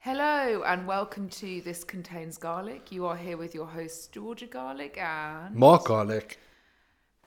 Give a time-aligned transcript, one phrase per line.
[0.00, 2.92] Hello and welcome to This Contains Garlic.
[2.92, 6.38] You are here with your host Georgia Garlic and Mark Garlic,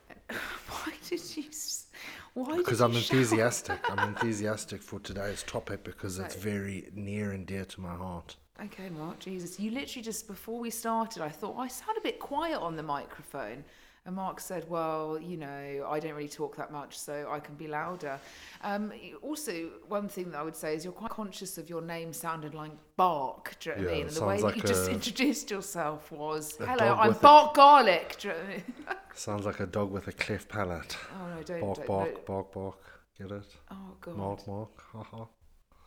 [0.28, 1.44] why did you?
[1.48, 1.88] s-
[2.34, 2.56] Why?
[2.58, 3.10] because did I'm shout?
[3.10, 3.90] enthusiastic.
[3.90, 8.36] I'm enthusiastic for today's topic because it's very near and dear to my heart.
[8.62, 9.18] Okay, Mark.
[9.18, 12.60] Jesus, you literally just before we started, I thought oh, I sound a bit quiet
[12.60, 13.64] on the microphone,
[14.06, 17.54] and Mark said, "Well, you know, I don't really talk that much, so I can
[17.54, 18.18] be louder."
[18.62, 18.92] Um,
[19.22, 22.52] also, one thing that I would say is you're quite conscious of your name sounding
[22.52, 23.56] like Bark.
[23.60, 24.06] Do you know what I mean?
[24.06, 28.16] And the way that you just introduced yourself was, "Hello, I'm with a- Bark Garlic."
[28.18, 28.64] Do you know what I mean?
[29.14, 30.96] Sounds like a dog with a cleft palate.
[31.14, 32.20] Oh no, don't Bark, don't, bark, no.
[32.26, 32.78] bark, bark.
[33.18, 33.44] Get it?
[33.70, 34.16] Oh god.
[34.16, 34.82] Mark, mark.
[34.92, 35.24] Haha.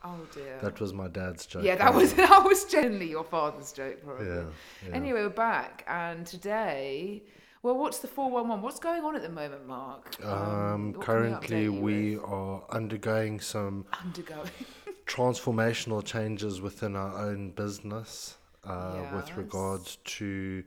[0.04, 0.58] Oh dear.
[0.62, 1.64] That was my dad's joke.
[1.64, 4.26] yeah, that was that was generally your father's joke, probably.
[4.26, 4.44] Yeah.
[4.86, 4.94] yeah.
[4.94, 7.24] Anyway, we're back, and today,
[7.64, 8.60] well, what's the four one one?
[8.60, 10.22] What's going on at the moment, Mark?
[10.22, 14.50] Um, we currently, we are undergoing some undergoing.
[15.06, 20.62] transformational changes within our own business uh, with regards to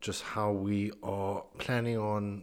[0.00, 2.42] just how we are planning on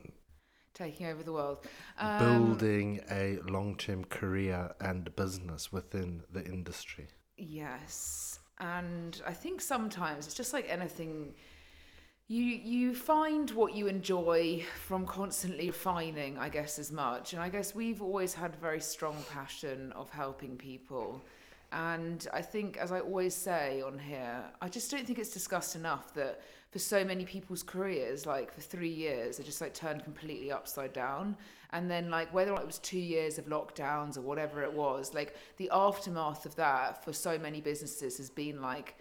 [0.73, 1.67] taking over the world.
[1.99, 7.07] Um, building a long-term career and business within the industry.
[7.35, 11.33] Yes, and I think sometimes it's just like anything.
[12.29, 17.33] You you find what you enjoy from constantly refining, I guess, as much.
[17.33, 21.21] And I guess we've always had a very strong passion of helping people.
[21.73, 25.75] And I think, as I always say on here, I just don't think it's discussed
[25.75, 30.03] enough that for so many people's careers, like for three years, they just like turned
[30.03, 31.35] completely upside down.
[31.71, 35.35] And then, like, whether it was two years of lockdowns or whatever it was, like
[35.57, 38.95] the aftermath of that for so many businesses has been like,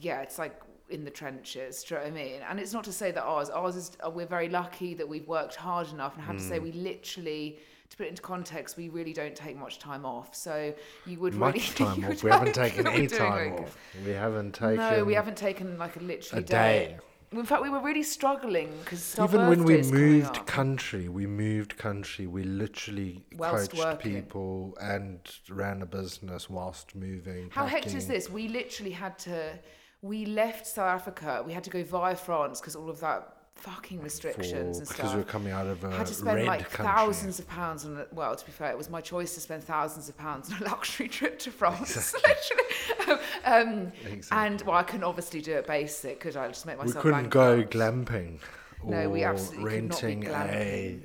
[0.00, 1.82] yeah, it's like in the trenches.
[1.84, 2.40] Do you know what I mean?
[2.48, 5.26] And it's not to say that ours, ours is, uh, we're very lucky that we've
[5.26, 6.14] worked hard enough.
[6.14, 6.48] And I have to Hmm.
[6.48, 7.58] say, we literally,
[7.90, 10.34] to put it into context, we really don't take much time off.
[10.34, 10.74] So
[11.06, 11.60] you would Much really
[12.00, 12.22] time off.
[12.22, 13.76] We haven't taken any time off.
[14.04, 14.76] We haven't taken.
[14.76, 16.96] No, we haven't taken like a literally a day.
[17.32, 22.28] In fact, we were really struggling because Even when we moved country, we moved country.
[22.28, 24.22] We literally Whilst coached working.
[24.22, 25.18] people and
[25.50, 27.50] ran a business whilst moving.
[27.50, 28.30] How hectic is this?
[28.30, 29.58] We literally had to.
[30.02, 31.42] We left South Africa.
[31.46, 34.96] We had to go via France because all of that fucking restrictions For, and stuff.
[34.96, 36.84] because we were coming out of a had to spend like country.
[36.84, 38.08] thousands of pounds on it.
[38.12, 40.64] Well, to be fair, it was my choice to spend thousands of pounds on a
[40.64, 43.20] luxury trip to France, literally.
[43.44, 43.92] um,
[44.30, 46.96] And well, I couldn't obviously do it basic because I just make myself.
[47.04, 48.38] we couldn't go glamping
[48.82, 51.00] or No, we absolutely could not be renting a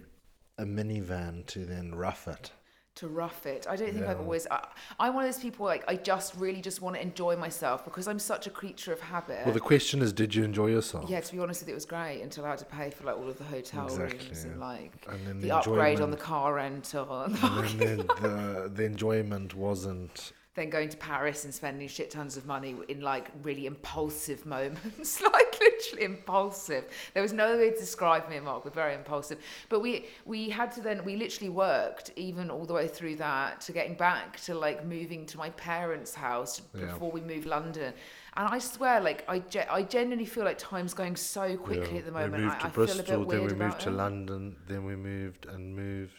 [0.58, 2.52] a minivan to then rough it.
[2.96, 3.66] To rough it.
[3.70, 4.48] I don't think I've always.
[4.52, 4.68] I,
[5.00, 8.08] I'm one of those people like I just really just want to enjoy myself because
[8.08, 9.46] I'm such a creature of habit.
[9.46, 11.10] Well, the question is, did you enjoy yourself?
[11.10, 13.06] yeah, to be honest with you, it was great until I had to pay for
[13.06, 16.12] like all of the hotel Exactly, rooms and like And then the, the upgrade on
[16.12, 20.34] the car rental and And then the, the enjoyment wasn't.
[20.54, 25.22] Then going to Paris and spending shit tons of money in like really impulsive moments,
[25.22, 26.86] like literally impulsive.
[27.14, 28.66] There was no way to describe me and Mark.
[28.66, 32.74] We're very impulsive, but we we had to then we literally worked even all the
[32.74, 36.86] way through that to getting back to like moving to my parents' house Yeah.
[36.88, 37.94] before we moved London.
[38.38, 42.00] And I swear, like I, ge- I genuinely feel like time's going so quickly yeah,
[42.00, 42.34] at the moment.
[42.34, 43.94] We moved I, to I Bristol, feel a bit then we moved to it.
[43.94, 46.14] London, then we moved and moved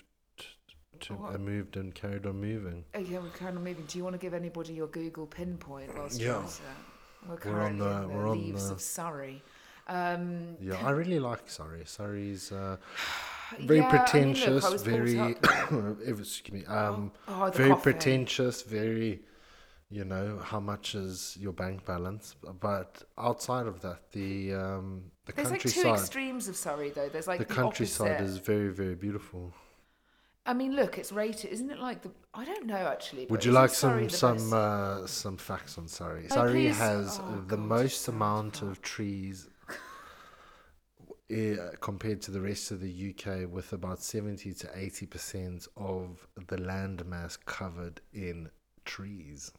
[1.02, 1.34] to, What?
[1.34, 2.84] and moved and carried on moving.
[2.94, 3.84] Oh yeah, we're kind of moving.
[3.86, 6.26] Do you want to give anybody your Google pinpoint whilst Yeah.
[6.26, 6.44] you're?
[7.28, 7.38] We're We're on
[7.78, 9.42] currently the- in the we're on leaves the- of Surrey.
[9.88, 11.84] Um, Yeah, I really like Surrey.
[11.84, 12.76] Surrey's uh,
[13.60, 15.12] very yeah, I mean, look, I pretentious, was very
[16.06, 17.82] excuse me, um, oh, the very coffee.
[17.82, 19.22] pretentious, very
[19.90, 25.32] you know how much is your bank balance, but outside of that, the um, the
[25.34, 27.08] There's like two countryside, extremes of Surrey, though.
[27.10, 28.24] There's like the the, countryside opposite.
[28.30, 29.52] is very very beautiful.
[30.44, 31.78] I mean, look, it's rated, isn't it?
[31.78, 33.26] Like the I don't know actually.
[33.26, 36.26] Would you like some some uh, some facts on Surrey?
[36.30, 36.78] Oh, Surrey please.
[36.78, 39.48] has Oh, the God, most amount of trees
[41.32, 46.26] uh, compared to the rest of the UK, with about seventy to eighty percent of
[46.48, 48.50] the landmass covered in
[48.84, 49.52] trees,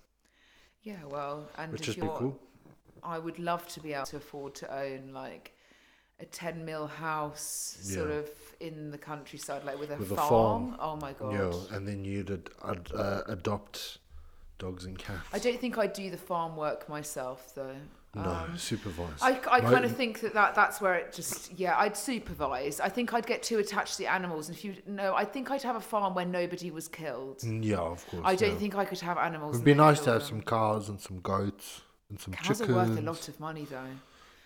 [0.81, 2.37] Yeah, well, and which is cool.
[3.01, 5.55] I would love to be able to afford to own like
[6.19, 8.15] a ten mil house, sort Yeah.
[8.17, 8.29] of
[8.59, 10.29] in the countryside, like with a With a farm.
[10.29, 10.77] farm.
[10.79, 11.33] Oh my god.
[11.33, 13.97] Yeah, and then you'd ad- ad- uh, adopt
[14.59, 15.27] dogs and cats.
[15.33, 17.75] I don't think I'd do the farm work myself though.
[18.15, 19.19] no, Um, supervise.
[19.21, 22.79] I, I kind of think that, that that's where it just yeah I'd supervise.
[22.79, 24.47] I think I'd get too attached to the animals.
[24.47, 27.39] And if you no, I think I'd have a farm where nobody was killed.
[27.39, 28.21] Mm, Yeah, of course.
[28.23, 28.57] I don't yeah.
[28.59, 29.55] think I could have animals.
[29.55, 30.29] It'd be nice to have them.
[30.29, 32.69] some cows and some goats and some Cows chickens.
[32.69, 33.87] are worth a lot of money though.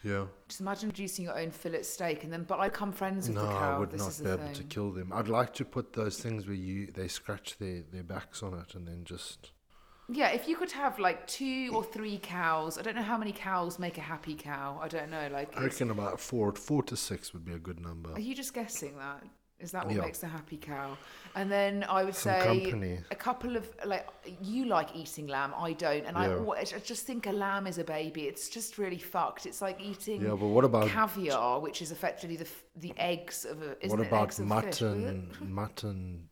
[0.07, 0.25] Yeah.
[0.47, 3.43] Just imagine producing your own fillet steak and then but I come friends with No,
[3.45, 3.75] the cow.
[3.75, 4.53] I would this not be able thing.
[4.55, 5.11] to kill them.
[5.13, 8.75] I'd like to put those things where you they scratch their, their backs on it
[8.75, 9.51] and then just
[10.09, 13.33] Yeah, if you could have like two or three cows, I don't know how many
[13.33, 14.79] cows make a happy cow.
[14.81, 15.27] I don't know.
[15.31, 18.11] Like, I reckon about four, four to six would be a good number.
[18.13, 19.21] are you just guessing that?
[19.59, 20.01] Is that what Yeah.
[20.01, 20.95] makes a happy cow?
[21.35, 22.99] And then I would Some say company.
[23.09, 24.07] a couple of like
[24.41, 26.35] you like eating lamb, I don't, and I, Yeah.
[26.37, 28.27] always, I just think a lamb is a baby.
[28.27, 29.45] It's just really fucked.
[29.47, 33.61] It's like eating Yeah, but what about caviar, which is effectively the the eggs of
[33.63, 33.75] a.
[33.87, 35.35] What about fish, mutton?
[35.41, 36.29] mutton,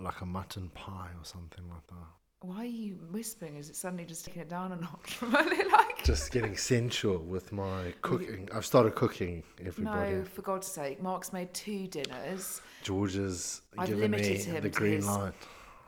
[0.00, 2.10] like a mutton pie or something like that.
[2.40, 3.56] Why are you whispering?
[3.56, 5.18] Is it suddenly just taking it down a notch?
[5.22, 6.04] Really like.
[6.04, 8.48] Just getting sensual with my cooking.
[8.54, 9.42] I've started cooking.
[9.64, 12.60] Everybody, No, for God's sake, Mark's made two dinners.
[12.82, 15.32] George's I've given me the green his- light.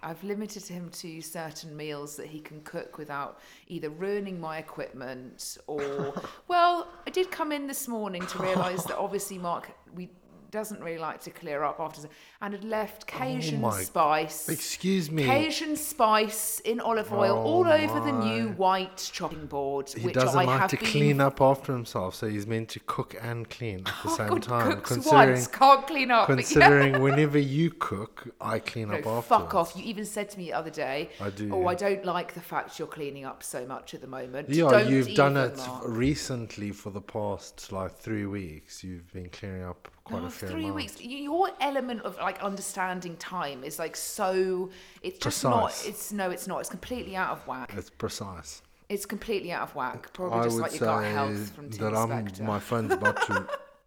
[0.01, 5.59] I've limited him to certain meals that he can cook without either ruining my equipment
[5.67, 6.15] or.
[6.49, 10.09] well, I did come in this morning to realise that obviously Mark we
[10.51, 12.09] doesn't really like to clear up after,
[12.41, 14.49] and had left oh Cajun Oh spice.
[14.49, 15.25] Excuse me.
[15.25, 20.15] Cajun spice in olive oil Oh all over the new white chopping board, He which
[20.15, 23.15] doesn't I like have to been clean up after himself, so he's meant to cook
[23.21, 24.73] and clean at the Oh, same God, time.
[24.77, 26.27] cooks Considering, once, can't clean up.
[26.27, 29.29] considering whenever you cook, I clean No, up after.
[29.29, 29.77] fuck off.
[29.77, 31.51] You even said to me the other day, I do.
[31.53, 34.49] Oh, I don't like the fact you're cleaning up so much at the moment.
[34.49, 35.83] Yeah, Don't you've done it Mark.
[35.87, 38.83] recently for the past like three weeks.
[38.83, 40.77] You've been clearing up quite Oh, a fair three amount.
[40.77, 41.01] weeks.
[41.01, 44.71] Your element of like understanding time is like so.
[45.03, 45.65] It's just not.
[45.65, 45.87] Precise.
[45.87, 46.31] It's no.
[46.31, 46.61] It's not.
[46.61, 47.73] It's completely out of whack.
[47.77, 48.63] It's precise.
[48.89, 50.13] It's completely out of whack.
[50.15, 53.47] Probably I just like your gut health from Tim that I'm, my phone's about to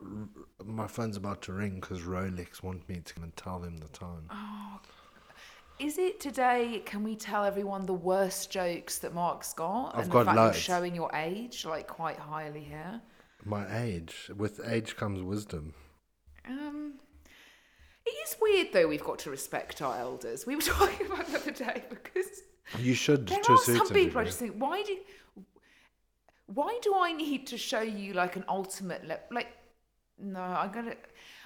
[0.66, 3.88] my phone's about to ring because Rolex want me to come and tell them the
[3.88, 4.28] time.
[4.30, 4.80] Oh,
[5.80, 6.84] Is it today?
[6.86, 9.96] Can we tell everyone the worst jokes that Mark's got?
[9.96, 10.56] I've and got the fact loads.
[10.68, 13.02] You're showing your age like quite highly here.
[13.44, 15.74] My age, with age comes wisdom.
[16.48, 16.94] Um,
[18.06, 18.88] it is weird though.
[18.88, 20.46] We've got to respect our elders.
[20.46, 22.28] We were talking about the other day because
[22.80, 24.98] You should there to are some people I just think, why do,
[26.48, 29.48] why do I need to show you like an ultimate le- like?
[30.24, 30.96] No, I'm gonna,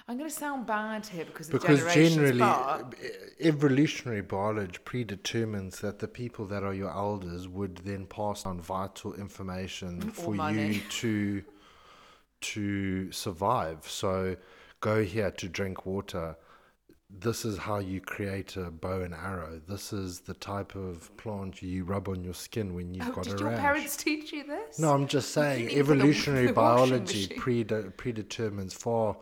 [0.06, 3.08] I'm gonna sound bad here because because generally but e-
[3.48, 9.14] evolutionary biology predetermines that the people that are your elders would then pass on vital
[9.14, 10.74] information for money.
[10.74, 11.42] you to
[12.42, 14.36] to survive so
[14.86, 16.36] go here to drink water
[17.10, 21.60] this is how you create a bow and arrow this is the type of plant
[21.60, 23.38] you rub on your skin when you've oh, got a rash.
[23.38, 24.78] did your parents teach you this?
[24.78, 27.26] no, I'm just saying put the- evolutionary the biology
[27.96, 29.16] predetermines far,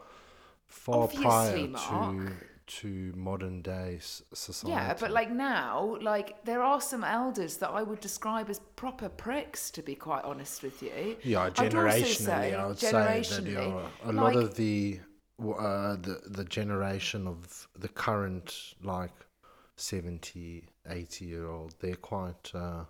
[0.66, 2.32] far Obviously, prior to Mark.
[2.66, 4.72] to modern day society.
[4.74, 9.10] Yeah, but like now, like there are some elders that I would describe as proper
[9.10, 11.16] pricks, to be quite honest with you.
[11.22, 14.54] yeah, I'd also generationally, say- I would say that generationally, yeah, a like- lot of
[14.56, 15.00] the
[15.40, 19.12] uh, the the generation of the current like
[19.76, 22.84] 70, 80 year old, they're quite uh,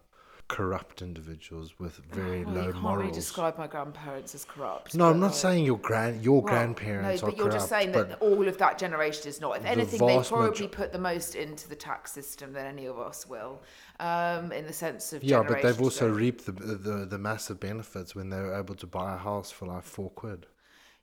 [0.49, 3.01] corrupt individuals with very well, low you can't morals.
[3.01, 4.95] really describe my grandparents as corrupt.
[4.95, 7.69] no, I'm not like- saying your grand your Well, grandparents no, but you're corrupt, just
[7.71, 9.57] saying that all of that generation is not.
[9.57, 12.99] If the anything, they probably put the most into the tax system than any of
[12.99, 13.63] us will,
[14.01, 18.15] um, in the sense of Yeah, but they've also reaped the, the the massive benefits
[18.15, 20.47] when they were able to buy a house for like four quid.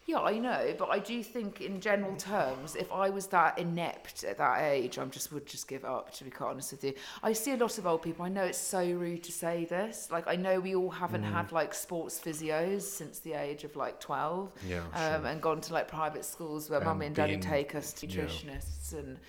[0.07, 4.23] Yeah, I know, but I do think, in general terms, if I was that inept
[4.23, 6.11] at that age, I just would just give up.
[6.15, 8.25] To be quite honest with you, I see a lot of old people.
[8.25, 10.09] I know it's so rude to say this.
[10.11, 11.31] Like, I know we all haven't Mm.
[11.31, 15.27] had like sports physios since the age of like twelve, Yeah, um, sure.
[15.31, 18.23] and gone to like private schools where mummy and daddy take us to yeah.
[18.23, 19.19] nutritionists and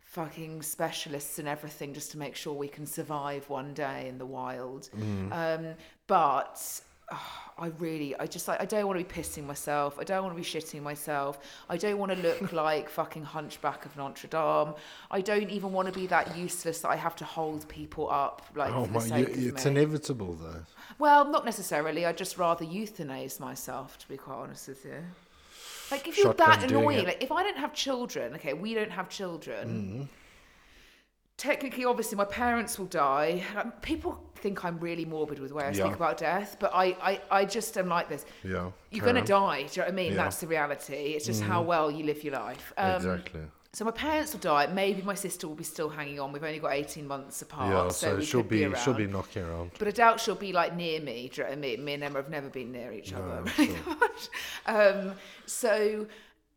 [0.00, 4.26] fucking specialists and everything just to make sure we can survive one day in the
[4.26, 4.88] wild.
[4.96, 5.32] Mm.
[5.32, 5.74] Um,
[6.08, 6.80] but
[7.12, 9.98] oh, I really, I just like, I don't want to be pissing myself.
[9.98, 11.38] I don't want to be shitting myself.
[11.70, 14.74] I don't want to look like fucking Hunchback of Notre Dame.
[15.10, 18.42] I don't even want to be that useless that I have to hold people up.
[18.54, 19.04] Like, Oh my!
[19.06, 19.70] You, it's me.
[19.70, 20.64] inevitable though.
[20.98, 22.04] Well, not necessarily.
[22.04, 25.02] I'd just rather euthanize myself, to be quite honest with you.
[25.90, 28.90] Like, if you're Shotgun that annoying, like, if I don't have children, okay, we don't
[28.90, 29.68] have children.
[29.68, 30.02] Mm-hmm.
[31.36, 33.42] Technically, obviously, my parents will die.
[33.82, 35.84] People think I'm really morbid with the way I Yeah.
[35.84, 38.24] speak about death, but I, I, I just am like this.
[38.42, 38.70] Yeah.
[38.90, 39.64] You're going to die.
[39.64, 40.12] Do you know what I mean?
[40.12, 40.16] Yeah.
[40.24, 40.94] That's the reality.
[41.14, 42.72] It's just how well you live your life.
[42.78, 43.40] Um, exactly.
[43.74, 44.66] So my parents will die.
[44.68, 46.32] Maybe my sister will be still hanging on.
[46.32, 47.70] We've only got 18 months apart.
[47.70, 47.88] yeah.
[47.90, 49.72] So, So, she'll could be, she'll be knocking around.
[49.78, 51.28] But I doubt she'll be like near me.
[51.30, 51.84] Do you know what I mean?
[51.84, 53.26] Me and Emma have never been near each other.
[53.26, 54.28] No, very much.
[54.64, 55.12] um,
[55.44, 56.06] so,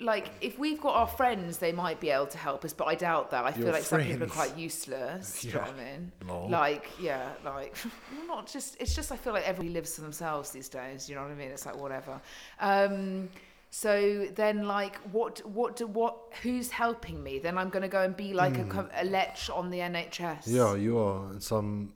[0.01, 2.71] like, if we've got our friends, they might be able to help us.
[2.73, 3.43] But I doubt that.
[3.45, 4.33] I feel Your like some people are friends?
[4.33, 5.41] quite useless.
[5.41, 6.11] Do you know what I mean?
[6.27, 6.49] Lol.
[6.49, 7.75] Like, yeah, like,
[8.17, 8.77] well, not just.
[8.79, 11.09] It's just I feel like everybody lives for themselves these days.
[11.09, 11.49] You know what I mean?
[11.49, 12.21] It's like whatever.
[12.59, 13.29] Um,
[13.71, 16.15] so then, like, what, what, do, what?
[16.41, 17.37] Who's helping me?
[17.39, 20.45] Then I'm going to go and be like a, co- a lech on the NHS.
[20.45, 20.55] Hmm.
[20.55, 21.39] Yeah, you are.
[21.39, 21.93] Some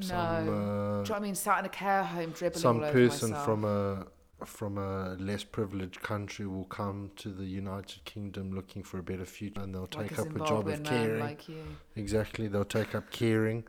[0.00, 0.24] some no.
[0.24, 1.34] uh, Do you know what I mean?
[1.34, 3.44] Sat in a care home dribbling some all over person myself.
[3.46, 4.06] from a
[4.44, 9.24] from a less privileged country will come to the United Kingdom looking for a better
[9.24, 11.20] future, and they'll like take a up a job of caring.
[11.20, 11.64] like you.
[11.94, 13.64] Exactly, they'll take up caring,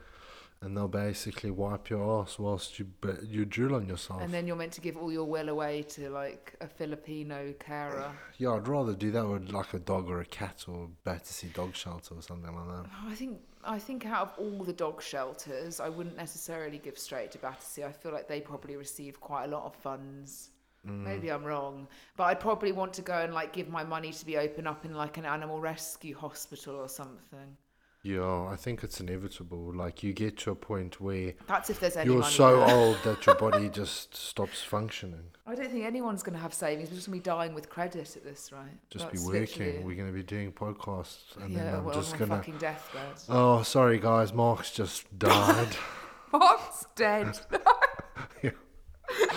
[0.61, 2.87] and they'll basically wipe your ass whilst you
[3.23, 4.21] you drill on yourself.
[4.21, 8.11] And then you're meant to give all your will away to like a Filipino carer.
[8.37, 11.75] yeah, I'd rather do that with like a dog or a cat or Battersea dog
[11.75, 12.85] shelter or something like that.
[13.05, 17.31] I think I think out of all the dog shelters, I wouldn't necessarily give straight
[17.31, 17.85] to Battersea.
[17.85, 20.51] I feel like they probably receive quite a lot of funds.
[20.87, 21.03] Mm.
[21.03, 24.25] Maybe I'm wrong, but I'd probably want to go and like give my money to
[24.25, 27.57] be open up in like an animal rescue hospital or something.
[28.03, 29.73] Yeah, I think it's inevitable.
[29.75, 32.69] Like you get to a point where That's if there's any you're so there.
[32.75, 35.31] old that your body just stops functioning.
[35.45, 36.89] I don't think anyone's going to have savings.
[36.89, 38.61] We're just going to be dying with credit at this rate.
[38.89, 39.41] Just That's be working.
[39.41, 42.27] literally- We're going to be doing podcasts, and yeah, then I'm well, just gonna.
[42.27, 43.01] my fucking deathbed.
[43.27, 45.75] Oh, sorry guys, Mark's just died.
[46.31, 47.37] Mark's dead.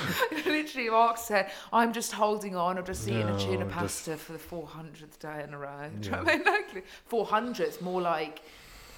[0.46, 2.78] Literally, Mark said, I'm just holding on.
[2.78, 5.90] I've just eaten a tuna No, just- pasta for the 400th day in a row.
[6.00, 6.44] Do you know I mean?
[6.50, 8.42] Like, 400th, more like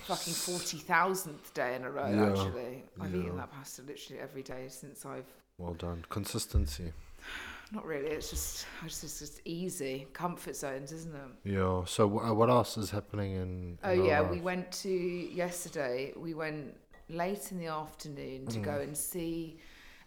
[0.04, 2.84] fucking 40,000th day in a row, Yeah, actually.
[3.00, 3.22] I've yeah.
[3.22, 5.26] eaten that pasta literally every day since I've.
[5.58, 6.04] well done.
[6.10, 6.92] Consistency.
[7.72, 10.06] Not really, it's just, it's just, just easy.
[10.12, 11.50] Comfort zones, isn't it?
[11.52, 11.84] Yeah.
[11.86, 13.78] So wh- what else is happening in?
[13.82, 14.30] Oh in our yeah, life?
[14.30, 16.12] we went to yesterday.
[16.14, 16.76] We went
[17.08, 18.82] late in the afternoon to go mm.
[18.82, 19.58] and see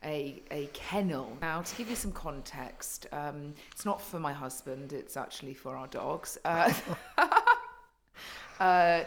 [0.06, 1.38] a a kennel.
[1.42, 4.94] Now, to give you some context, um, it's not for my husband.
[4.94, 6.38] It's actually for our dogs.
[6.46, 6.72] Uh,
[8.60, 9.04] uh,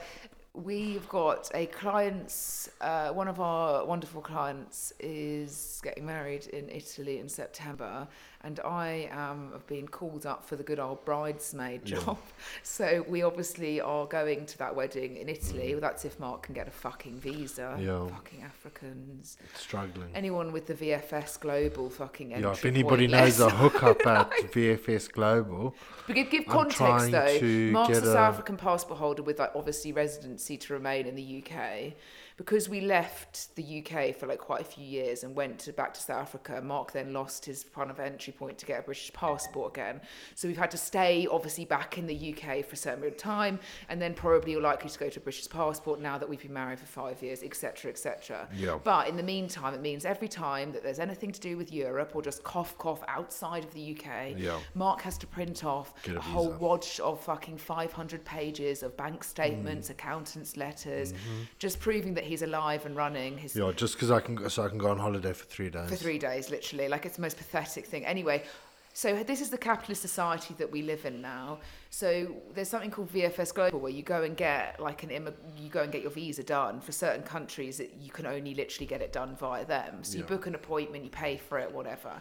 [0.52, 2.68] we've got a client's.
[2.80, 8.06] Uh, one of our wonderful clients is getting married in Italy in September,
[8.45, 11.99] and I am have been called up for the good old bridesmaid Yeah.
[12.00, 12.18] job.
[12.62, 15.75] So we obviously are going to that wedding in Italy.
[15.75, 17.76] Well, that's if Mark can get a fucking visa.
[17.78, 17.85] Mm.
[17.85, 18.14] Yeah.
[18.16, 19.37] Fucking Africans.
[19.54, 20.11] struggling.
[20.14, 25.11] Anyone with the VFS Global fucking entry Yeah, if anybody knows a hookup at VFS
[25.11, 25.75] Global,
[26.07, 27.38] But give, give I'm context trying though.
[27.38, 31.42] to Mark's a- South African passport holder with like obviously residency to remain in the
[31.45, 31.95] UK.
[32.38, 35.92] Because we left the UK for like quite a few years and went to, back
[35.95, 39.12] to South Africa, Mark then lost his kind of entry point to get a British
[39.12, 40.00] passport again.
[40.37, 43.21] So we've had to stay obviously back in the UK for a certain period of
[43.21, 46.40] time, and then probably you're likely to go to a British passport now that we've
[46.40, 48.49] been married for five years, etc., etc.
[48.57, 48.78] Yeah.
[48.85, 52.12] But in the meantime, it means every time that there's anything to do with Europe
[52.14, 54.61] or just cough cough outside of the UK, Yeah.
[54.76, 58.97] Mark has to print off Get a a whole wad of fucking 500 pages of
[58.97, 59.25] bank Mm.
[59.25, 61.42] statements, accountants' letters, Mm-hmm.
[61.59, 63.38] just proving that he's alive and running.
[63.38, 65.70] His yeah, just because I can, go- so I can go on holiday for three
[65.70, 65.88] days.
[65.88, 66.88] for three days, literally.
[66.88, 68.04] Like it's the most pathetic thing.
[68.06, 68.44] Anyway,
[68.92, 71.58] so this is the capitalist society that we live in now.
[71.90, 75.68] So there's something called VFS Global where you go and get like an immig- you
[75.70, 79.00] go and get your visa done for certain countries that you can only literally get
[79.00, 80.02] it done via them.
[80.04, 82.20] So you book an appointment, you pay for it, whatever.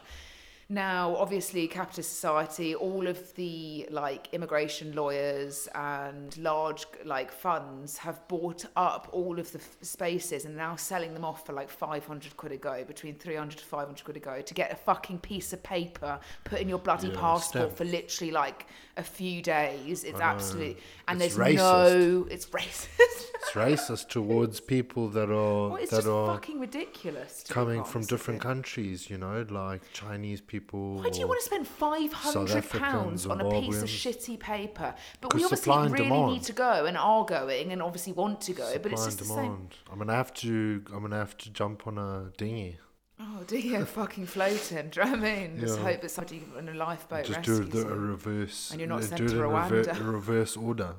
[0.70, 8.26] Now, obviously, capitalist society, all of the like immigration lawyers and large like funds have
[8.28, 12.36] bought up all of the f- spaces and now selling them off for like 500
[12.36, 15.54] quid a go, between 300 to 500 quid a go, to get a fucking piece
[15.54, 17.76] of paper put in your bloody Yeah, passport stamp.
[17.78, 18.66] for literally like
[18.98, 20.04] a few days.
[20.04, 20.76] It's uh, I absolutely
[21.06, 22.88] and It's there's no, it's racist.
[23.38, 27.44] It's racist towards people that are well, it's that just are fucking ridiculous.
[27.48, 29.08] coming from different countries.
[29.08, 30.96] You know, like Chinese people.
[30.96, 34.92] Why do you want to spend five hundred pounds on a piece of shitty paper?
[35.20, 36.32] But we obviously really demand.
[36.32, 39.18] need to go and are going and obviously want to go, but it's supply just
[39.18, 39.68] the same.
[39.90, 40.82] I'm gonna have to.
[40.92, 42.78] I'm gonna have to jump on a dinghy.
[43.20, 44.90] Oh, do you fucking floating?
[44.90, 45.60] Do you know what I mean?
[45.60, 45.84] Just Yeah.
[45.84, 48.70] hope that somebody in a lifeboat Just do the, a reverse.
[48.70, 50.94] And you're not uh, sent to in rever- reverse order.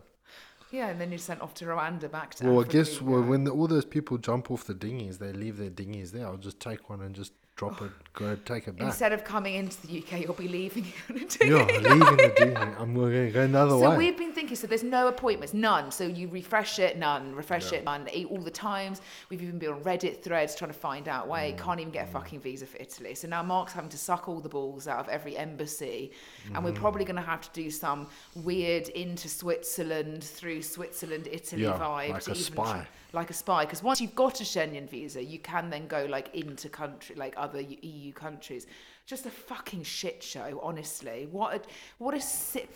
[0.72, 2.46] Yeah, and then you're sent off to Rwanda back to.
[2.46, 5.58] Well, I guess well, when the, all those people jump off the dinghies, they leave
[5.58, 6.28] their dinghies there.
[6.28, 8.88] I'll just take one and just drop it, go take it back.
[8.88, 10.86] instead of coming into the UK, you'll be leaving.
[11.10, 12.56] yeah, leaving the dinghy.
[12.56, 13.98] I'm going to go another So way.
[13.98, 14.62] we've been thinking.
[14.62, 15.91] So there's no appointments, none.
[15.91, 17.36] So you refresh it, none.
[17.36, 17.79] Refresh Yeah.
[17.79, 18.08] it, none.
[18.29, 19.01] All the times.
[19.29, 22.08] We've even been on Reddit threads trying to find out why Mm, can't even get
[22.08, 23.15] a fucking visa for Italy.
[23.15, 26.12] So now Mark's having to suck all the balls out of every embassy,
[26.46, 26.65] and Mm-hmm.
[26.65, 31.77] we're probably going to have to do some weird into Switzerland through Switzerland Italy Yeah,
[31.77, 32.63] vibe like a even spy.
[32.72, 33.65] try- like a spy.
[33.65, 37.34] Because once you've got a Schengen visa, you can then go like into country, like
[37.38, 38.68] other EU countries.
[39.08, 41.27] Just a fucking shit show, honestly.
[41.32, 41.62] What a
[41.98, 42.68] what a si-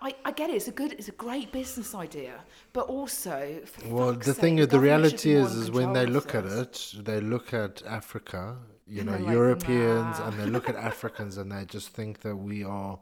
[0.00, 0.54] I, I get it.
[0.56, 2.34] It's a good, it's a great business idea,
[2.72, 6.44] but also, Well, the sake, thing is, the reality is, is when they look at
[6.46, 10.76] it, they look at Africa, you And know, like, Europeans, "Nah." and they look at
[10.92, 12.98] Africans, and they just think that we are,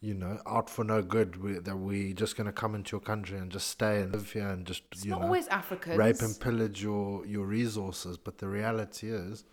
[0.00, 1.36] you know, out for no good.
[1.42, 4.32] We, that we're just going to come into your country and just stay and live
[4.32, 5.96] here and just It's you not know always Africans.
[5.96, 8.16] rape and pillage your your resources.
[8.16, 9.44] But the reality is,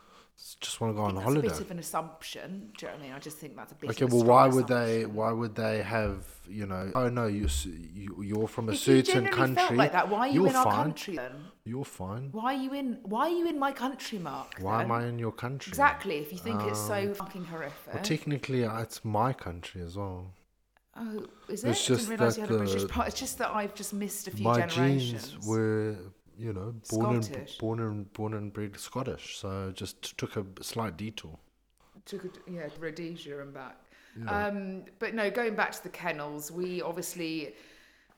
[0.60, 1.48] just want to go on think holiday.
[1.48, 2.72] That's a bit of an assumption.
[2.78, 3.14] Do you know what I mean?
[3.14, 3.90] I just think that's a bit.
[3.92, 5.06] Okay, well, why would they?
[5.06, 6.26] Why would they have?
[6.48, 7.48] You know, oh no, you
[7.94, 9.56] you you're from a If certain country.
[9.56, 10.76] felt like that, why are you you're in our fine.
[10.76, 11.32] country then?
[11.64, 12.30] You're fine.
[12.32, 13.00] Why are you in?
[13.04, 14.56] Why are you in my country, Mark?
[14.60, 14.92] Why am?
[14.92, 15.72] I in your country?
[15.72, 16.18] Exactly.
[16.18, 17.94] If you think it's so fucking horrific.
[17.94, 20.28] Well, technically, uh, it's my country as well.
[20.98, 21.70] oh, is it?
[21.70, 23.08] it's I just didn't realise that you had a British part.
[23.08, 25.30] It's just that I've just missed a few my generations.
[25.32, 25.98] genes were,
[26.38, 29.38] you know, born and born and born and bred Scottish.
[29.38, 31.38] So just took a slight detour.
[32.06, 33.78] took a, yeah to Rhodesia and back.
[34.28, 37.54] Um, but no, going back to the kennels, we obviously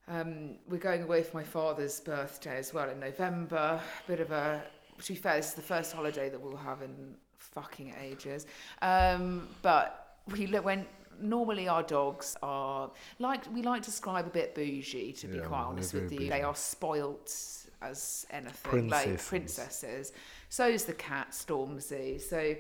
[0.08, 3.82] um, we're going away for my father's birthday as well in November.
[4.08, 4.64] Bit of a
[5.04, 8.46] to be fair, this is the first holiday that we'll have in fucking ages.
[8.82, 10.88] Um, but we went.
[11.20, 15.14] Normally, our dogs are like we like to describe a bit bougie.
[15.14, 19.28] To be Yeah, quite honest with you, they are spoilt as anything, like Princesses.
[19.28, 20.14] princesses.
[20.50, 22.22] So is the cat Stormzy.
[22.22, 22.56] So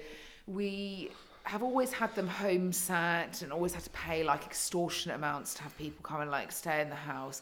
[0.48, 1.12] we
[1.44, 5.64] have always had them home sat and always had to pay like extortionate amounts to
[5.64, 7.42] have people come and like stay in the house.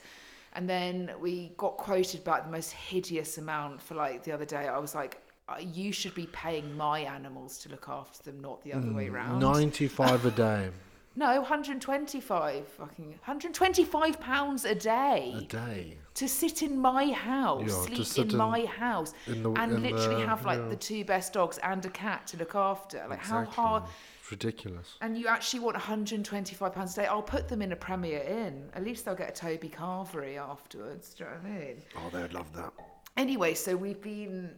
[0.54, 4.68] And then we got quoted about the most hideous amount for like the other day.
[4.68, 8.64] I was like, "Uh, you should be paying my animals to look after them, not
[8.64, 9.40] the other Mm, way round.
[9.42, 10.70] Ninety-five a day.
[11.18, 15.98] No, 125 fucking 125 pounds a day A day.
[16.16, 20.22] to sit in my house, Yeah, sleep in, in- my house, in the- and literally
[20.24, 20.68] the- have like yeah.
[20.68, 23.06] the two best dogs and a cat to look after.
[23.10, 23.84] Like how hard?
[24.22, 24.98] It's ridiculous.
[25.02, 27.08] And you actually want 125 pounds a day?
[27.08, 28.70] I'll put them in a Premier Inn.
[28.74, 31.14] At least they'll get a Toby Carvery afterwards.
[31.14, 31.82] Do you know what I mean?
[31.98, 32.74] Oh, they'd love that.
[33.16, 34.56] Anyway, so we've been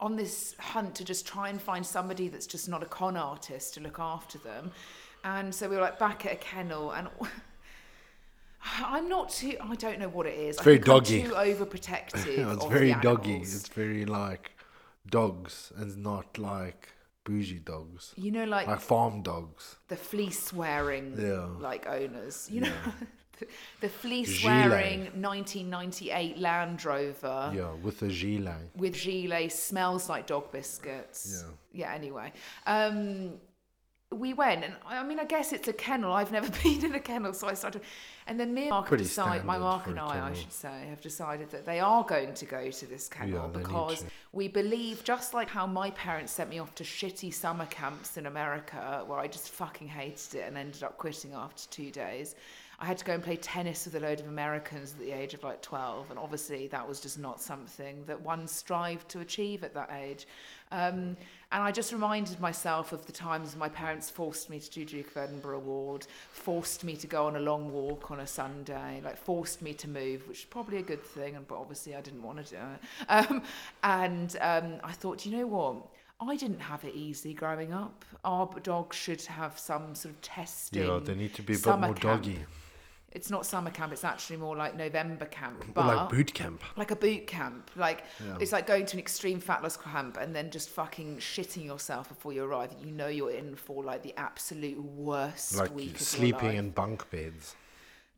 [0.00, 3.74] on this hunt to just try and find somebody that's just not a con artist
[3.74, 4.70] to look after them.
[5.24, 7.08] And so we were like back at a kennel and
[8.84, 10.56] I'm not too I don't know what it is.
[10.56, 11.22] It's I very think I'm doggy.
[11.22, 12.36] too overprotective.
[12.36, 13.36] Yeah, it's very doggy.
[13.36, 14.52] It's very like
[15.08, 16.88] dogs, and not like
[17.24, 19.76] bougie dogs, You know, like like farm dogs.
[19.88, 21.46] the fleece wearing Yeah.
[21.60, 22.48] like owners.
[22.50, 22.72] You know,
[23.38, 23.46] the,
[23.80, 27.52] the fleece wearing 1998 Land Rover.
[27.54, 28.70] Yeah, with a gilet.
[28.76, 31.44] with gilet smells like dog biscuits.
[31.44, 31.50] Yeah.
[31.86, 31.94] Yeah.
[31.94, 32.32] Anyway,
[32.66, 33.34] um,
[34.10, 36.12] we went, and I mean, I guess it's a kennel.
[36.12, 37.82] I've never been in a kennel, so I started,
[38.26, 41.00] and then me and Mark have decided, my Mark and I, I should say, have
[41.00, 45.34] decided that they are going to go to this kennel need because we believe, just
[45.34, 49.28] like how my parents sent me off to shitty summer camps in America, where I
[49.28, 52.34] just fucking hated it and ended up quitting after two days.
[52.80, 55.34] I had to go and play tennis with a load of Americans at the age
[55.34, 59.64] of like 12, and obviously that was just not something that one strived to achieve
[59.64, 60.28] at that age.
[60.70, 61.16] Um,
[61.50, 65.10] and I just reminded myself of the times my parents forced me to do Duke
[65.10, 69.16] of Edinburgh Award, forced me to go on a long walk on a Sunday, like
[69.16, 72.22] forced me to move, which is probably a good thing, and but obviously I didn't
[72.22, 72.80] want to do it.
[73.08, 73.42] Um,
[73.82, 75.76] and um, I thought, you know what?
[76.20, 78.04] I didn't have it easy growing up.
[78.24, 80.84] Our dogs should have some sort of testing.
[80.84, 82.00] Yeah, they need to be a bit more camp.
[82.00, 82.38] doggy.
[83.12, 83.92] It's not summer camp.
[83.92, 85.64] It's actually more like November camp.
[85.68, 86.62] Or But like boot camp.
[86.76, 87.70] like a boot camp.
[87.74, 88.36] Like Yeah.
[88.40, 92.08] it's like going to an extreme fat loss camp and then just fucking shitting yourself
[92.08, 92.74] before you arrive.
[92.84, 97.10] You know you're in for like the absolute worst Like week of sleeping in bunk
[97.10, 97.54] beds.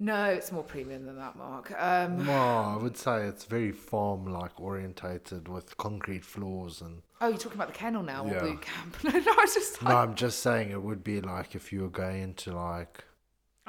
[0.03, 1.71] No, it's more premium than that, Mark.
[1.79, 7.29] Um, Well, I would say it's very farm like orientated with concrete floors and oh,
[7.29, 8.39] you're talking about the kennel now Yeah.
[8.39, 8.97] or boot camp?
[9.05, 11.71] no, no, I was just No, like, I'm just saying it would be like if
[11.73, 13.05] you were going into like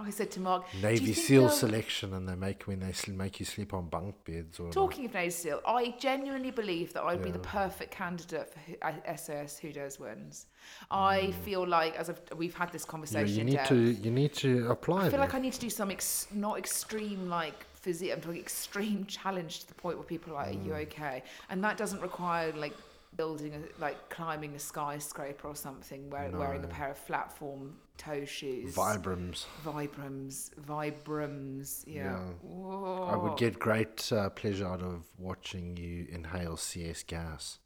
[0.05, 3.45] I said to Mark, Navy SEAL selection and they make when they sl- make you
[3.45, 7.23] sleep on bunk beds or like, Talking of Navy SEAL, I genuinely believe that I'd
[7.23, 10.47] be the perfect candidate for who, uh, SAS Who Dares Wins.
[10.89, 12.85] I feel like, as I've, we've had this Mm.
[12.87, 15.05] yeah, conversation you need depth, to you need to apply.
[15.05, 15.33] I feel like.
[15.33, 18.11] I need to do some ex- not extreme like physique.
[18.13, 20.83] I'm talking extreme challenge to the point where people are like, "Are you Mm.
[20.87, 22.73] okay?" And that doesn't require like
[23.17, 27.75] building a, like climbing a skyscraper or something, wear, wearing a pair of flat form
[28.01, 28.73] toe shoes.
[28.75, 29.45] Vibrams.
[29.63, 32.19] Vibrams, Vibrams, yeah.
[32.43, 33.03] Yeah.
[33.13, 37.59] I would get great uh, pleasure out of watching you inhale CS gas.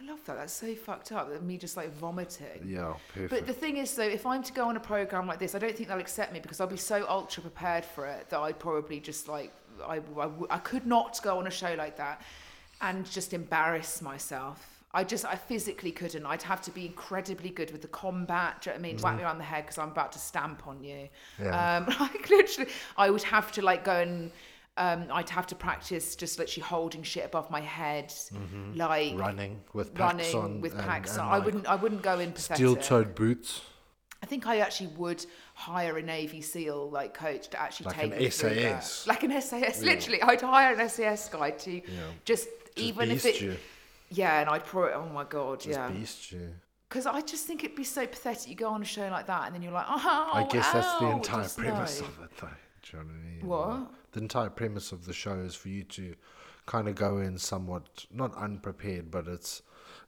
[0.00, 0.36] I love that.
[0.36, 1.28] That's so fucked up.
[1.28, 2.62] That me just like vomiting.
[2.64, 3.30] Yeah, perfect.
[3.30, 5.58] But the thing is, though, if I'm to go on a program like this, I
[5.58, 8.60] don't think they'll accept me because I'll be so ultra prepared for it that I'd
[8.60, 9.52] probably just like
[9.84, 12.22] I, I, w- I could not go on a show like that
[12.80, 14.77] and just embarrass myself.
[14.94, 16.24] I just I physically couldn't.
[16.24, 18.62] I'd have to be incredibly good with the combat.
[18.62, 19.02] Do you know what I mean?
[19.02, 21.08] Whack me around the head because I'm about to stamp on you.
[21.40, 21.76] Yeah.
[21.76, 24.30] Um, like literally, I would have to like go and.
[24.80, 28.14] Um, I'd have to practice just literally holding shit above my head,
[28.76, 31.26] like running with packs running on with packs and on.
[31.26, 31.66] I like wouldn't.
[31.66, 32.58] I wouldn't go in pathetic.
[32.58, 33.62] steel-toed boots.
[34.22, 38.20] I think I actually would hire a Navy SEAL like coach to actually Like take
[38.20, 38.30] an.
[38.30, 39.06] SAS.
[39.08, 39.82] like an SAS.
[39.82, 41.82] Literally, I'd hire an SAS guy to
[42.24, 43.56] just, even if it, you.
[44.10, 46.54] Yeah, and I'd probably, oh my god, Just yeah, beast you.
[46.88, 48.48] because I just think it'd be so pathetic.
[48.48, 50.98] You go on a show like that, and then you're like, oh, I guess that's
[50.98, 52.06] the ow, entire just premise no.
[52.06, 52.48] of it, though.
[52.82, 53.46] Do you know what I mean?
[53.46, 53.92] What?
[54.12, 56.14] The entire premise of the show is for you to
[56.66, 59.62] kind of go in somewhat, not unprepared, but it's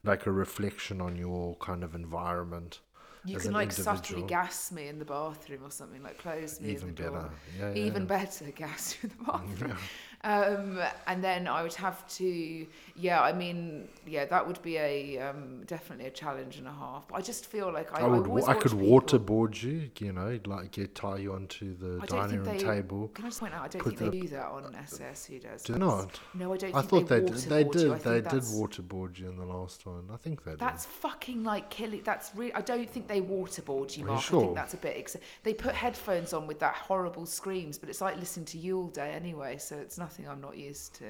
[0.05, 2.81] like a reflection on your kind of environment.
[3.25, 6.71] You can an like subtly gas me in the bathroom or something, like close me
[6.71, 7.11] Even in the door.
[7.13, 7.31] better.
[7.59, 8.09] Yeah, yeah, Even yeah.
[8.09, 9.77] better, gas you in the bathroom.
[10.23, 15.19] Um, and then I would have to, yeah, I mean, yeah, that would be a
[15.19, 17.09] um, definitely a challenge and a half.
[17.09, 18.27] But I just feel like I, I would.
[18.27, 19.91] always I could people- waterboard you.
[19.99, 23.09] You know, like get tie you onto the I dining room table.
[23.15, 23.65] Can I just point out?
[23.65, 25.25] I don't think they do that on SS.
[25.27, 25.63] Who does?
[25.63, 26.21] Do not?
[26.35, 26.75] No, I don't.
[26.75, 27.37] I thought they they did.
[27.37, 27.81] They did.
[27.83, 27.97] you.
[27.97, 30.09] They did waterboard you in the last one.
[30.13, 30.61] I think they did.
[30.61, 32.03] That's fucking like killing.
[32.05, 32.53] That's really.
[32.53, 34.19] I don't think they waterboard you, Mark.
[34.19, 34.41] I sure?
[34.43, 34.97] think that's a bit.
[34.99, 38.79] Ex- they put headphones on with that horrible screams, but it's like listening to you
[38.79, 39.57] all day anyway.
[39.57, 41.07] So it's nothing I'm not used to.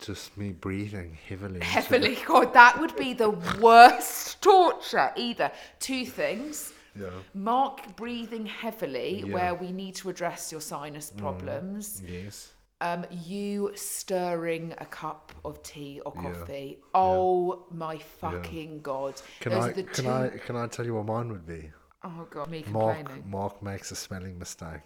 [0.00, 1.60] Just me breathing heavily.
[1.60, 5.12] Heavily, God, that would be the worst torture.
[5.16, 6.72] Either two things.
[6.98, 7.08] Yeah.
[7.34, 9.24] Mark breathing heavily, Yeah.
[9.26, 9.32] Mm.
[9.32, 12.02] where we need to address your sinus problems.
[12.06, 12.52] Yes.
[12.80, 16.22] Um, you stirring a cup of tea or Yeah.
[16.22, 16.78] coffee.
[16.94, 19.22] Oh my fucking god!
[19.40, 19.72] Can Those I?
[19.72, 20.10] the Can two.
[20.10, 20.28] I?
[20.44, 21.70] Can I tell you what mine would be?
[22.02, 22.96] Oh god, me Mark.
[22.96, 23.30] complaining.
[23.30, 24.80] Mark makes a spelling mistake.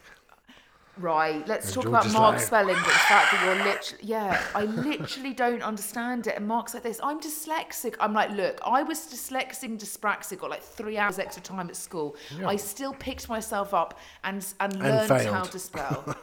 [0.99, 4.43] Right, let's talk about is Mark's like- spelling, but the fact that you're literally, yeah,
[4.55, 6.37] I literally don't understand it.
[6.37, 7.97] And Mark's like this, I'm dyslexic.
[8.01, 11.77] I'm like, look, I was dyslexic and dyspraxic, got like three hours extra time at
[11.77, 12.17] school.
[12.39, 12.49] Yeah.
[12.49, 16.17] I still picked myself up and and learned how to spell.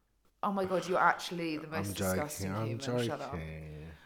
[0.44, 2.60] oh my god, you're actually the most I'm disgusting joking.
[2.60, 2.84] I'm human.
[2.84, 3.08] joking.
[3.08, 3.36] Shut up.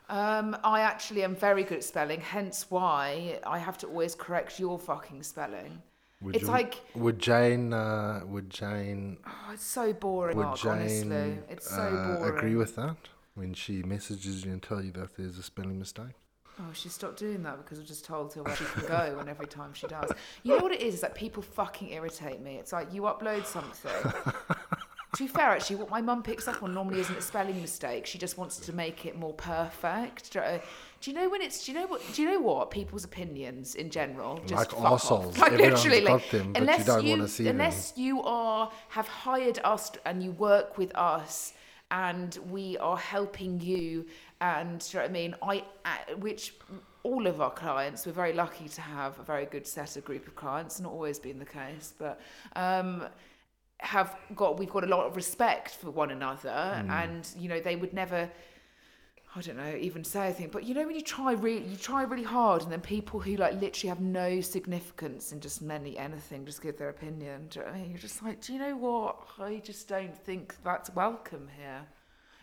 [0.08, 4.58] Um, I actually am very good at spelling, hence why I have to always correct
[4.58, 5.82] your fucking spelling.
[6.24, 7.72] Would It's you- like- Would Jane?
[7.72, 9.18] Uh, would Jane?
[9.26, 11.38] Oh, it's so boring, Would Mark, Jane honestly.
[11.50, 12.36] It's so uh, boring.
[12.38, 12.96] agree with that
[13.34, 16.14] when she messages you and tell you that there's a spelling mistake?
[16.60, 19.28] Oh, she stopped doing that because I just told her where she can go and
[19.28, 20.10] every time she does.
[20.44, 20.94] You know what it is?
[20.94, 22.56] Is that people fucking irritate me.
[22.56, 23.90] It's like you upload something.
[25.16, 28.06] to be fair, actually, what my mum picks up on normally isn't a spelling mistake.
[28.06, 30.36] She just wants to make it more perfect.
[31.04, 31.66] Do you- know when it's?
[31.66, 32.00] Do you know what?
[32.14, 32.70] Do you know what?
[32.70, 35.38] People's opinions in general, just Like off.
[35.38, 37.70] Like Everyone's literally, like them, you unless don't wanna see them.
[37.96, 41.52] you are have hired us and you work with us
[41.90, 44.06] and we are helping you
[44.40, 46.54] and do you know what I mean I uh, which
[47.02, 50.26] all of our clients we're very lucky to have a very good set of group
[50.26, 52.20] of clients not always been the case but
[52.56, 53.04] um
[53.80, 57.76] have got we've got a lot of respect for one another and you know they
[57.76, 58.30] would never
[59.36, 60.48] I don't know, even say anything.
[60.52, 63.36] But you know when you try really, you try really hard, and then people who
[63.36, 67.48] like literally have no significance in just many anything just give their opinion.
[67.50, 67.90] Do you know what I mean?
[67.90, 69.16] You're just like, do you know what?
[69.40, 71.82] I just don't think that's welcome here.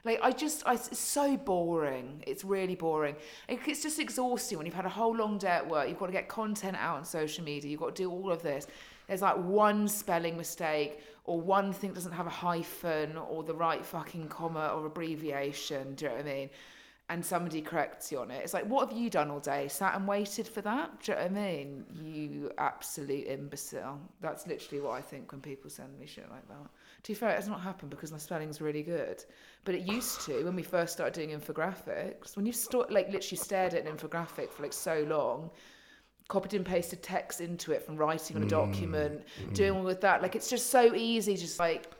[0.04, 2.24] Like I just, I, it's so boring.
[2.28, 3.16] It's really boring.
[3.48, 5.88] It, it's just exhausting when you've had a whole long day at work.
[5.88, 7.72] You've got to get content out on social media.
[7.72, 8.68] You've got to do all of this.
[9.08, 13.86] There's like one spelling mistake, or one thing doesn't have a hyphen, or the right
[13.86, 15.96] fucking comma or abbreviation.
[15.96, 16.50] Do you know what I mean?
[17.12, 18.42] And somebody corrects you on it.
[18.42, 19.68] It's like, what have you done all day?
[19.68, 21.02] Sat and waited for that?
[21.02, 21.86] Do you know what I mean?
[22.02, 24.00] You absolute imbecile.
[24.22, 26.70] That's literally what I think when people send me shit like that.
[27.04, 29.26] To be fair, it has not happened because my spelling's really good.
[29.66, 32.38] But it used to when we first started doing infographics.
[32.38, 35.52] When you've st- like literally stared at an infographic for like so long,
[36.30, 38.50] copied and pasted text into it from writing on a mm.
[38.50, 39.54] document, mm.
[39.54, 40.22] doing all of that.
[40.22, 41.92] Like it's just so easy, just like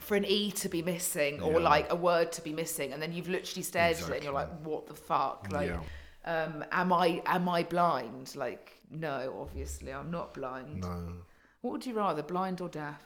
[0.00, 1.68] for an e to be missing or Yeah.
[1.68, 4.32] like a word to be missing, and then you've literally stared at it and you're
[4.32, 5.82] like, "What the fuck?" Like, Yeah.
[6.24, 8.34] um, am I am I blind?
[8.36, 10.80] Like, no, obviously I'm not blind.
[10.82, 11.14] No.
[11.60, 13.02] What would you rather, blind or deaf?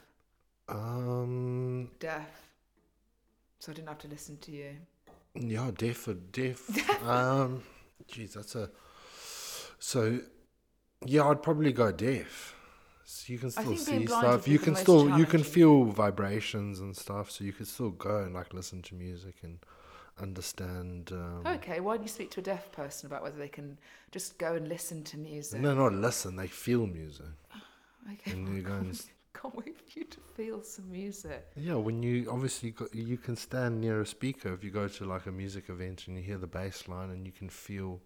[0.69, 1.91] Um.
[1.99, 2.49] Deaf.
[3.59, 4.75] So I didn't have to listen to you.
[5.35, 6.59] Yeah, deaf or deaf.
[7.03, 7.63] um.
[8.07, 8.69] Geez, that's a.
[9.79, 10.19] So,
[11.05, 12.54] yeah, I'd probably go deaf.
[13.05, 14.47] So you can still see stuff.
[14.47, 17.29] You can still you can feel vibrations and stuff.
[17.29, 19.59] So you could still go and like listen to music and
[20.19, 21.11] understand.
[21.11, 23.77] Um, Okay, why don't you speak to a deaf person about whether they can
[24.11, 25.61] just go and listen to music?
[25.61, 26.35] No, not listen.
[26.35, 27.27] They feel music,
[28.13, 28.99] Okay, and you go and.
[29.33, 31.45] can't, wait for you to feel some music.
[31.55, 35.05] Yeah, when you obviously go, you can stand near a speaker if you go to
[35.05, 38.01] like a music event and you hear the bass line and you can feel.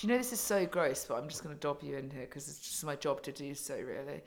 [0.00, 2.08] Do you know this is so gross, but I'm just going to dob you in
[2.08, 4.22] here because it's just my job to do so, really.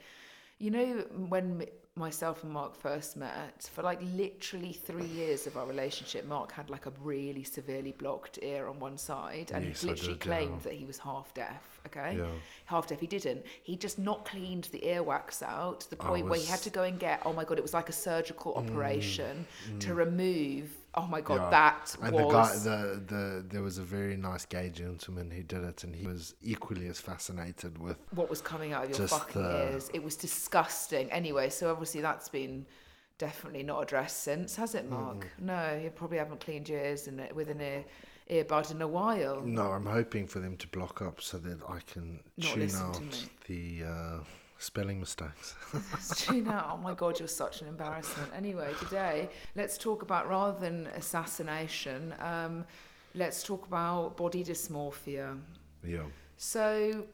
[0.58, 5.66] You know, when myself and Mark first met, for like literally three years of our
[5.66, 9.88] relationship, Mark had like a really severely blocked ear on one side, and Yes, he
[9.88, 10.36] literally did, yeah.
[10.36, 11.80] claimed that he was half deaf.
[11.86, 12.26] Okay, Yeah.
[12.66, 13.00] half deaf.
[13.00, 13.44] He didn't.
[13.64, 16.84] He just not cleaned the earwax out to the point where he had to go
[16.84, 17.20] and get.
[17.26, 19.44] Oh my god, it was like a surgical operation
[19.80, 20.70] to remove.
[20.96, 21.50] Oh my god, Mm, Yeah.
[21.50, 22.62] that And was.
[22.64, 25.94] the guy, the, the there was a very nice gay gentleman who did it, and
[25.94, 27.96] he was equally as fascinated with.
[28.12, 29.90] what was coming out of your fucking the- ears.
[29.92, 31.10] It was disgusting.
[31.10, 32.64] Anyway, so obviously that's been
[33.18, 35.26] definitely not addressed since, has it, Mark?
[35.40, 37.84] No, you probably haven't cleaned your ears in it with an ear
[38.30, 39.40] earbud in a while.
[39.42, 43.02] No, I'm hoping for them to block up so that I can Not tune out
[43.46, 44.18] the uh,
[44.64, 45.54] spelling mistakes.
[46.32, 46.64] Know?
[46.72, 48.30] Oh my god, you're such an embarrassment.
[48.36, 52.64] Anyway, today let's talk about rather than assassination, um,
[53.14, 55.38] let's talk about body dysmorphia.
[55.86, 56.02] yeah.
[56.36, 57.06] So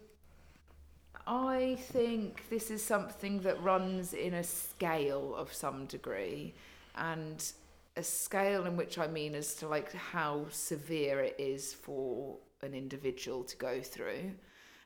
[1.27, 6.55] I think this is something that runs in a scale of some degree
[6.97, 7.53] and
[7.97, 12.75] a scale in which I mean as to like how severe it is for an
[12.75, 14.33] individual to go through.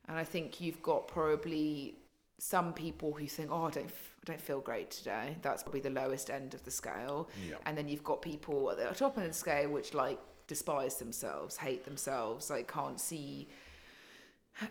[0.08, 1.96] And I think you've got probably
[2.38, 5.80] some people who think, "Oh, I don't, f- I don't feel great today." That's probably
[5.80, 7.28] the lowest end of the scale.
[7.48, 7.56] Yeah.
[7.66, 10.96] And then you've got people at the top end of the scale which like despise
[10.96, 13.48] themselves, hate themselves, like can't see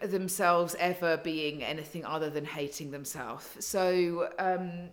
[0.02, 3.48] themselves ever being anything other than hating themselves.
[3.60, 4.90] So um,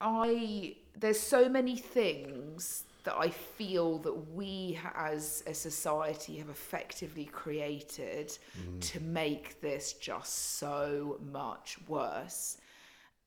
[0.00, 7.24] I there's so many things that I feel that we as a society have effectively
[7.24, 8.36] created
[8.80, 12.58] to make this just so much worse.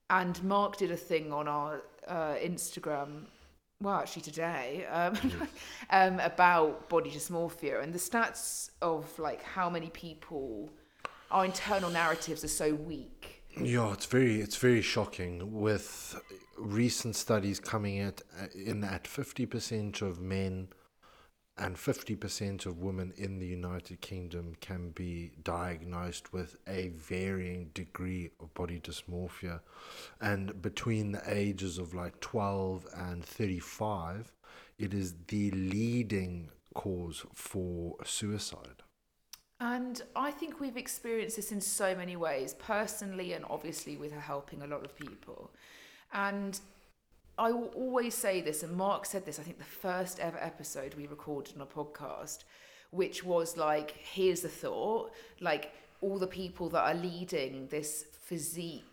[0.10, 3.26] And Mark did a thing on our uh, Instagram,
[3.82, 5.18] well, actually today, um,
[5.90, 10.70] um, about body dysmorphia and the stats of like how many people,
[11.32, 13.43] our internal narratives are so weak.
[13.62, 16.20] Yeah, it's very it's very shocking with
[16.58, 18.22] recent studies coming at
[18.56, 20.70] in at fifty percent of men
[21.58, 27.70] and fifty percent of women in the United Kingdom can be diagnosed with a varying
[27.74, 29.62] degree of body dysmorphia,
[30.20, 34.34] and between the ages of like twelve and thirty five,
[34.80, 38.83] it is the leading cause for suicide.
[39.60, 44.20] And I think we've experienced this in so many ways, personally and obviously with her
[44.20, 45.52] helping a lot of people.
[46.12, 46.60] And
[47.38, 50.94] I will always say this, and Mark said this, I think the first ever episode
[50.96, 52.44] we recorded on a podcast,
[52.92, 58.84] which was like, here's the thought, like all the people that are leading this physique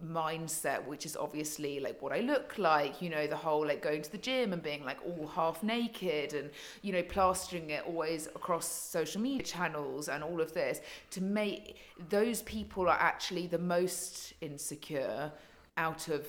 [0.00, 4.02] mindset which is obviously like what I look like you know the whole like going
[4.02, 6.50] to the gym and being like all half naked and
[6.80, 11.76] you know plastering it always across social media channels and all of this to make
[12.08, 15.30] those people are actually the most insecure
[15.76, 16.26] out of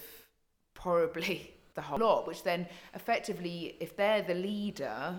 [0.74, 5.16] probably the whole lot which then effectively if they're the leader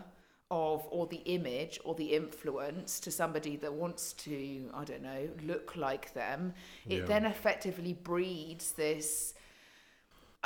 [0.54, 4.36] of or the image or the influence to somebody that wants to
[4.80, 6.40] i don't know look like them
[6.86, 7.06] it Yeah.
[7.12, 9.34] then effectively breeds this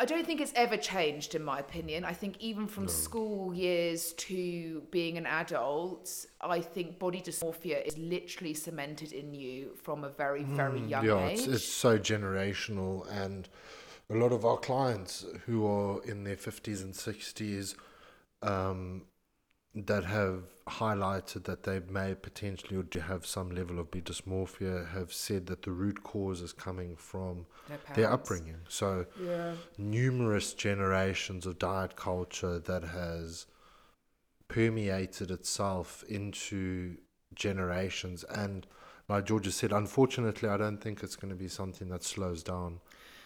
[0.01, 2.05] I don't think it's ever changed, in my opinion.
[2.05, 6.05] I think even from school years to being an adult,
[6.41, 11.09] I think body dysmorphia is literally cemented in you from a very, very young Mm,
[11.09, 11.39] yeah, age.
[11.41, 12.95] it's, it's so generational,
[13.25, 13.49] and
[14.09, 17.75] a lot of our clients who are in their fifties and sixties,
[18.43, 19.03] um,
[19.75, 24.91] that have highlighted that they may potentially or do have some level of body dysmorphia
[24.93, 28.61] have said that the root cause is coming from Their their upbringing.
[28.69, 29.55] So Yeah.
[29.77, 33.47] numerous generations of diet culture that has
[34.49, 36.97] permeated itself into
[37.35, 38.67] generations and
[39.09, 42.81] like Georgia said, unfortunately, I don't think it's going to be something that slows down.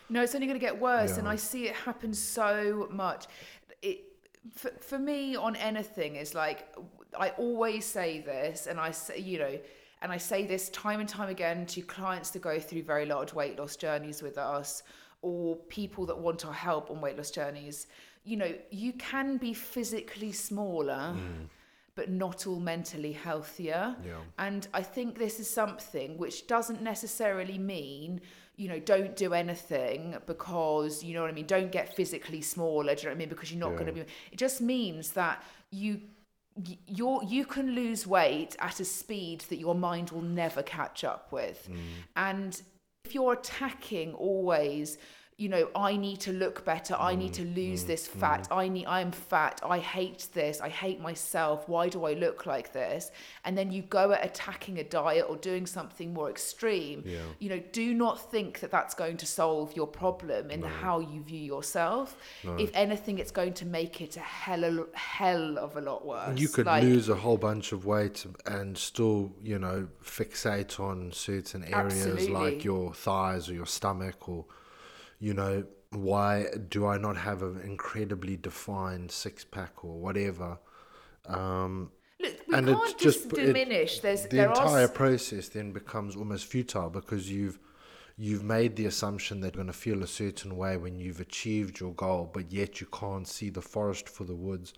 [0.08, 3.26] No, it's only going to get worse, and I see it happen so much.
[3.80, 4.11] It
[4.50, 6.74] for, for me on anything is like
[7.18, 9.58] I always say this, and I say you know,
[10.00, 13.32] and I say this time and time again to clients that go through very large
[13.32, 14.82] weight loss journeys with us,
[15.22, 17.86] or people that want our help on weight loss journeys.
[18.24, 21.14] You know, you can be physically smaller.
[21.16, 21.48] Mm.
[21.94, 23.94] But not all mentally healthier.
[24.02, 24.14] Yeah.
[24.38, 28.22] And I think this is something which doesn't necessarily mean,
[28.56, 32.94] you know, don't do anything because, you know what I mean, don't get physically smaller,
[32.94, 33.28] do you know what I mean?
[33.28, 34.00] Because you're not going to be.
[34.00, 36.00] It just means that you.
[36.86, 41.32] You're, you can lose weight at a speed that your mind will never catch up
[41.32, 41.66] with.
[41.72, 41.78] Mm.
[42.14, 42.62] And
[43.06, 44.98] if you're attacking always
[45.38, 46.94] you know i need to look better.
[46.98, 48.20] I need mm, to lose mm, this mm.
[48.20, 48.48] fat.
[48.50, 49.60] I need i am fat.
[49.64, 50.60] I hate this.
[50.60, 51.68] I hate myself.
[51.68, 53.10] Why do i look like this?
[53.44, 57.02] And then you go at attacking a diet or doing something more extreme.
[57.06, 57.18] Yeah.
[57.38, 61.22] you know do not think that that's going to solve your problem in how you
[61.22, 62.16] view yourself.
[62.58, 66.38] If anything it's going to make it a hell of, hell of a lot worse.
[66.38, 71.12] You could Like, lose a whole bunch of weight and still, you know, fixate on
[71.12, 72.28] certain areas Absolutely.
[72.28, 74.44] like your thighs or your stomach or,
[75.22, 80.58] you know, why do I not have an incredibly defined six pack or whatever?
[81.26, 84.00] Um, look we and can't it's just just it- diminish.
[84.00, 87.60] There's the entire are process then becomes almost futile because you've
[88.16, 91.78] you've made the assumption that you're going to feel a certain way when you've achieved
[91.78, 94.74] your goal but yet you can't see the forest for the woods.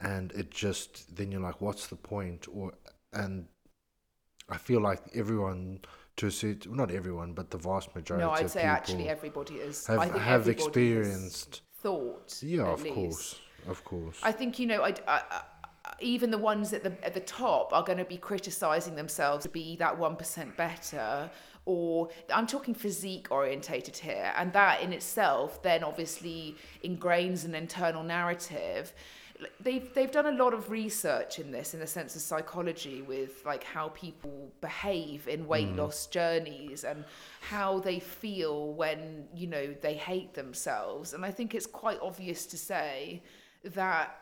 [0.00, 2.46] And it just then you're like what's the point?
[2.52, 2.74] Or
[3.14, 3.46] and
[4.50, 5.80] i feel like everyone
[6.18, 9.54] to certain not everyone but the vast majority no i'd of say people actually everybody
[9.54, 12.94] is have, I think have experienced thought yeah of least.
[12.94, 15.42] course of course I think you know, I, I, I-
[16.00, 19.48] even the ones at the at the top are going to be criticizing themselves to
[19.48, 21.30] be that one percent better.
[21.64, 28.02] Or I'm talking physique orientated here, and that in itself then obviously ingrains an internal
[28.02, 28.92] narrative.
[29.60, 33.44] They've they've done a lot of research in this in the sense of psychology with
[33.46, 35.78] like how people behave in weight hmm.
[35.78, 37.04] loss journeys and
[37.40, 41.12] how they feel when you know they hate themselves.
[41.12, 43.22] And I think it's quite obvious to say
[43.64, 44.20] that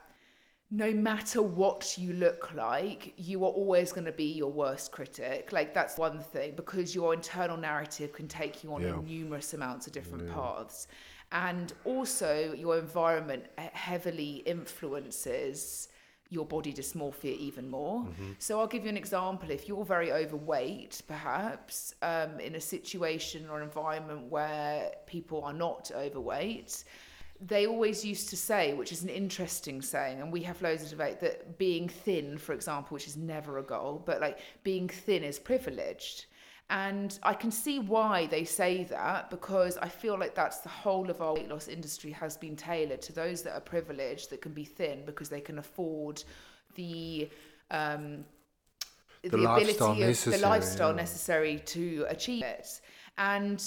[0.71, 5.53] no matter what you look like, you are always going to be your worst critic.
[5.53, 8.97] Like that's one thing because your internal narrative can take you on Yeah.
[8.97, 10.89] numerous amounts of different paths.
[11.37, 15.89] And also your environment heavily influences
[16.29, 18.05] your body dysmorphia even more.
[18.39, 19.51] So I'll give you an example.
[19.51, 25.91] If you're very overweight, perhaps um, in a situation or environment where people are not
[25.95, 26.85] overweight,
[27.41, 30.89] they always used to say, which is an interesting saying, and we have loads of
[30.89, 35.23] debate that being thin, for example, which is never a goal, but like being thin
[35.23, 36.27] is privileged.
[36.69, 41.11] And I can see why they say that because I feel like that's the whole
[41.11, 44.53] of our weight loss industry has been tailored to those that are privileged that can
[44.53, 46.25] be thin because they can afford
[46.75, 47.31] the
[47.71, 48.25] um,
[49.23, 50.97] The lifestyle ability of the lifestyle yeah.
[50.97, 52.81] necessary to achieve it.
[53.17, 53.63] And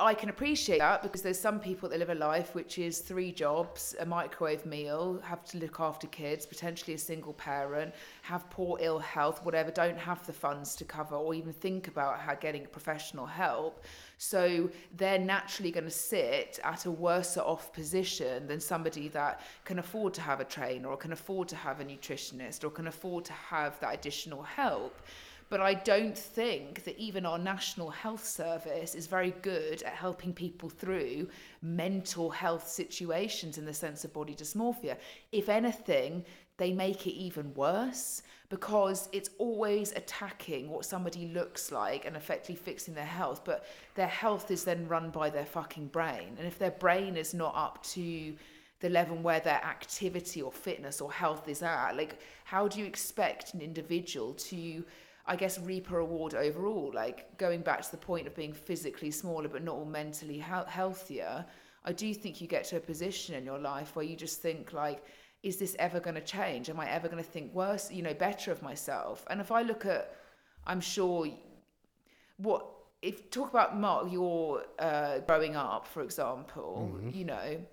[0.00, 3.32] I can appreciate that because there's some people that live a life which is three
[3.32, 8.78] jobs, a microwave meal, have to look after kids, potentially a single parent, have poor
[8.80, 12.64] ill health, whatever, don't have the funds to cover or even think about how getting
[12.66, 13.84] professional help.
[14.16, 19.78] So they're naturally going to sit at a worse off position than somebody that can
[19.78, 23.26] afford to have a trainer or can afford to have a nutritionist or can afford
[23.26, 24.96] to have that additional help.
[25.50, 30.32] But I don't think that even our National Health Service is very good at helping
[30.32, 31.26] people through
[31.60, 34.96] mental health situations in the sense of body dysmorphia.
[35.32, 36.24] If anything,
[36.56, 42.54] they make it even worse because it's always attacking what somebody looks like and effectively
[42.54, 43.44] fixing their health.
[43.44, 46.36] But their health is then run by their fucking brain.
[46.38, 48.36] And if their brain is not up to
[48.78, 52.86] the level where their activity or fitness or health is at, like, how do you
[52.86, 54.84] expect an individual to?
[55.30, 56.90] I guess reap a reward overall.
[56.92, 60.66] Like going back to the point of being physically smaller but not all mentally he-
[60.66, 61.46] healthier,
[61.84, 64.72] I do think you get to a position in your life where you just think
[64.72, 65.04] like,
[65.44, 66.68] is this ever going to change?
[66.68, 69.24] Am I ever going to think worse, you know, better of myself?
[69.30, 70.16] And if I look at,
[70.66, 71.28] I'm sure,
[72.38, 72.66] what
[73.00, 77.64] if talk about Mark, your uh, growing up, for example, you know,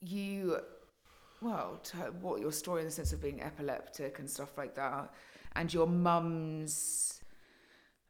[0.00, 0.56] you
[1.42, 1.80] well,
[2.22, 5.12] what your story in the sense of being epileptic and stuff like that,
[5.56, 7.20] and your mum's.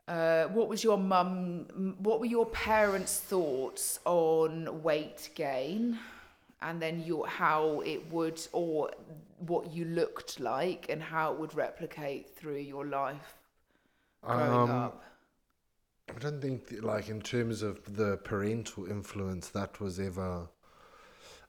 [0.08, 1.94] Uh, what was your mum?
[1.98, 5.98] What were your parents' thoughts on weight gain,
[6.60, 8.90] and then your how it would or
[9.38, 13.38] what you looked like and how it would replicate through your life
[14.22, 15.04] growing Um, up?
[16.08, 20.48] I don't think, like, in terms of the parental influence, that was ever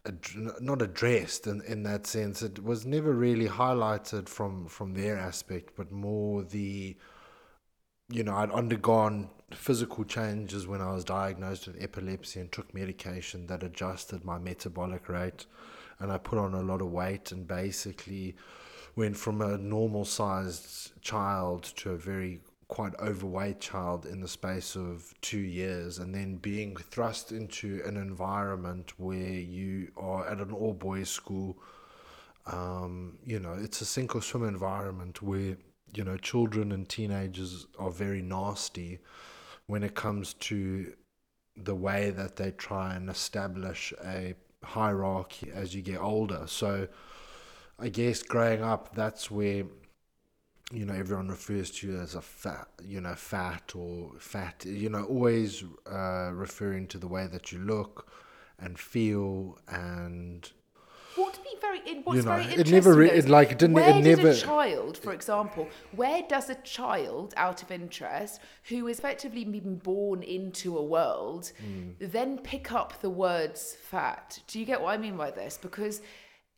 [0.06, 2.42] ad- not addressed in, in that sense.
[2.42, 6.96] It was never really highlighted from, from their aspect, but more the,
[8.10, 13.48] you know, I'd undergone physical changes when I was diagnosed with epilepsy and took medication
[13.48, 15.46] that adjusted my metabolic rate.
[16.00, 18.36] And I put on a lot of weight and basically
[18.96, 24.76] went from a normal sized child to a very quite overweight child in the space
[24.76, 30.52] of two years and then being thrust into an environment where you are at an
[30.52, 31.58] all boys school
[32.47, 35.58] um, you know it's a sink or swim environment where
[35.94, 39.00] you know children and teenagers are very nasty
[39.67, 40.94] when it comes to
[41.56, 44.33] the way that they try and establish a
[44.63, 46.44] hierarchy as you get older.
[46.48, 46.88] So
[47.79, 49.65] I guess growing up, that's where
[50.72, 54.66] you know everyone refers to you as a fat, you know, fat or fat.
[54.66, 58.10] You know, always uh, referring to the way that you look
[58.60, 60.50] and feel and
[61.16, 63.76] what be very in, what's You know, very it never re- it, like, it didn't-
[63.76, 68.40] where it does never- a child for example where does a child out of interest
[68.70, 71.92] who is effectively been born into a world Hmm.
[72.00, 76.02] then pick up the words fat do you get what i mean by this because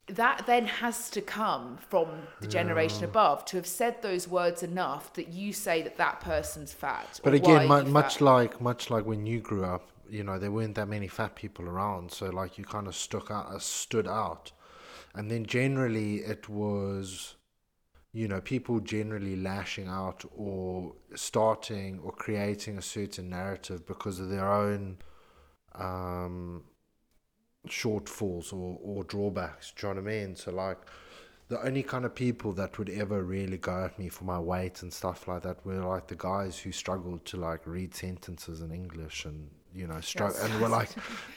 [0.08, 2.08] that then has to come from
[2.40, 6.74] the generation above to have said those words enough that you say that that person's
[6.74, 10.38] fat But again, mu- much fat?" like much like when you grew up, you know,
[10.38, 13.58] there weren't that many fat people around, so like you kind of stuck out, uh,
[13.58, 14.52] stood out,
[15.16, 17.36] and then generally it was,
[18.14, 24.30] you know, people generally lashing out or starting or creating a certain narrative because of
[24.30, 24.98] their own
[25.74, 26.64] um,
[27.68, 29.74] shortfalls or, or drawbacks.
[29.76, 30.36] Do you know what I mean?
[30.36, 30.78] So like
[31.48, 34.82] the only kind of people that would ever really go at me for my weight
[34.82, 38.72] and stuff like that were like the guys who struggled to like read sentences in
[38.72, 40.50] English and you know struggle Yes.
[40.50, 40.90] and were like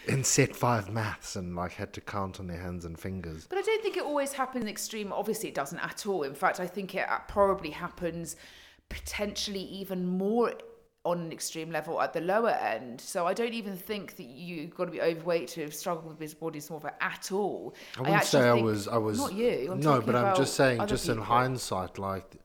[0.07, 3.47] in set five maths and like had to count on their hands and fingers.
[3.49, 5.13] But I don't think it always happens in extreme.
[5.13, 6.23] Obviously, it doesn't at all.
[6.23, 8.37] In fact, I think it uh, probably happens
[8.89, 10.55] potentially even more
[11.09, 13.01] on an extreme level at the lower end.
[13.01, 16.19] So I don't even think that you've got to be overweight to have struggled with
[16.19, 17.75] this body dysmorphia at all.
[17.97, 18.89] I wouldn't actually say I was.
[18.89, 19.73] I was not you.
[19.73, 22.37] I'm no, but I'm just saying, just in hindsight, like,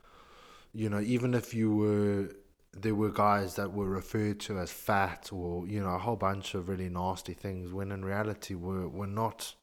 [0.73, 2.29] you know, even if you were,
[2.73, 6.53] there were guys that were referred to as fat or you know a whole bunch
[6.53, 9.55] of really nasty things, when in reality were were not.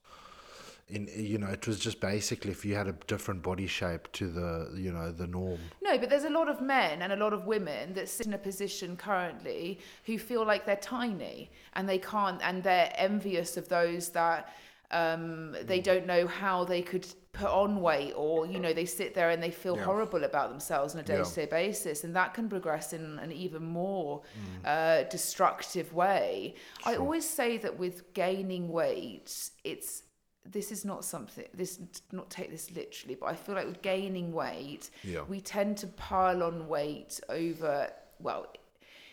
[0.91, 4.27] In you know, it was just basically if you had a different body shape to
[4.31, 5.61] the you know the norm.
[5.83, 8.35] No, but there's a lot of men and a lot of women that sit in
[8.35, 13.69] a position currently who feel like they're tiny and they can't, and they're envious of
[13.69, 14.53] those that
[14.91, 19.15] um, they don't know how they could put on weight, or you know, they sit
[19.15, 19.85] there and they feel Yeah.
[19.85, 24.23] horrible about themselves on a day-to-day basis, and that can progress in an even more
[24.65, 26.55] uh, destructive way.
[26.85, 30.03] I always say that with gaining weight, it's
[30.45, 31.79] this is not something this
[32.13, 35.23] not take this literally but i feel like with gaining weight Yeah.
[35.29, 38.47] we tend to pile on weight over well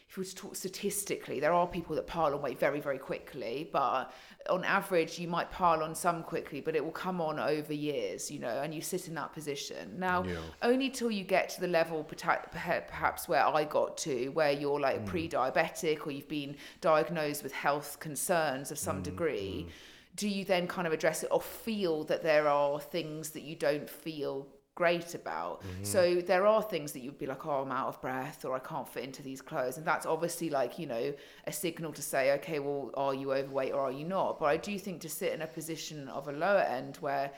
[0.10, 2.98] if we were to talk statistically there are people that pile on weight very very
[2.98, 4.14] quickly but
[4.50, 8.32] on average you might pile on some quickly but it will come on over years
[8.32, 10.38] you know and you sit in that position now Yeah.
[10.62, 15.02] only till you get to the level perhaps where I got to, where you're like
[15.02, 15.06] mm.
[15.06, 19.72] pre-diabetic or you've been diagnosed with health concerns of some mm, degree, mm.
[20.18, 23.56] Do you then kind of address it or feel that there are things that you
[23.56, 25.62] don't feel great about?
[25.62, 25.84] Mm-hmm.
[25.84, 28.60] So there are things that you'd be like, oh, I'm out of breath or I
[28.60, 31.14] can't fit into these clothes, and that's obviously like you know
[31.46, 34.40] a signal to say, okay, well, are you overweight or are you not?
[34.40, 37.32] But I do think to sit in a position of a lower end where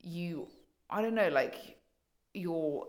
[0.00, 0.48] you,
[0.88, 1.76] I don't know, like
[2.32, 2.86] your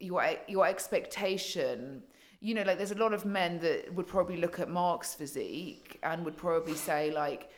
[0.00, 2.02] your your expectation
[2.40, 5.98] you know like there's a lot of men that would probably look at mark's physique
[6.02, 7.48] and would probably say like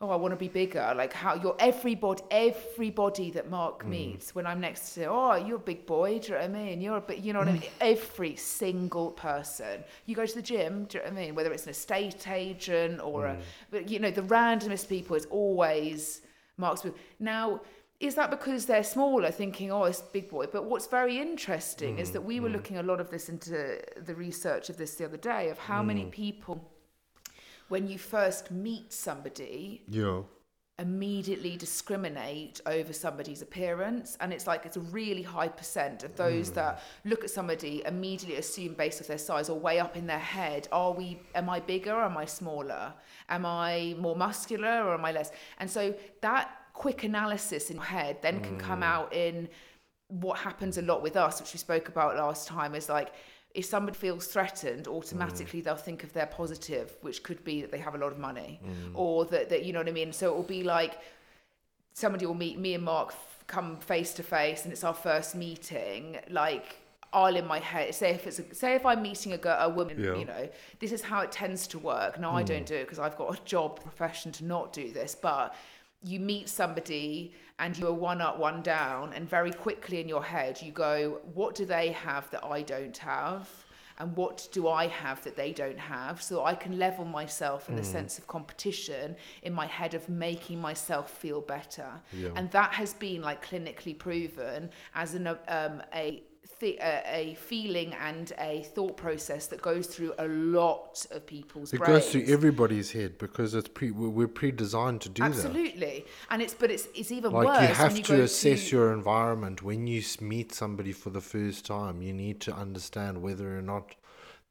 [0.00, 0.92] oh i want to be bigger.
[0.96, 3.88] Like how you're everybody everybody that mark mm.
[3.88, 6.44] meets when i'm next to him oh you're a big boy do you know what
[6.44, 6.80] i mean?
[6.80, 7.60] You're a bit you know what i mm.
[7.60, 7.70] mean?
[7.80, 9.84] Every single person.
[10.06, 11.34] You go to the gym do you know what i mean?
[11.34, 13.40] Whether it's an estate agent or a mm.
[13.70, 16.22] but you know the randomest people is always
[16.56, 16.86] mark's
[17.18, 17.60] now
[18.00, 20.46] is that because they're smaller thinking oh it's big boy?
[20.46, 24.14] But what's very interesting is that we were looking a lot of this into the
[24.14, 26.70] research of this the other day of how many people
[27.68, 30.22] when you first meet somebody Yeah.
[30.76, 34.16] immediately discriminate over somebody's appearance.
[34.20, 36.54] And it's like it's a really high percent of those hmm.
[36.54, 40.18] that look at somebody immediately assume based off their size or way up in their
[40.18, 41.94] head are we am i bigger?
[41.94, 42.92] Or am i smaller?
[43.28, 45.30] Am i more muscular or am i less?
[45.60, 48.92] And so that quick analysis in your head then can come hmm.
[48.94, 49.48] out in
[50.08, 53.12] what happens a lot with us which we spoke about last time is like
[53.54, 54.92] if somebody feels threatened mm.
[54.92, 58.18] automatically they'll think of their positive which could be that they have a lot of
[58.18, 58.90] money mm.
[58.94, 60.98] or that, that you know what i mean so it will be like
[61.92, 65.34] somebody will meet me and mark f- come face to face and it's our first
[65.34, 66.76] meeting like
[67.12, 69.68] I'll in my head say if it's a, say if I'm meeting a girl, a
[69.68, 70.16] woman, Yeah.
[70.16, 70.48] you know,
[70.80, 72.18] this is how it tends to work.
[72.18, 72.66] Now I don't mm.
[72.66, 75.54] do it because I've got a job profession to not do this, but
[76.04, 80.22] you meet somebody and you are one up, one down, and very quickly in your
[80.22, 83.48] head you go, what do they have that I don't have?
[83.98, 86.20] And what do I have that they don't have?
[86.20, 90.60] So I can level myself in the sense of competition in my head of making
[90.60, 91.88] myself feel better.
[92.12, 92.30] Yeah.
[92.34, 96.24] And that has been like clinically proven as an um, a
[96.60, 101.72] th- a, a feeling and a thought process that goes through a lot of people's
[101.72, 102.04] It brains.
[102.04, 105.30] goes through everybody's head because it's pre we're pre-designed to do that.
[105.30, 107.60] Absolutely, and it's but it's it's even Like worse.
[107.60, 111.66] you when have you to assess your environment when you meet somebody for the first
[111.66, 112.02] time.
[112.02, 113.94] You need to understand whether or not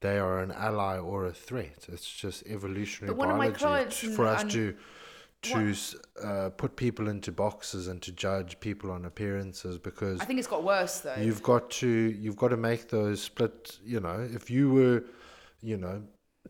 [0.01, 1.85] they are an ally or a threat.
[1.87, 4.75] It's just evolutionary But one of my biology clients for us and to
[5.43, 5.75] to
[6.23, 10.47] uh, put people into boxes and to judge people on appearances because I think it's
[10.47, 11.15] got worse though.
[11.15, 13.79] you've got to you've got to make those split.
[13.83, 15.03] You know, if you were,
[15.61, 16.03] you know.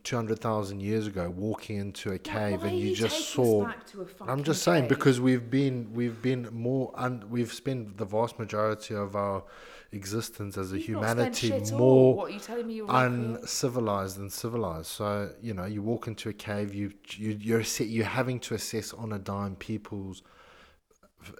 [0.03, 4.01] 200,000 years ago walking into a cave why and are you just saw back to
[4.01, 4.89] a I'm just saying cave?
[4.89, 9.43] because we've been we've been more un, we've spent the vast majority of our
[9.93, 12.73] existence as a You've humanity more you telling me?
[12.75, 14.87] You're un- uncivilized than civilized.
[14.87, 18.93] So you know, you walk into a cave, you you you're you're having to assess
[18.93, 20.23] on a dime people's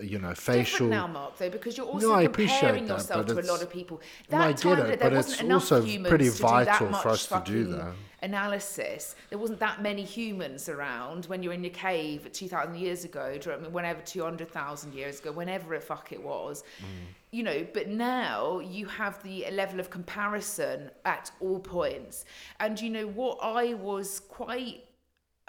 [0.01, 0.87] you know facial.
[0.87, 3.61] now, Mark, though, because you're also No, I appreciate comparing that, yourself to a lot
[3.61, 4.01] of people.
[4.31, 6.31] No, That I get time it, but there it's wasn't enough also humans pretty to
[6.31, 7.93] do vital that for much us to do that.
[8.21, 9.15] Analysis.
[9.29, 13.39] There wasn't that many humans around when you're in your cave 2,000 years ago, do
[13.39, 13.73] you know what I mean?
[13.73, 16.63] whenever 200,000 years ago, whenever it fuck it was.
[16.79, 16.85] Mm.
[17.33, 22.25] You know, but now you have the level of comparison at all points.
[22.59, 23.39] And you know what?
[23.41, 24.83] I was quite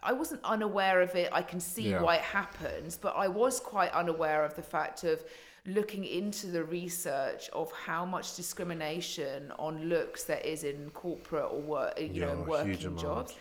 [0.02, 1.30] I wasn't unaware of it.
[1.32, 2.02] I can see Yeah.
[2.02, 5.24] why it happens, but I was quite unaware of the fact of
[5.66, 11.60] looking into the research of how much discrimination on looks there is in corporate or
[11.60, 13.34] work, you know, Yeah, huge working jobs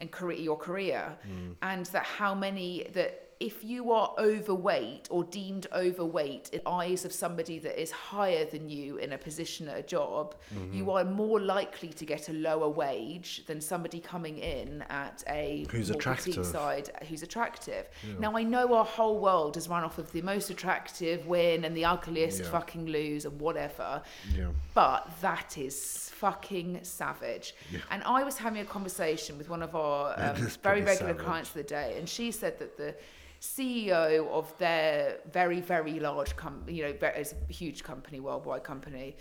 [0.00, 1.54] and career, your career, Mm.
[1.62, 7.12] and that how many that if you are overweight or deemed overweight in eyes of
[7.12, 10.74] somebody that is higher than you in a position at a job, Mm-hmm.
[10.74, 15.66] you are more likely to get a lower wage than somebody coming in at a
[15.70, 16.44] Who's attractive.
[16.46, 17.86] side who's attractive.
[18.18, 21.76] Now I know our whole world is run off of the most attractive win and
[21.76, 22.50] the ugliest Yeah.
[22.50, 24.02] fucking lose and whatever.
[24.34, 24.48] Yeah.
[24.74, 27.54] But that is fucking savage.
[27.90, 31.24] And I was having a conversation with one of our um, very regular savage.
[31.24, 32.94] clients of the day, and she said that the
[33.40, 39.16] CEO of their very, very large company, you know, it's a huge company, worldwide company,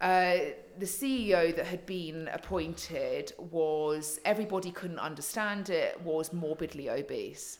[0.00, 0.38] uh,
[0.78, 7.58] the CEO that had been appointed was everybody couldn't understand it, was morbidly obese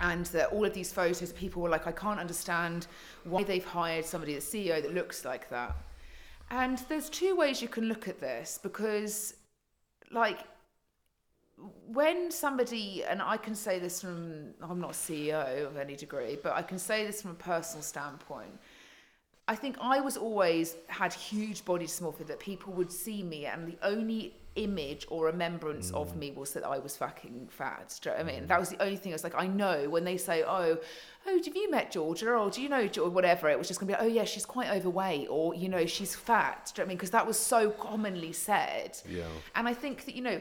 [0.00, 2.86] and that all of these photos, people were like, I can't understand
[3.24, 5.76] why they've hired somebody, the CEO, that looks like that.
[6.50, 9.34] And there's two ways you can look at this because,
[10.12, 10.38] like,
[11.86, 16.52] when somebody, and I can say this from, I'm not CEO of any degree, but
[16.52, 18.58] I can say this from a personal standpoint.
[19.48, 23.66] I think I was always had huge body dysmorphia that people would see me, and
[23.66, 26.18] the only image or remembrance of mm.
[26.18, 27.98] me was that I was fucking fat.
[28.02, 28.44] Do you know what I mean?
[28.44, 28.48] Mm.
[28.48, 29.12] That was the only thing.
[29.12, 30.76] I was like, I know when they say, "Oh,
[31.26, 33.10] oh, have you met Georgia?" or "Do you know?" Georgia?
[33.10, 33.48] Whatever.
[33.48, 36.14] It was just gonna be, like, "Oh yeah, she's quite overweight," or you know, "She's
[36.14, 36.96] fat." Do you know what I mean?
[36.98, 38.98] Because that was so commonly said.
[39.08, 39.24] Yeah.
[39.54, 40.40] And I think that you know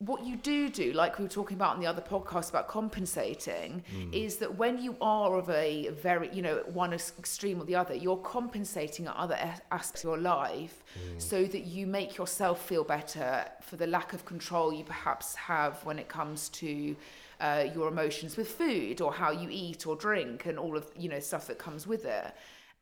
[0.00, 3.84] what you do do, like we were talking about in the other podcast about compensating,
[4.12, 7.94] is that when you are of a very, you know, one extreme or the other,
[7.94, 9.36] you're compensating at other
[9.70, 10.82] aspects of your life
[11.18, 15.84] so that you make yourself feel better for the lack of control you perhaps have
[15.84, 16.96] when it comes to
[17.40, 21.10] uh, your emotions with food or how you eat or drink and all of, you
[21.10, 22.32] know, stuff that comes with it.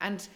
[0.01, 0.29] And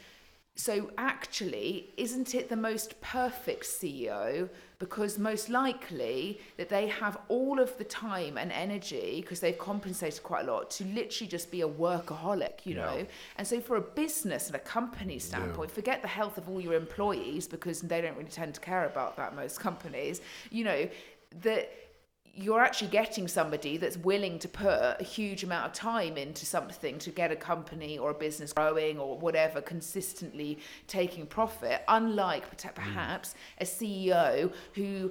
[0.54, 4.48] so actually, isn't it the most perfect CEO?
[4.78, 10.22] Because most likely that they have all of the time and energy because they've compensated
[10.22, 12.84] quite a lot to literally just be a workaholic, you Yeah.
[12.86, 13.06] know.
[13.38, 16.74] And so for a business and a company standpoint, forget the health of all your
[16.74, 20.20] employees because they don't really tend to care about that most companies.
[20.50, 20.88] You know
[21.40, 21.70] that
[22.34, 26.98] you're actually getting somebody that's willing to put a huge amount of time into something
[26.98, 33.34] to get a company or a business growing or whatever consistently taking profit unlike perhaps
[33.34, 33.60] mm.
[33.60, 35.10] a CEO who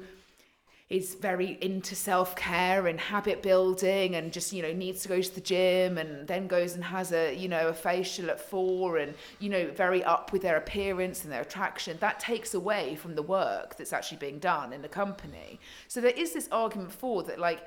[0.91, 5.33] is very into self-care and habit building and just you know needs to go to
[5.33, 9.13] the gym and then goes and has a you know a facial at four and
[9.39, 11.95] you know very up with their appearance and their attraction.
[12.01, 15.61] That takes away from the work that's actually being done in the company.
[15.87, 17.65] So there is this argument for that like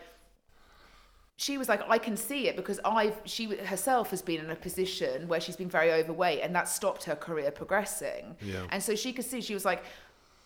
[1.36, 4.54] she was like i can see it because i've she herself has been in a
[4.54, 8.36] position where she's been very overweight and that stopped her career progressing.
[8.40, 8.66] Yeah.
[8.70, 9.82] and so she could see she was like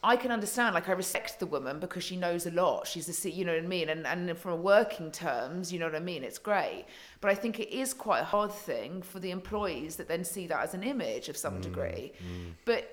[0.02, 2.86] I can understand, like I respect the woman because she knows a lot.
[2.86, 5.86] She's a, you know what I mean, and and from a working terms, you know
[5.86, 6.22] what I mean.
[6.22, 6.86] It's great,
[7.20, 10.46] but I think it is quite a hard thing for the employees that then see
[10.46, 12.12] that as an image of some mm, degree.
[12.22, 12.52] Mm.
[12.64, 12.88] But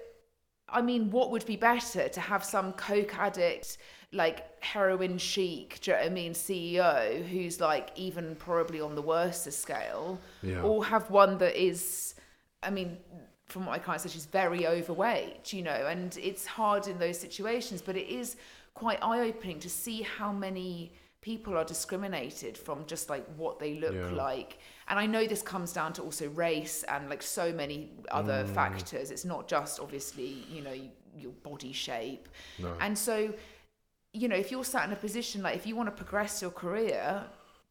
[0.67, 3.77] I mean, what would be better to have some coke addict,
[4.11, 8.95] like heroin chic, do you know what I mean, CEO who's like even probably on
[8.95, 10.63] the worst scale, Yeah.
[10.63, 12.15] or have one that is,
[12.63, 12.97] I mean,
[13.47, 17.19] from what my client said, she's very overweight, you know, and it's hard in those
[17.19, 18.37] situations, but it is
[18.73, 20.91] quite eye opening to see how many
[21.21, 24.09] people are discriminated from just like what they look Yeah.
[24.11, 24.59] like.
[24.87, 28.53] And I know this comes down to also race and like so many other Mm.
[28.53, 29.09] factors.
[29.09, 30.75] It's not just obviously, you know,
[31.17, 32.29] your body shape.
[32.59, 32.75] No.
[32.79, 33.33] And so,
[34.13, 36.51] you know, if you're sat in a position like if you want to progress your
[36.51, 37.23] career,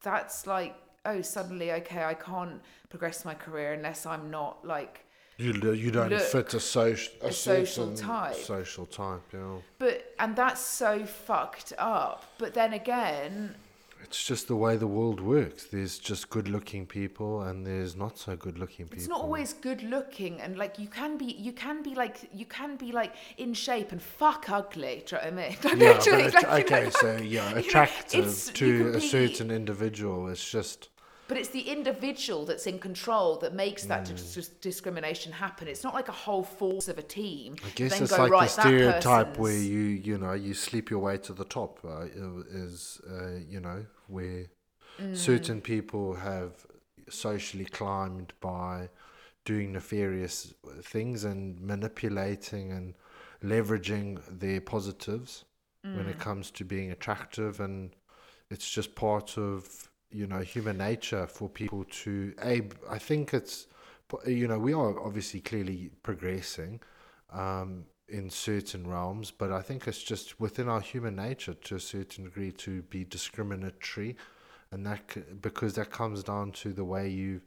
[0.03, 5.04] that's like, oh, suddenly, okay, I can't progress my career unless I'm not like
[5.37, 8.37] You you don't fit a social a, a social type.
[8.37, 9.57] Social type, yeah.
[9.79, 12.25] But and that's so fucked up.
[12.39, 13.57] But then again,
[14.05, 15.65] It's just the way the world works.
[15.65, 18.99] There's just good-looking people, and there's not so good-looking people.
[18.99, 22.47] it's not always good looking and like you can be you can be like you
[22.47, 25.03] can be like in shape and fuck ugly.
[25.07, 25.57] Do you know what I mean?
[25.65, 29.09] Like, Yeah, but like, you know, okay, so yeah, you know, attractive to a be-
[29.09, 30.29] certain individual.
[30.29, 30.91] It's just
[31.27, 34.09] But it's the individual that's in control that makes that Mm.
[34.17, 35.69] dis- dis- discrimination happen.
[35.69, 37.57] It's not like a whole force of a team.
[37.65, 40.91] I guess then it's go, like right, the stereotype where you you know you sleep
[40.91, 41.79] your way to the top.
[41.85, 42.07] Uh,
[42.65, 44.47] is uh, you know where
[45.01, 45.17] Mm.
[45.17, 46.67] certain people have
[47.09, 48.89] socially climbed by
[49.45, 52.95] doing nefarious things and manipulating and
[53.43, 55.45] leveraging their positives
[55.83, 56.11] when Mm.
[56.11, 57.95] it comes to being attractive and
[58.51, 63.67] it's just part of you know human nature for people to a i think it's
[64.27, 66.81] you know we are obviously clearly progressing
[67.33, 71.81] um in certain realms but i think it's just within our human nature to a
[71.81, 74.17] certain degree to be discriminatory
[74.71, 75.01] and that
[75.43, 77.41] because that comes down to the way you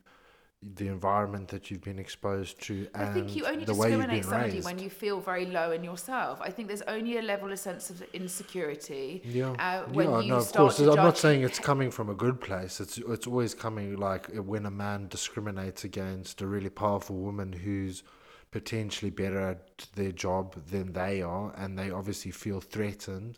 [0.64, 4.00] the environment that you've been exposed to I and think you only the way you've
[4.00, 4.66] discriminate somebody raised.
[4.66, 6.40] when you feel very low in yourself.
[6.42, 10.30] I think there's only a level of sense of insecurity Yeah, uh, when yeah, you
[10.30, 10.80] no, of course.
[10.80, 12.80] I'm not saying it's coming from a good place.
[12.80, 18.02] It's it's always coming like when a man discriminates against a really powerful woman who's
[18.50, 23.38] potentially better at their job than they are, and they obviously feel threatened.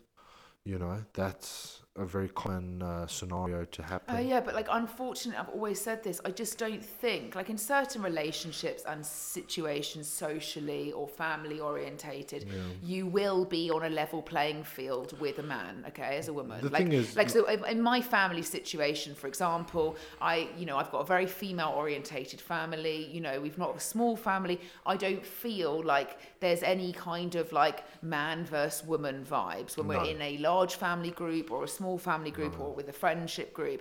[0.64, 4.14] You know, that's a very common uh, scenario to happen.
[4.16, 6.20] Oh yeah, but like unfortunately, I've always said this.
[6.24, 12.46] I just don't think like in certain relationships and situations, socially or family orientated,
[12.82, 15.84] you will be on a level playing field with a man.
[15.88, 16.60] Okay, as a woman.
[16.62, 20.66] The like, thing is- like so in- in my family situation, for example, I you
[20.66, 23.06] know I've got a very female orientated family.
[23.12, 24.60] You know we've not a small family.
[24.86, 30.04] I don't feel like there's any kind of like man versus woman vibes when we're
[30.04, 32.76] in a large family group or a small family group or mm.
[32.76, 33.80] with a friendship group.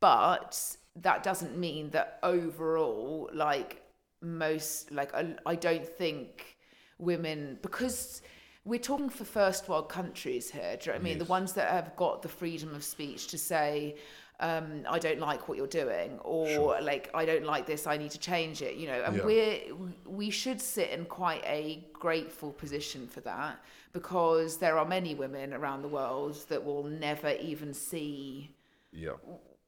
[0.00, 0.52] But
[0.96, 3.82] that doesn't mean that overall, like
[4.20, 6.58] most, like I, I don't think
[6.98, 8.20] women because
[8.64, 10.76] we're talking for first world countries here.
[10.76, 11.18] Do you know what I mean?
[11.18, 13.96] The ones that have got the freedom of speech to say.
[14.40, 17.86] Um, I don't like what you're doing, or like I don't like this.
[17.88, 18.76] I need to change it.
[18.76, 19.24] You know, and Yeah.
[19.24, 19.60] we're
[20.06, 23.58] we should sit in quite a grateful position for that
[23.92, 28.54] because there are many women around the world that will never even see
[28.92, 29.12] yeah.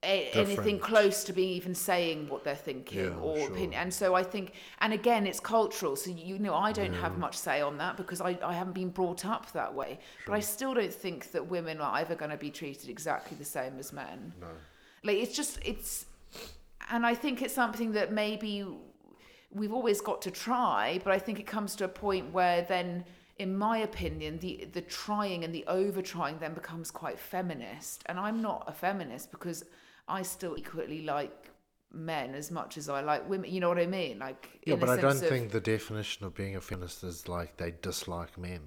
[0.03, 3.49] A- anything close to being even saying what they're thinking Yeah, or sure.
[3.51, 3.75] opinion.
[3.75, 5.95] And so I think, and again, it's cultural.
[5.97, 8.89] So you know, I don't have much say on that because I, I haven't been
[8.91, 9.99] brought up that way.
[10.27, 13.45] But I still don't think that women are ever going to be treated exactly the
[13.45, 14.33] same as men.
[14.41, 14.47] No.
[15.05, 16.07] Like it's just it's,
[16.91, 18.67] and I think it's something that maybe
[19.53, 21.01] we've always got to try.
[21.05, 23.05] But I think it comes to a point where then.
[23.39, 28.21] In my opinion, the the trying and the over trying then becomes quite feminist, and
[28.21, 29.65] I'm not a feminist because
[30.11, 31.51] I still equally like
[31.93, 33.51] men as much as I like women.
[33.51, 34.19] You know what I mean?
[34.19, 37.57] Like Yeah, but I don't of- think the definition of being a feminist is like
[37.57, 38.61] they dislike men.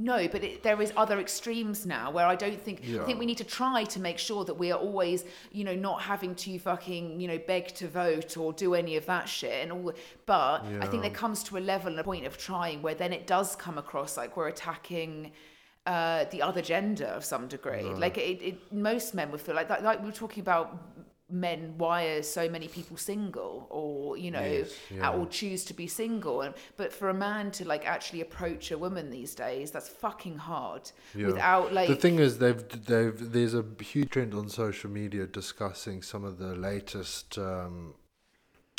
[0.00, 3.02] No, but it, there is other extremes now where I don't think yeah.
[3.02, 5.74] I think we need to try to make sure that we are always, you know,
[5.74, 9.60] not having to fucking, you know, beg to vote or do any of that shit
[9.60, 9.92] and all.
[10.24, 13.12] But I think there comes to a level and a point of trying where then
[13.12, 15.32] it does come across like we're attacking
[15.88, 17.82] uh, the other gender of some degree.
[18.04, 19.82] Like it, it, most men would feel like that.
[19.82, 20.66] Like we were talking about
[21.30, 25.10] men why are so many people single or you know Yes, yeah.
[25.10, 28.78] or choose to be single and but for a man to like actually approach a
[28.78, 31.26] woman these days that's fucking hard Yeah.
[31.26, 36.00] without like the thing is they've they've there's a huge trend on social media discussing
[36.00, 37.92] some of the latest um,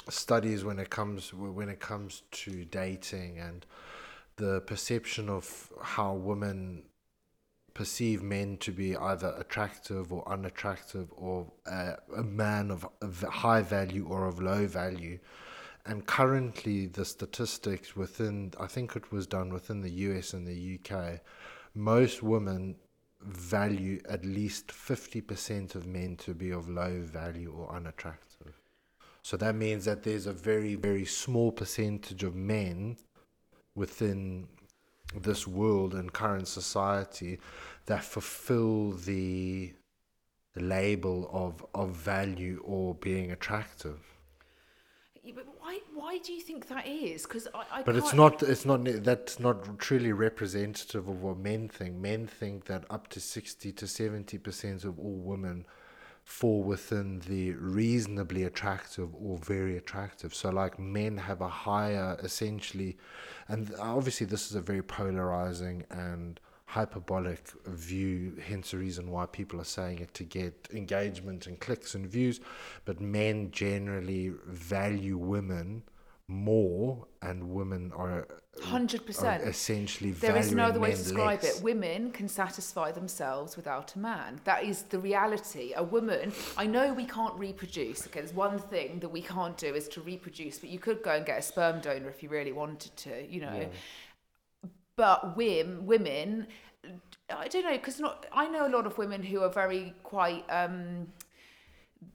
[0.10, 3.64] studies when it comes when it comes to dating and
[4.38, 6.82] the perception of how women
[7.80, 13.62] perceive men to be either attractive or unattractive or uh, a man of, of high
[13.62, 15.18] value or of low value.
[15.86, 20.60] And currently the statistics within i think it was done within the us and the
[20.76, 21.22] uk
[21.74, 22.76] most women
[23.22, 28.54] value at least 50% of men to be of low value or unattractive.
[29.22, 32.96] So that means that there's a very, very small percentage of men
[33.76, 34.48] within
[35.16, 37.40] this world and current society
[37.86, 39.74] that fulfill the
[40.56, 44.00] label of, of value or being attractive.
[45.24, 45.80] Yeah, but why?
[45.94, 47.24] Why do you think that is?
[47.24, 47.84] Because I, I.
[47.84, 48.42] But it's not.
[48.42, 48.86] It's not.
[48.86, 51.96] That's not truly representative of what men think.
[51.96, 55.66] Men think that up to sixty to seventy percent of all women
[56.30, 60.32] fall within the reasonably attractive or very attractive.
[60.32, 62.98] So, like, men have a higher, essentially,
[63.48, 69.60] and obviously, this is a very polarizing and hyperbolic view, hence the reason why people
[69.60, 72.40] are saying it to get engagement and clicks and views.
[72.86, 75.82] But men generally value women
[76.30, 78.28] more, and women are,
[78.64, 79.44] Hundred are percent.
[79.44, 81.58] essentially There is no other way to describe less.
[81.58, 81.64] it.
[81.64, 84.40] Women can satisfy themselves without a man.
[84.44, 85.74] That is the reality.
[85.76, 88.06] A woman, I know we can't reproduce.
[88.08, 91.12] Okay, there's one thing that we can't do is to reproduce, but you could go
[91.12, 93.68] and get a sperm donor if you really wanted to, you know.
[94.96, 96.48] But women, women,
[97.30, 98.26] I don't know, because not.
[98.32, 100.44] I know a lot of women who are very quite.
[100.50, 101.08] Um,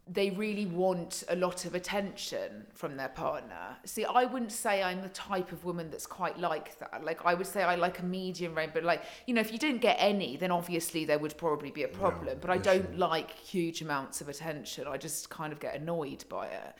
[0.06, 3.76] they really want a lot of attention from their partner.
[3.84, 7.04] See, I wouldn't say I'm the type of woman that's quite like that.
[7.04, 9.58] Like, I would say I like a medium range, but like, you know, if you
[9.58, 12.38] didn't get any, then obviously there would probably be a problem.
[12.40, 14.86] but I don't like huge amounts of attention.
[14.86, 16.74] I just kind of get annoyed by it.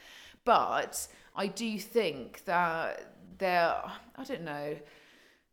[0.45, 3.75] But I do think that there,
[4.17, 4.77] I don't know,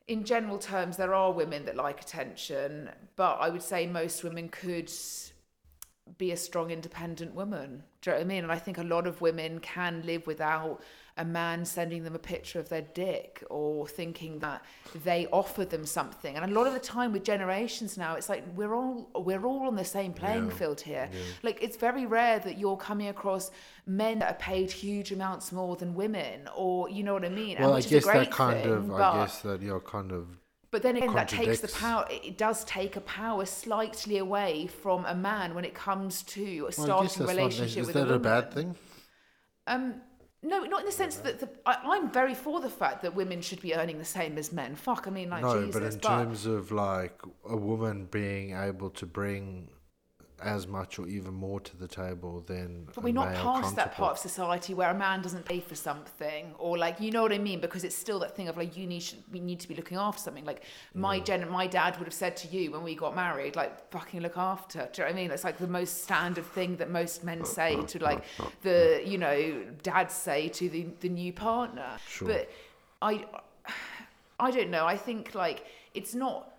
[0.07, 4.49] in general terms, there are women that like attention, but I would say most women
[4.49, 4.91] could
[6.17, 7.83] be a strong, independent woman.
[8.01, 8.43] Do you know what I mean?
[8.43, 10.81] And I think a lot of women can live without
[11.17, 14.63] a man sending them a picture of their dick or thinking that
[15.03, 16.35] they offer them something.
[16.35, 19.67] And a lot of the time with generations now, it's like we're all we're all
[19.67, 21.09] on the same playing Yeah, field here.
[21.43, 23.51] Like it's very rare that you're coming across
[23.85, 27.57] men that are paid huge amounts more than women, or you know what I mean.
[27.57, 28.87] And Well, I which is a guess great that kind thing, of.
[28.87, 30.27] but- I guess that you're kind of.
[30.71, 32.07] But then again, that takes the power.
[32.09, 36.71] It does take a power slightly away from a man when it comes to Well,
[36.71, 37.27] starting a that's not.
[37.27, 38.75] relationship Is with that a a bad thing?
[39.67, 39.95] Um,
[40.43, 43.41] no, not in the sense that the, I, I'm very for the fact that women
[43.41, 44.75] should be earning the same as men.
[44.75, 48.89] Fuck, I mean, like no, Jesus, but in terms of like a woman being able
[48.91, 49.69] to bring
[50.41, 54.13] as much or even more to the table than But we're not past that part
[54.13, 57.37] of society where a man doesn't pay for something, or like you know what I
[57.37, 59.97] mean, because it's still that thing of like you need we need to be looking
[59.97, 60.45] after something.
[60.45, 60.63] Like
[60.93, 64.21] my gen, my dad would have said to you when we got married, like fucking
[64.21, 64.79] look after.
[64.91, 65.31] Do you know what I mean?
[65.31, 68.23] It's like the most standard thing that most men say to like
[68.61, 71.97] the you know dads say to the the new partner.
[72.07, 72.27] Sure.
[72.27, 72.51] But
[73.01, 73.25] I
[74.39, 74.85] I don't know.
[74.85, 76.50] I think like it's not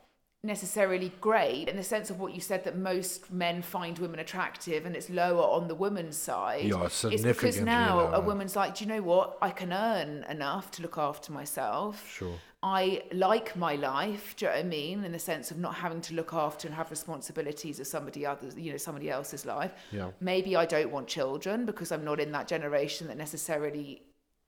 [0.45, 4.85] necessarily great in the sense of what you said that most men find women attractive
[4.85, 6.65] and it's lower on the woman's side.
[6.65, 9.39] Yeah, it's because now a woman's like, do you know what?
[9.41, 12.11] I can earn enough to look after myself.
[12.11, 12.35] Sure.
[12.65, 15.05] I like my life, do you know what I mean?
[15.05, 18.57] In the sense of not having to look after and have responsibilities of somebody others,
[18.57, 19.73] you know, somebody else's life.
[19.93, 20.11] Yeah.
[20.21, 24.03] Maybe I don't want children because I'm not in that generation that necessarily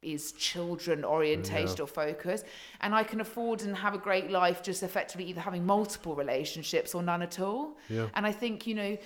[0.05, 2.45] is children orientated or focused.
[2.81, 6.95] And I can afford and have a great life just effectively either having multiple relationships
[6.95, 7.77] or none at all.
[7.89, 8.09] Yeah.
[8.15, 8.99] And I think, you know,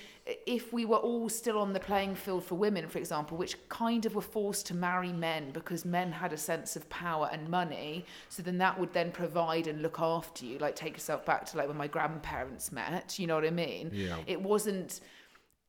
[0.47, 4.05] if we were all still on the playing field for women, for example, which kind
[4.05, 8.05] of were forced to marry men because men had a sense of power and money,
[8.29, 10.59] so then that would then provide and look after you.
[10.59, 13.91] Like take yourself back to like when my grandparents met, you know what I mean?
[13.93, 14.19] Yeah.
[14.27, 15.01] It wasn't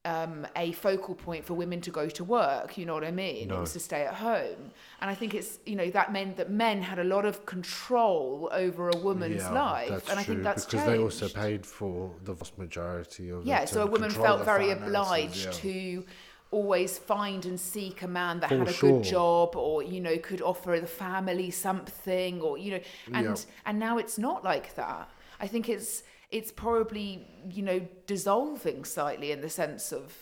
[0.06, 2.78] um, a focal point for women to go to work.
[2.78, 3.52] You know what I mean?
[3.52, 4.72] It was to stay at home,
[5.02, 8.50] and I think it's you know that meant that men had a lot of control
[8.52, 11.00] over a woman's yeah, life, and I think that's because changed.
[11.00, 15.46] they also paid for the vast majority of yeah, so a woman felt very obliged
[15.46, 15.52] yeah.
[15.52, 16.06] to
[16.52, 18.92] always find and seek a man that For had a sure.
[18.94, 22.80] good job or you know could offer the family something or you know
[23.14, 23.36] and Yeah.
[23.68, 26.02] and now it's not like that i think it's
[26.32, 30.14] it's probably you know dissolving slightly in the sense of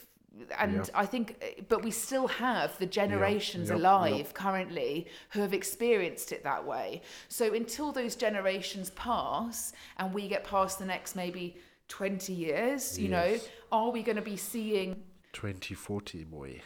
[0.58, 0.90] and.
[0.94, 6.32] I think, eh, but we still have the generations yep, alive currently who have experienced
[6.32, 7.02] it that way.
[7.28, 13.10] So until those generations pass and we get past the next maybe 20 years, you
[13.10, 13.40] know,
[13.72, 15.02] are we going to be seeing
[15.34, 16.62] 2040, boy.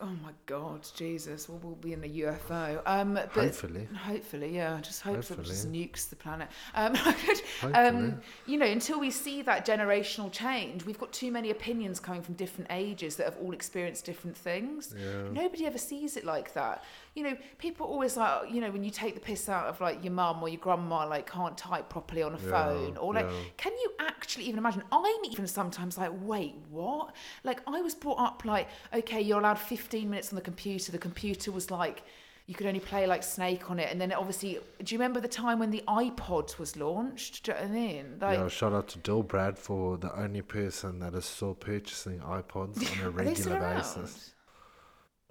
[0.00, 1.48] Oh my God, Jesus!
[1.48, 2.80] We'll, we'll be in a UFO.
[2.86, 3.88] Um, but Hopefully.
[3.96, 4.78] hopefully, yeah.
[4.80, 6.48] Just hope that it just nukes the planet.
[6.74, 6.94] Um,
[7.60, 7.72] Hopefully.
[7.74, 12.22] um, you know, until we see that generational change, we've got too many opinions coming
[12.22, 14.94] from different ages that have all experienced different things.
[14.96, 15.30] Yeah.
[15.32, 16.84] Nobody ever sees it like that.
[17.18, 19.80] You know, people always like, oh, you know, when you take the piss out of
[19.80, 23.12] like your mum or your grandma, like can't type properly on a Yeah, phone, or
[23.12, 23.36] like, yeah.
[23.56, 24.82] can you actually even imagine?
[24.92, 27.14] I'm even sometimes like, wait, what?
[27.44, 30.92] Like, I was brought up like, okay, you're allowed 15 15 minutes on the computer.
[30.92, 32.02] The computer was like,
[32.46, 33.90] you could only play like Snake on it.
[33.90, 37.44] And then obviously, do you remember the time when the iPod was launched?
[37.44, 38.18] Do you know what I mean?
[38.20, 42.90] Like, yeah, shout out to Dill Bradford, the only person that is still purchasing iPods
[42.90, 44.20] on a regular around?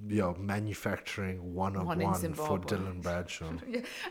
[0.06, 0.18] Basis.
[0.18, 3.52] Yeah, manufacturing one of One one, in for Dylan Bradshaw.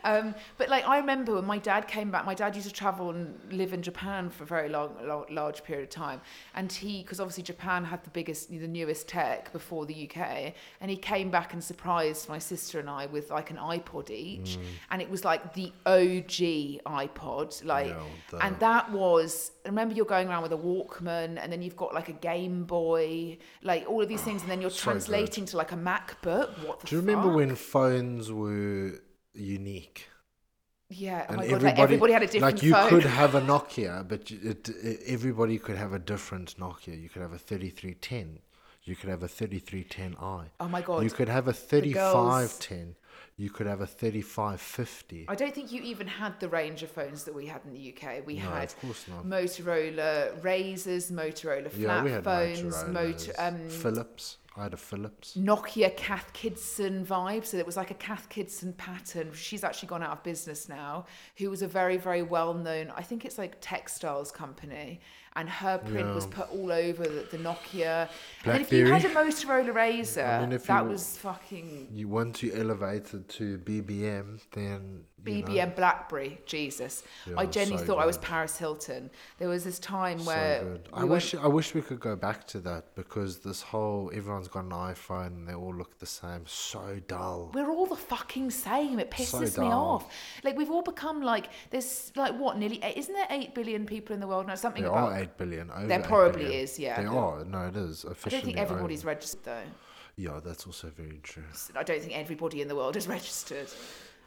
[0.04, 3.10] Um, but like I remember when my dad came back, my dad used to travel
[3.10, 6.20] and live in Japan for a very long, long large period of time,
[6.54, 10.90] and he, because obviously Japan had the biggest, the newest tech before the UK, and
[10.90, 14.58] he came back and surprised my sister and I with like an iPod each,
[14.90, 19.52] and it was like the OG iPod, like, Yeah, and that was.
[19.64, 23.36] Remember, you're going around with a Walkman, and then you've got like a Game Boy,
[23.62, 24.92] like all of these things, and then you're So good.
[24.92, 26.48] translating to like a MacBook.
[26.66, 27.36] What the Do you remember fuck?
[27.36, 29.00] when phones were
[29.34, 30.08] unique?
[30.88, 32.88] Yeah, oh and my god, like everybody had a different like you phone.
[32.88, 37.00] could have a Nokia, but it, it, everybody could have a different Nokia.
[37.02, 38.38] You could have a 3310.
[38.84, 40.44] You could have a 3310i.
[40.60, 41.02] Oh my God.
[41.02, 42.94] You could have a girls- 3510.
[43.36, 45.26] You could have a 3550.
[45.28, 47.92] I don't think you even had the range of phones that we had in the
[47.94, 48.24] UK.
[48.24, 49.26] We No, had of course not.
[49.26, 54.36] Motorola Razors, Motorola flat Yeah, had phones, motor, um, Philips.
[55.36, 57.44] Nokia Cath Kidston vibe.
[57.44, 59.32] So it was like a Cath Kidston pattern.
[59.34, 61.06] She's actually gone out of business now.
[61.36, 65.00] Who was a very, very well known, I think it's like textiles company.
[65.36, 68.08] And her print was put all over the, the Nokia.
[68.44, 72.08] And then if you had a Motorola Razor, I mean, that you- was fucking You
[72.08, 77.02] once you elevated to BBM, then you know, BBM Blackberry, Jesus.
[77.36, 78.16] I genuinely so thought I was.
[78.18, 79.10] Paris Hilton.
[79.38, 80.88] There was this time so where good.
[80.92, 84.10] we I went- wish I wish we could go back to that because this whole
[84.14, 86.46] everyone's got an iPhone and they all look the same.
[86.46, 87.50] So dull.
[87.54, 88.98] we're all the fucking same.
[89.00, 90.08] It So pisses me off.
[90.44, 94.14] Like we've all become like there's like what nearly eight, isn't there eight billion people
[94.14, 94.54] in the world now?
[94.54, 95.70] Something There about eight billion.
[95.70, 96.60] Over There probably billion.
[96.60, 97.00] is, yeah.
[97.00, 97.44] There are.
[97.44, 98.36] No, it is officially.
[98.36, 99.08] I don't think everybody's over.
[99.08, 99.62] registered though.
[100.16, 101.42] Yeah, that's also very true.
[101.76, 103.68] I don't think everybody in the world is registered.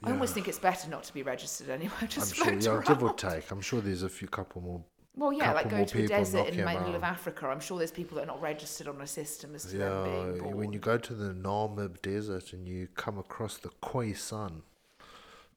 [0.04, 1.92] I almost think it's better not to be registered anyway.
[2.08, 2.78] Just I'm sure.
[2.82, 3.52] Yeah, give or take.
[3.52, 4.82] I'm sure there's a few couple more.
[5.16, 7.04] Well, yeah, like go to people desert in the middle of.
[7.04, 7.48] Africa.
[7.48, 10.04] I'm sure there's people that are not registered on a system as to Yeah, them
[10.32, 10.58] being born.
[10.58, 14.62] when you go to the Namib Desert and you come across the Khoisan.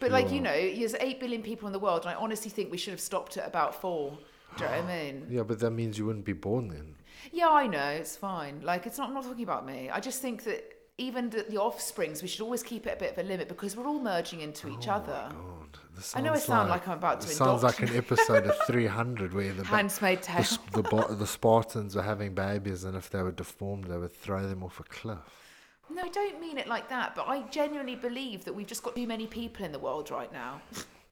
[0.01, 2.73] But like you know, there's eight billion people in the world, and I honestly think
[2.73, 4.19] we should have stopped at about four.
[4.57, 5.27] Do you know what I mean?
[5.31, 6.95] Yeah, but that means you wouldn't be born then.
[7.33, 8.61] Yeah, I know it's fine.
[8.63, 9.09] Like it's not.
[9.09, 9.89] I'm not talking about me.
[9.91, 10.63] I just think that
[10.99, 13.77] even the, the offsprings, we should always keep it a bit of a limit because
[13.77, 15.29] we're all merging into each oh other.
[15.31, 17.97] God, this I know I sounds sound like I'm about to it sounds like an
[17.97, 22.35] episode of 300 where the ba- Handsmaid the, s- the, Bo- the Spartans were having
[22.35, 25.19] babies, and if they were deformed, they would throw them off a cliff.
[25.91, 27.15] No, I don't mean it like that.
[27.15, 30.33] But I genuinely believe that we've just got too many people in the world right
[30.33, 30.61] now.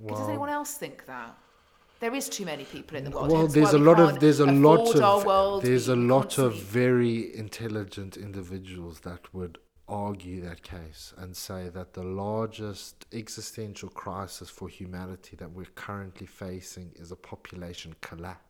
[0.07, 1.37] Does anyone else think that?
[2.01, 3.31] There is too many people in the world.
[3.31, 7.37] Well, there's a we lot of there's a lot of there's a lot of very
[7.37, 14.69] intelligent individuals that would argue that case and say that the largest existential crisis for
[14.69, 18.50] humanity that we're currently facing is a population collapse.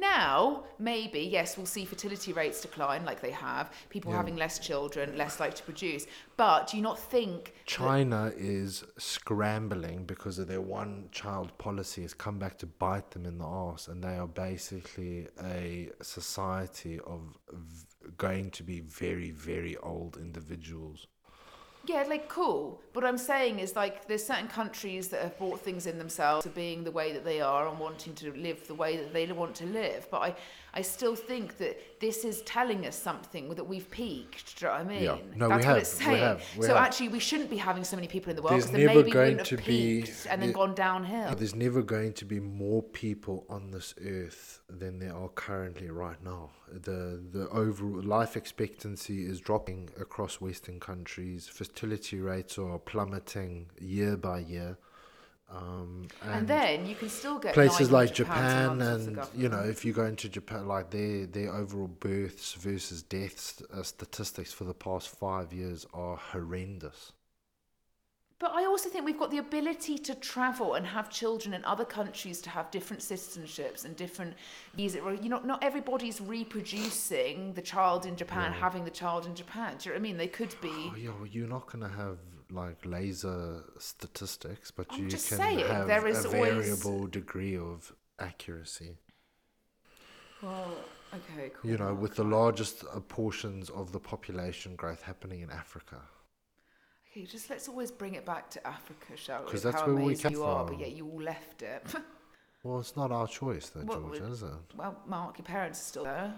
[0.00, 5.16] Now, maybe, yes, we'll see fertility rates decline like they have, people having less children,
[5.16, 6.06] less likely to produce.
[6.36, 12.12] But do you not think China is scrambling because of their one child policy has
[12.12, 17.38] come back to bite them in the arse, and they are basically a society of
[17.52, 17.86] v-
[18.16, 21.06] going to be very, very old individuals.
[21.86, 22.80] Yeah, like cool.
[22.92, 26.44] But what I'm saying is like there's certain countries that have brought things in themselves
[26.44, 29.30] to being the way that they are and wanting to live the way that they
[29.30, 30.08] want to live.
[30.10, 30.34] But I,
[30.76, 34.58] I still think that this is telling us something that we've peaked.
[34.58, 35.02] Do you know what I mean?
[35.04, 35.16] Yeah.
[35.36, 36.18] No, we That's have, what it's we saying.
[36.22, 36.84] have, we so have.
[36.84, 39.12] actually, we shouldn't be having so many people in the world There's because then maybe
[39.12, 41.28] we wouldn't to have be- peaked and then there- gone downhill.
[41.30, 45.90] Oh, there's never going to be more people on this earth than there are currently
[45.90, 46.50] right now.
[46.72, 51.46] The the overall life expectancy is dropping across Western countries.
[51.46, 54.76] Fertility rates are plummeting year by year.
[55.54, 59.36] Um, and, And then you can still get places like 900 Japan month off the
[59.36, 63.62] and you know if you go into Japan like their their overall births versus deaths
[63.72, 67.12] uh, statistics for the past 5 years are horrendous.
[68.40, 71.84] But I also think we've got the ability to travel and have children in other
[71.84, 74.34] countries to have different citizenships and different
[74.74, 74.98] visa.
[75.22, 79.76] You know, not everybody's reproducing the child in Japan, having the child in Japan.
[79.78, 80.16] Do you know what I mean?
[80.16, 80.68] They could be.
[80.68, 82.18] Oh, yeah, well, you're not going to have
[82.54, 87.06] like laser statistics, but I'm you just can saying, have there is a always- variable
[87.06, 88.96] degree of accuracy.
[90.42, 90.74] Well,
[91.14, 91.70] okay, cool.
[91.70, 95.96] You know, with the largest uh, portions of the population growth happening in Africa.
[97.10, 99.50] Okay, just let's always bring it back to Africa, shall we?
[99.50, 101.84] 'Cause that's How where we came you are, but yet you all left it.
[102.66, 104.48] Well, it's not our choice, though, Well, George, is it?
[104.74, 106.34] well, Mark, your parents are still there.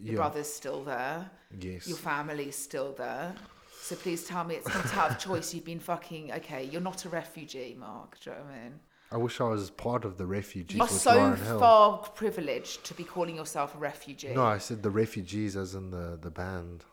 [0.00, 0.16] Your Yeah.
[0.16, 1.30] brother's still there.
[1.56, 1.86] Yes.
[1.86, 3.36] Your family's still there.
[3.80, 5.52] So please tell me it's not out of choice.
[5.54, 6.64] You've been fucking okay.
[6.70, 8.18] You're not a refugee, Mark.
[8.20, 8.80] Do you know what I mean?
[9.12, 13.02] I wish I was part of the refugees You're with so far privileged to be
[13.02, 14.32] calling yourself a refugee.
[14.34, 16.84] No, I said the refugees, as in the the band.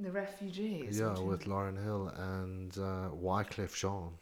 [0.00, 0.98] The refugees.
[0.98, 1.44] yeah, you with?
[1.44, 4.12] Lauryn Hill and uh, Wyclef Jean.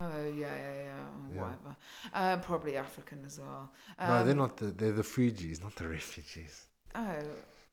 [0.00, 0.94] Oh yeah, yeah, yeah.
[1.34, 1.40] Yeah.
[1.42, 1.76] Whatever.
[2.14, 3.70] Um, probably African as well.
[4.00, 6.66] no, they're Um, not the they're the Fugees, not the refugees.
[6.94, 7.14] Oh,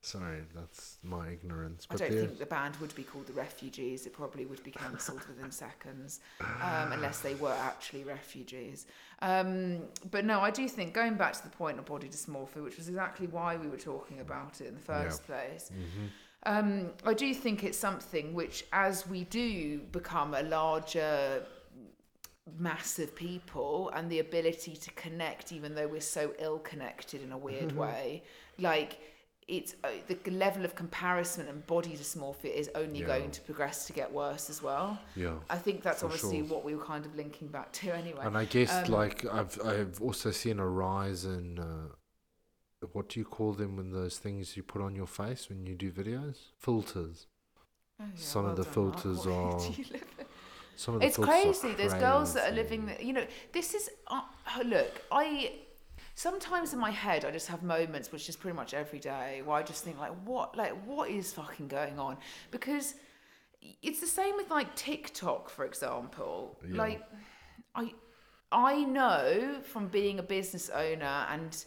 [0.08, 1.86] Sorry, that's my ignorance.
[1.89, 4.05] I don't think the band would be called the Refugees.
[4.05, 8.86] It probably would be cancelled within seconds, um, unless they were actually refugees.
[9.22, 9.80] Um,
[10.10, 12.88] but no, I do think going back to the point of body dysmorphia, which was
[12.88, 15.72] exactly why we were talking about it in the first place.
[15.74, 16.05] Mm-hmm.
[16.43, 21.43] Um, I do think it's something which, as we do become a larger
[22.58, 27.34] mass of people and the ability to connect even though we're so ill connected in
[27.34, 28.24] a weird way
[28.58, 29.01] like
[29.47, 33.07] it's uh, the level of comparison and body dysmorphia is only Yeah.
[33.07, 35.35] going to progress to get worse as well yeah.
[35.49, 36.47] i think that's obviously sure.
[36.53, 39.57] what we were kind of linking back to anyway And I guess Um, like I've
[39.65, 41.87] I've also seen a rise in uh,
[42.91, 45.75] what do you call them when those things you put on your face when you
[45.75, 46.37] do videos?
[46.59, 47.25] Filters.
[47.99, 50.25] Oh, yeah, some of the filters are- do you live in?
[50.75, 51.73] Some of the it's crazy.
[51.73, 52.81] There's girls that are living.
[53.01, 53.89] You know, this is.
[54.05, 54.21] Uh,
[54.63, 55.53] look, I
[56.18, 59.55] sometimes in my head I just have moments, which is pretty much every day, where
[59.55, 62.18] I just think like, what, like, what is fucking going on?
[62.49, 62.95] Because
[63.84, 66.59] it's the same with like TikTok, for example.
[66.68, 66.78] Yeah.
[66.78, 67.01] Like,
[67.76, 67.93] I
[68.51, 71.63] I know from being a business owner and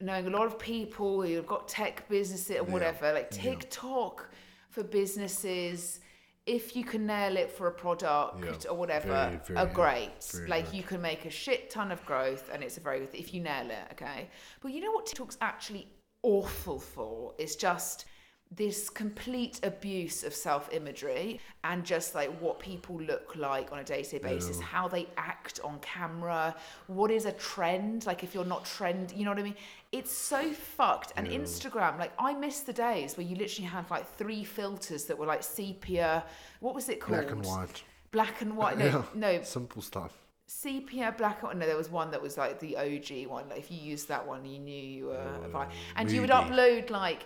[0.00, 3.42] knowing a lot of people who've got tech businesses or whatever, like yeah.
[3.42, 4.28] TikTok
[4.68, 6.00] for businesses,
[6.46, 8.70] if you can nail it for a product Yeah.
[8.70, 10.22] or whatever, Very, very are great.
[10.24, 13.12] Very like you can make a shit ton of growth and it's a very good
[13.12, 14.28] thing if you nail it, okay?
[14.60, 15.88] But you know what TikTok's actually
[16.22, 17.34] awful for?
[17.38, 18.04] It's just
[18.50, 23.84] this complete abuse of self imagery and just like what people look like on a
[23.84, 24.66] day to day basis, Yeah.
[24.66, 26.54] how they act on camera,
[26.86, 29.56] what is a trend, like if you're not trend, you know what I mean?
[29.98, 31.12] It's so fucked.
[31.16, 31.38] And Yeah.
[31.38, 35.26] Instagram, like I miss the days where you literally had like three filters that were
[35.34, 36.24] like sepia,
[36.60, 37.18] what was it called?
[37.20, 37.82] black and white.
[38.10, 38.76] Black and white.
[38.78, 39.02] No, Yeah.
[39.14, 40.12] no, Simple stuff.
[40.46, 43.70] sepia black and no there was one that was like the og one like if
[43.70, 47.22] you used that one you knew you were a vi- and you would upload like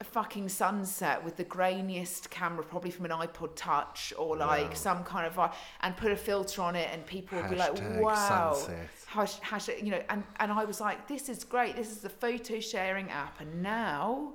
[0.00, 4.74] a fucking sunset with the grainiest camera probably from an ipod touch or like Yeah.
[4.88, 7.74] some kind of vi- and put a filter on it and people would be like
[8.00, 8.88] wow sunset.
[9.08, 11.76] Hash, hashtag, you know and and i was like this is great.
[11.76, 13.40] This is the photo sharing app.
[13.40, 14.34] And now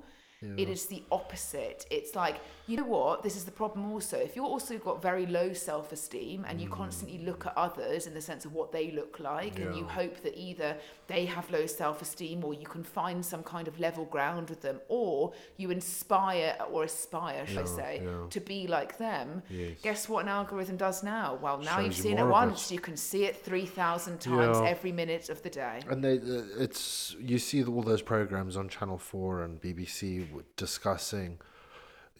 [0.57, 1.85] it is the opposite.
[1.89, 3.23] It's like, you know what?
[3.23, 4.17] This is the problem also.
[4.17, 8.13] If you're also got very low self esteem and you constantly look at others in
[8.13, 11.65] the sense of what they look like, and you hope that either they have low
[11.65, 15.71] self esteem or you can find some kind of level ground with them, or you
[15.71, 18.27] inspire or aspire, should I say, yeah.
[18.29, 19.43] to be like them.
[19.49, 19.79] Yes.
[19.81, 21.37] Guess what an algorithm does now?
[21.41, 22.31] Well, now Shows you've you seen it of it.
[22.31, 24.67] once, you can see it 3,000 times Yeah.
[24.69, 25.81] every minute of the day.
[25.89, 31.39] And they, uh, it's you see all those programs on Channel Four and BBC discussing,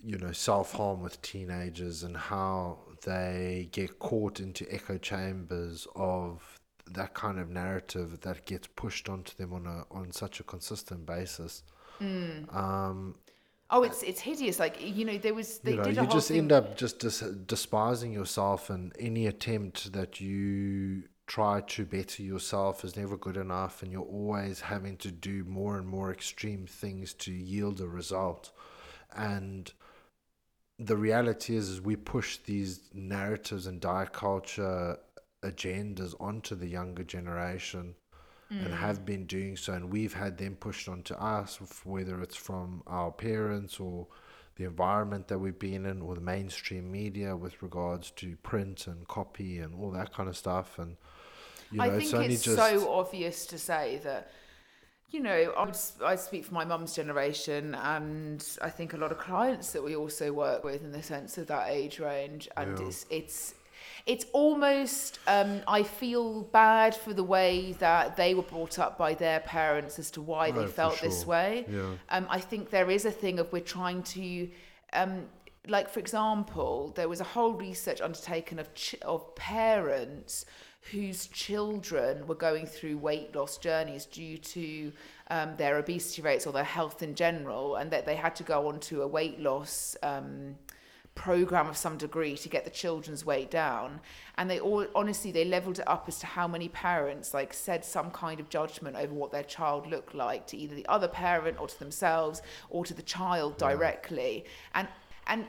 [0.04, 6.60] you know, self harm with teenagers and how they get caught into echo chambers of
[6.92, 11.06] that kind of narrative that gets pushed onto them on a on such a consistent
[11.06, 11.64] basis.
[12.02, 13.16] Um,
[13.70, 14.60] Oh, it's it's hideous.
[14.60, 16.38] Like you know, there was they you know, did a you just thing.
[16.38, 22.84] end up just dis- despising yourself, and any attempt that you try to better yourself
[22.86, 27.14] is never good enough, and you're always having to do more and more extreme things
[27.16, 28.52] to yield a result.
[29.16, 29.72] And
[30.80, 34.98] the reality is, is we push these narratives and diet culture
[35.44, 37.96] agendas onto the younger generation
[38.50, 38.78] and mm.
[38.78, 43.12] have been doing so, and we've had them pushed onto us, whether it's from our
[43.12, 44.08] parents or
[44.56, 49.08] the environment that we've been in, or the mainstream media with regards to print and
[49.08, 50.78] copy and all that kind of stuff.
[50.78, 50.96] And
[51.72, 54.32] you know, I think it's only it's just so obvious to say that,
[55.14, 59.12] you know, I, would, I speak for my mum's generation, and I think a lot
[59.12, 62.78] of clients that we also work with in the sense of that age range, and
[62.80, 62.88] Yeah.
[62.88, 63.54] it's it's
[64.08, 69.14] it's almost um, I feel bad for the way that they were brought up by
[69.14, 71.66] their parents as to why No, they felt this way.
[71.70, 71.92] Yeah.
[72.10, 74.50] Um, I think there is a thing of we're trying to,
[74.94, 75.28] um,
[75.68, 80.46] like for example, there was a whole research undertaken of ch- of parents
[80.92, 84.92] whose children were going through weight loss journeys due to
[85.30, 88.68] um, their obesity rates or their health in general, and that they had to go
[88.68, 89.96] onto a weight loss.
[90.04, 90.56] Um,
[91.16, 94.00] program of some degree to get the children's weight down
[94.38, 97.86] and they all honestly they leveled it up as to how many parents like said
[97.86, 101.60] some kind of judgment over what their child looked like to either the other parent
[101.60, 104.88] or to themselves or to the child directly and
[105.28, 105.46] and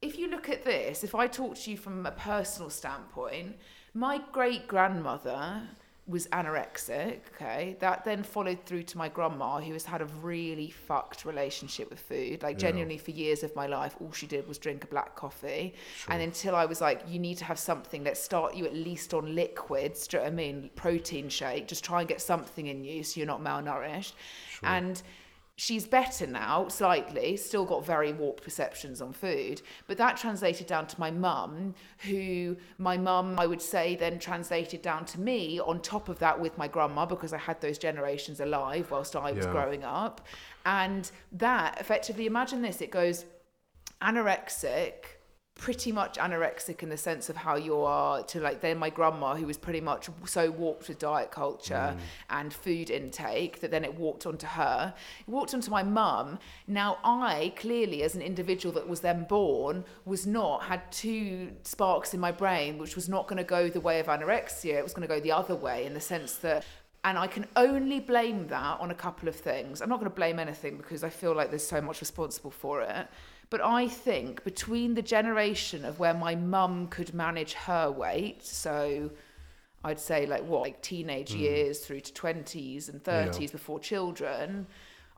[0.00, 3.54] if you look at this if i talk to you from a personal standpoint
[3.94, 5.62] my great grandmother
[6.08, 7.76] was anorexic, okay?
[7.78, 12.00] That then followed through to my grandma, who has had a really fucked relationship with
[12.00, 12.42] food.
[12.42, 12.68] Like, Yeah.
[12.68, 15.74] genuinely, for years of my life, all she did was drink a black coffee.
[16.08, 19.14] And until I was like, you need to have something let's start you at least
[19.14, 20.70] on liquids, do you know what I mean?
[20.74, 24.14] Protein shake, just try and get something in you so you're not malnourished.
[24.64, 25.00] And
[25.56, 29.62] she's better now, slightly, still got very warped perceptions on food.
[29.86, 34.82] But that translated down to my mum, who my mum, I would say, then translated
[34.82, 38.40] down to me on top of that with my grandma, because I had those generations
[38.40, 39.52] alive whilst I was Yeah.
[39.52, 40.26] growing up.
[40.64, 43.24] And that effectively, imagine this it goes
[44.00, 45.04] anorexic
[45.54, 49.36] pretty much anorexic in the sense of how you are to like then my grandma
[49.36, 51.98] who was pretty much so warped with diet culture mm.
[52.30, 56.98] and food intake that then it walked onto her it walked onto my mum now
[57.04, 62.18] i clearly as an individual that was then born was not had two sparks in
[62.18, 65.06] my brain which was not going to go the way of anorexia it was going
[65.06, 66.64] to go the other way in the sense that
[67.04, 69.82] and I can only blame that on a couple of things.
[69.82, 72.80] I'm not going to blame anything because I feel like there's so much responsible for
[72.80, 73.08] it.
[73.52, 79.10] But I think between the generation of where my mum could manage her weight, so
[79.84, 84.66] I'd say like what, like teenage years through to 20s and 30s before children,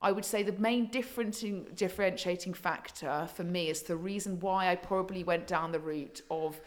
[0.03, 4.75] I would say the main differentiating, differentiating factor for me is the reason why I
[4.75, 6.61] probably went down the route of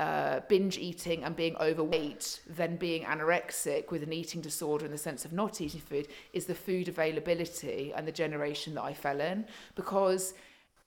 [0.00, 4.96] uh, binge eating and being overweight than being anorexic with an eating disorder in the
[4.96, 9.20] sense of not eating food is the food availability and the generation that I fell
[9.20, 9.44] in.
[9.74, 10.32] Because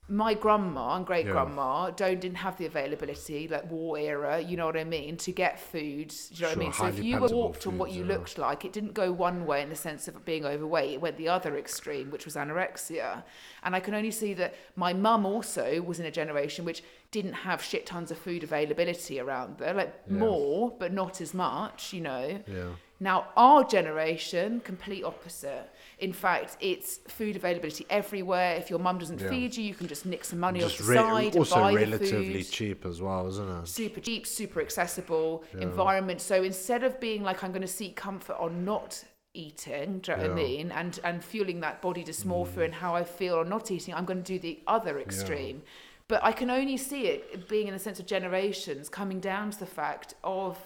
[0.09, 4.65] my grandma and great grandma don't didn't have the availability like war era you know
[4.65, 7.19] what I mean to get food do you know what I mean so if you
[7.19, 10.07] were walked on what you looked like it didn't go one way in the sense
[10.07, 13.23] of being overweight it went the other extreme which was anorexia
[13.63, 17.33] and I can only see that my mum also was in a generation which didn't
[17.33, 20.17] have shit tons of food availability around there like Yeah.
[20.17, 22.69] more but not as much you know Yeah.
[22.99, 25.69] now, our generation, complete opposite.
[25.99, 28.55] In fact, it's food availability everywhere.
[28.55, 29.29] If your mum doesn't Yeah.
[29.29, 31.55] feed you, you can just nick some money Just off the re- side and also
[31.55, 33.67] buy relatively the cheap as well, isn't it?
[33.67, 36.21] Super cheap, super accessible environment.
[36.21, 40.17] So instead of being like, I'm going to seek comfort on not eating, do you
[40.17, 40.35] know what I Mm.
[40.35, 40.71] mean?
[40.71, 44.21] And, and fueling that body dysmorphia and how I feel on not eating, I'm going
[44.23, 45.63] to do the other extreme.
[46.07, 49.59] But I can only see it being in a sense of generations coming down to
[49.59, 50.57] the fact of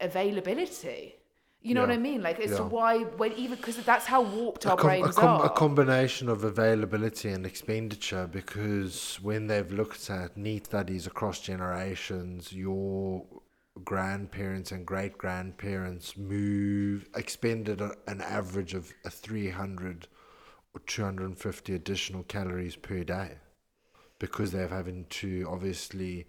[0.00, 1.15] availability.
[1.66, 1.88] You know Yeah.
[1.88, 2.22] what I mean?
[2.22, 2.68] Like it's Yeah.
[2.68, 5.46] why when even because that's how warped our a, com- a, brains com- are.
[5.46, 12.52] a combination of availability and expenditure because when they've looked at neat studies across generations,
[12.52, 13.26] your
[13.82, 20.06] grandparents and great grandparents move expended a, an average of a 300
[20.72, 23.38] or 250 additional calories per day
[24.20, 26.26] because they're having to obviously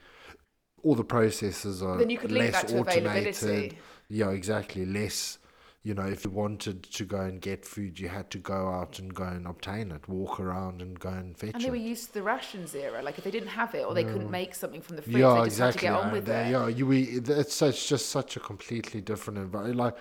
[0.83, 3.77] all the processes are Then you could link less that to automated
[4.09, 5.37] yeah exactly less
[5.83, 8.99] you know if you wanted to go and get food you had to go out
[8.99, 11.55] and go and obtain it walk around and go and fetch it.
[11.55, 13.01] and they were used to the rations era.
[13.01, 15.33] Like if they didn't have it or they couldn't make something from the fridge, yeah
[15.33, 16.51] they just exactly had to get on with they- it.
[16.51, 19.97] yeah you we it's such just such a completely different environment like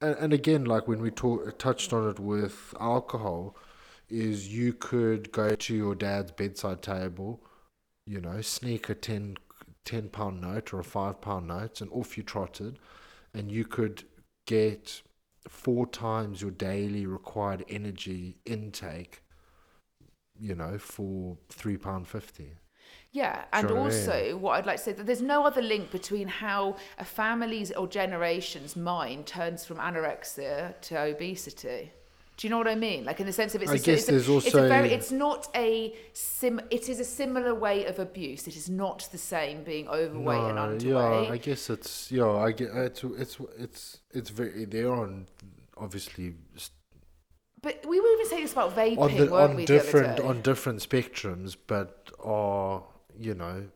[0.00, 3.56] and, and again like when we talk, touched on it with alcohol
[4.08, 7.40] is you could go to your dad's bedside table
[8.06, 9.36] you know sneak a 10,
[9.84, 12.78] 10 pound note or a 5 pound note and off you trotted
[13.32, 14.04] and you could
[14.46, 15.02] get
[15.48, 19.22] four times your daily required energy intake
[20.38, 22.52] you know for 3 pound 50
[23.12, 23.82] Yeah, and Sure, yeah.
[23.84, 27.70] also what I'd like to say that there's no other link between how a family's
[27.70, 31.92] or generation's mind turns from anorexia to obesity.
[32.36, 33.04] Do you know what I mean?
[33.04, 34.90] Like in the sense of it's I a, guess it's, a, there's it's a very
[34.90, 38.48] it's not a sim it is a similar way of abuse.
[38.48, 41.26] It is not the same being overweight and underweight.
[41.26, 42.28] Yeah, I guess it's yeah.
[42.28, 45.26] I get it's it's it's it's very they're on
[45.76, 46.34] obviously
[47.64, 49.64] but we were even saying this about vaping, on the, weren't on we?
[49.64, 50.28] different the other day?
[50.28, 52.82] on different spectrums, but are
[53.18, 53.68] you know.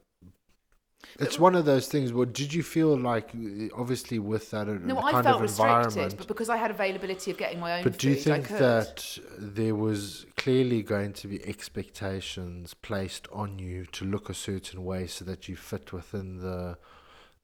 [1.18, 2.12] It's one of those things.
[2.12, 3.30] Well, did you feel like,
[3.76, 6.18] obviously, with that uh, no, I felt of restricted, environment?
[6.18, 9.74] but because I had availability of getting my own But do you think that there
[9.74, 15.24] was clearly going to be expectations placed on you to look a certain way so
[15.24, 16.78] that you fit within the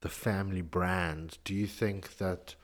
[0.00, 1.38] the family brand?
[1.44, 2.54] Do you think that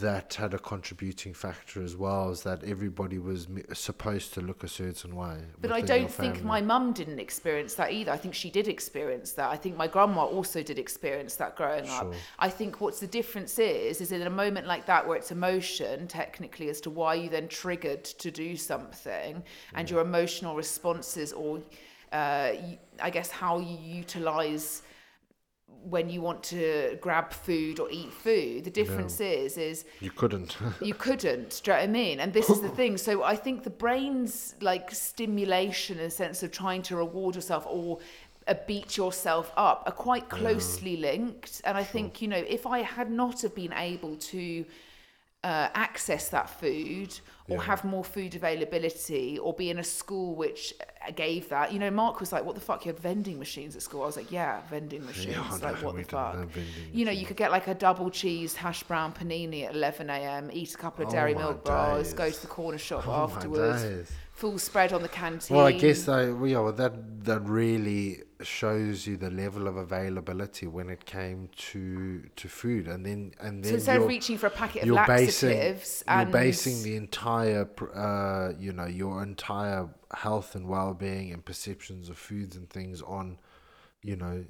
[0.00, 4.68] that had a contributing factor as well, is that everybody was supposed to look a
[4.68, 5.36] certain way.
[5.60, 8.10] But I don't think my mum didn't experience that either.
[8.10, 9.50] I think she did experience that.
[9.50, 12.14] I think my grandma also did experience that growing up.
[12.38, 16.08] I think what's the difference is, is in a moment like that where it's emotion,
[16.08, 19.42] technically, as to why you then triggered to do something
[19.74, 21.60] and your emotional responses or,
[22.12, 22.52] uh,
[23.02, 24.82] I guess, how you utilize
[25.88, 28.64] when you want to grab food or eat food.
[28.64, 30.56] The difference is, is You couldn't.
[30.80, 32.20] you couldn't do you know what i mean?
[32.20, 32.96] And this is the thing.
[32.96, 37.66] So i think the brain's like stimulation in a sense of trying to reward yourself
[37.68, 37.98] or
[38.48, 41.60] uh, beat yourself up are quite closely linked.
[41.64, 44.64] And i think you know if i had not have been able to
[45.44, 50.72] uh, access that food or have more food availability or be in a school which
[50.80, 51.72] uh, gave that.
[51.72, 52.86] You know mark was like what the fuck?
[52.86, 54.02] You have vending machines at school?
[54.02, 55.36] I was like yeah vending machines.
[55.36, 56.48] I like what the fuck?
[56.92, 60.50] you know you could get like a double cheese hash brown panini at 11 a.m
[60.52, 63.82] eat a couple of Oh dairy milk bars go to the corner shop Oh afterwards.
[63.82, 64.12] days.
[64.42, 65.56] Full spread on the canteen.
[65.56, 70.66] Well, I guess though, yeah, well, that that really shows you the level of availability
[70.66, 74.48] when it came to to food, and then and then so instead of reaching for
[74.48, 79.88] a packet of you're basing laxatives you're basing the entire uh, you know your entire
[80.12, 83.38] health and well-being and perceptions of foods and things on
[84.02, 84.44] you know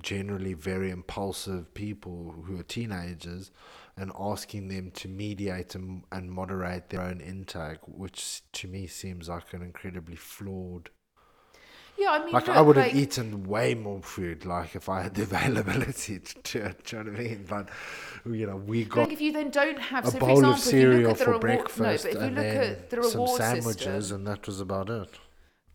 [0.00, 3.50] generally very impulsive people who are teenagers
[3.98, 9.28] and asking them to mediate and, and moderate their own intake which to me seems
[9.28, 10.90] like an incredibly flawed
[11.98, 14.88] yeah i mean like look, I would have like, eaten way more food, like if
[14.88, 16.84] I had the availability to do it.
[16.84, 17.44] Do you know what I mean?
[17.48, 17.68] But
[18.24, 20.52] you know, we got think if you then don't have a so bowl for example
[20.52, 22.70] of if you look cereal for reward, breakfast no, but if you and look then
[22.70, 25.18] at the some sandwiches, system, and that was about it.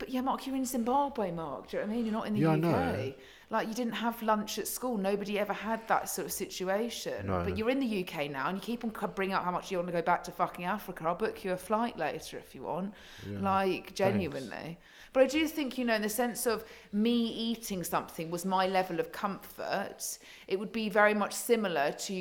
[0.03, 1.69] But yeah, Mark, you're in Zimbabwe, Mark.
[1.69, 2.05] Do you know what I mean?
[2.05, 2.59] You're not in the Yeah, UK.
[2.59, 3.13] know.
[3.49, 4.97] Like you didn't have lunch at school.
[4.97, 7.27] Nobody ever had that sort of situation.
[7.27, 7.41] No.
[7.45, 9.77] But you're in the UK now, and you keep on bringing up how much you
[9.77, 11.05] want to go back to fucking Africa.
[11.07, 12.93] I'll book you a flight later if you want.
[13.25, 13.39] Yeah.
[13.39, 14.77] Like genuinely.
[15.13, 18.65] But I do think you know, in the sense of me eating something was my
[18.65, 20.17] level of comfort.
[20.47, 22.15] It would be very much similar to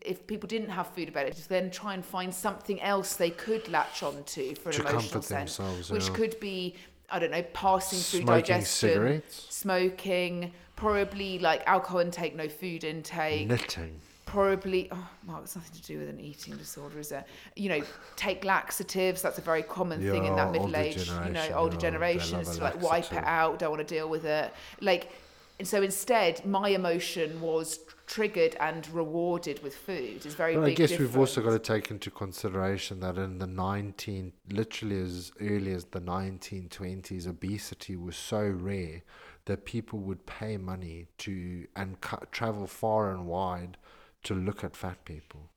[0.00, 3.68] if people didn't have food available, to then try and find something else they could
[3.68, 5.58] latch onto for an To emotional sense,
[5.90, 6.14] which yeah.
[6.14, 6.76] could be
[7.10, 9.46] I don't know, passing through Smoking digestion, cigarettes?
[9.48, 13.98] smoking, probably like alcohol intake, no food intake, Knitting.
[14.26, 14.88] probably.
[14.92, 17.24] Oh, well, it's nothing to do with an eating disorder, is it?
[17.56, 17.82] You know,
[18.16, 19.22] take laxatives.
[19.22, 21.08] That's a very common thing in that Yeah, middle age.
[21.08, 24.08] You know, older yeah, they generations to like wipe it out, don't want to deal
[24.08, 24.52] with it.
[24.80, 25.10] Like,
[25.58, 30.26] and so instead, my emotion was triggered and rewarded with food.
[30.26, 33.46] Is very But I guess we've also got to take into consideration that in the
[33.46, 39.02] 19, literally as early as the 1920s, obesity was so rare
[39.44, 43.76] that people would pay money to and cu- travel far and wide
[44.24, 45.50] to look at fat people.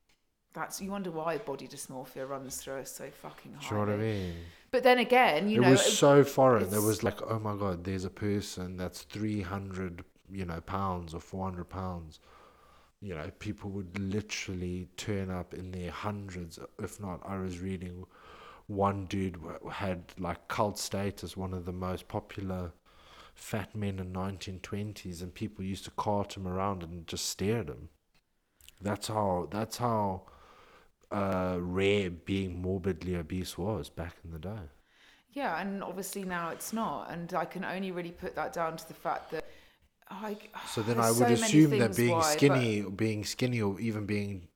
[0.54, 3.68] That's you wonder why body dysmorphia runs through us so fucking high.
[3.68, 4.34] Do you know what I mean?
[4.70, 6.68] But then again, you know it know, was so foreign.
[6.68, 11.14] There was like, oh my god, there's a person that's three hundred, you know, pounds
[11.14, 12.20] or four hundred pounds.
[13.02, 17.20] You know, people would literally turn up in their hundreds, if not.
[17.26, 18.06] I was reading,
[18.68, 19.36] one dude
[19.70, 22.72] had like cult status, one of the most popular
[23.34, 27.60] fat men in nineteen twenties, and people used to cart him around and just stare
[27.60, 27.88] at him.
[28.80, 29.48] That's how.
[29.50, 30.22] That's how.
[31.10, 34.70] Uh, rare being morbidly obese was back in the day.
[35.32, 38.88] Yeah, and obviously now it's not, and I can only really put that down to
[38.88, 39.44] the fact that
[40.12, 40.36] I.
[40.68, 44.06] So then I would so assume that being why, but- skinny, being skinny, or even
[44.06, 44.48] being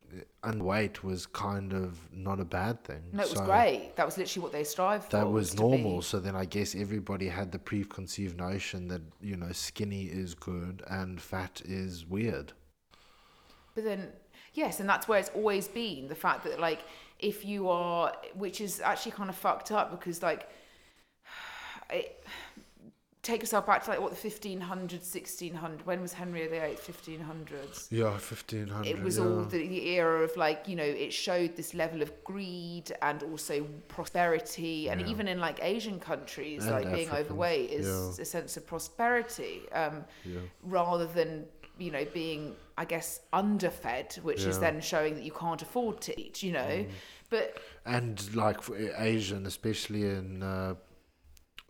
[0.43, 3.03] underweight was kind of not a bad thing.
[3.13, 3.93] No, it was great.
[3.97, 5.11] That was literally what they strived for.
[5.11, 6.03] That was to normal.
[6.03, 10.83] So then I guess everybody had the preconceived notion that you know skinny is good
[10.89, 12.53] and fat is weird.
[13.75, 14.09] But then,
[14.55, 16.81] yes, and that's where it's always been the fact that, like,
[17.19, 20.49] if you are, which is actually kind of fucked up because, like,
[21.91, 22.25] it,
[23.27, 25.85] take yourself back to like what the 1500s, 1600.
[25.85, 26.77] When was Henry VIII?
[26.77, 27.89] 1500s.
[27.91, 28.91] Yeah, fifteen hundred.
[28.91, 32.11] it was all the, the era of like you know it showed this level of
[32.25, 35.09] greed and also prosperity and Yeah.
[35.13, 38.23] even in like asian countries And like being overweight is yeah.
[38.23, 40.41] a sense of prosperity um, Yeah.
[40.63, 41.47] rather than
[41.79, 46.13] you know being i guess underfed which is then showing that you can't afford to
[46.21, 46.89] eat you know Mm.
[47.31, 47.47] but
[47.85, 48.75] and like for
[49.13, 50.75] Asian, especially in uh,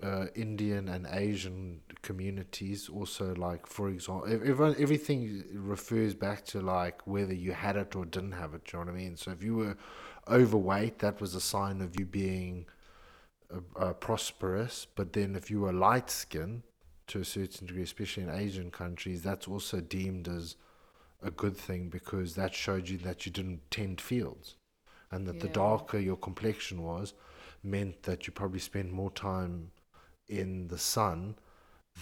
[0.02, 7.06] uh, Indian and Asian communities, also like for example, everyone, everything refers back to like
[7.06, 8.64] whether you had it or didn't have it.
[8.64, 9.16] Do you know what I mean?
[9.16, 9.77] So if you were
[10.28, 12.66] overweight, that was a sign of you being
[13.52, 14.86] uh, uh, prosperous.
[14.94, 16.62] But then if you were light skinned
[17.09, 20.56] to a certain degree, especially in Asian countries, that's also deemed as
[21.23, 24.56] a good thing because that showed you that you didn't tend fields,
[25.10, 27.14] and that the darker your complexion was,
[27.62, 29.70] meant that you probably spent more time
[30.28, 31.36] in the sun,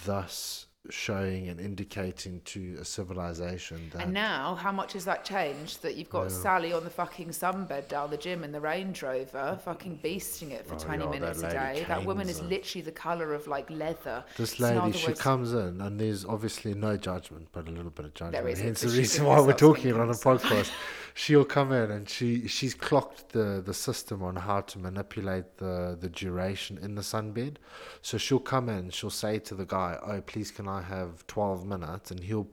[0.05, 5.83] thus showing and indicating to a civilization that And now, how much has that changed?
[5.83, 6.29] That you've got Yeah.
[6.29, 10.67] Sally on the fucking sunbed down the gym in the Range Rover, fucking beasting it
[10.67, 11.85] for Oh, 20 yeah, minutes a day.
[11.89, 14.25] That woman is literally the colour of like leather.
[14.37, 18.05] This lady, she words- comes in, and there's obviously no judgment, but a little bit
[18.07, 18.47] of judgment.
[18.49, 20.71] is, Hence the reason why we're talking on a podcast.
[21.17, 25.97] She'll come in and she she's clocked the the system on how to manipulate the
[25.99, 27.57] the duration in the sunbed.
[28.03, 31.65] So she'll come in, she'll say to the guy, "Oh, please, can I have twelve
[31.67, 32.49] minutes?" And he'll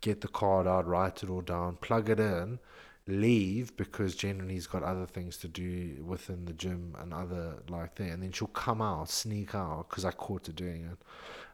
[0.00, 2.58] get the card out, write it all down, plug it in.
[3.06, 7.96] Leave because generally he's got other things to do within the gym and other like
[7.96, 10.98] that, and then she'll come out, sneak out because I caught her doing it,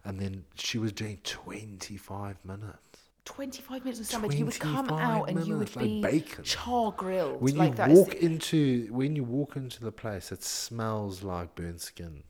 [0.05, 3.01] and then she was doing twenty five minutes.
[3.25, 6.45] 25 minutes of sunbed, you would come 25 out and you would like be bacon.
[6.45, 7.41] char grilled.
[7.41, 11.55] When like you is walk into when you walk into the place, it smells like
[11.55, 12.25] burnt skin.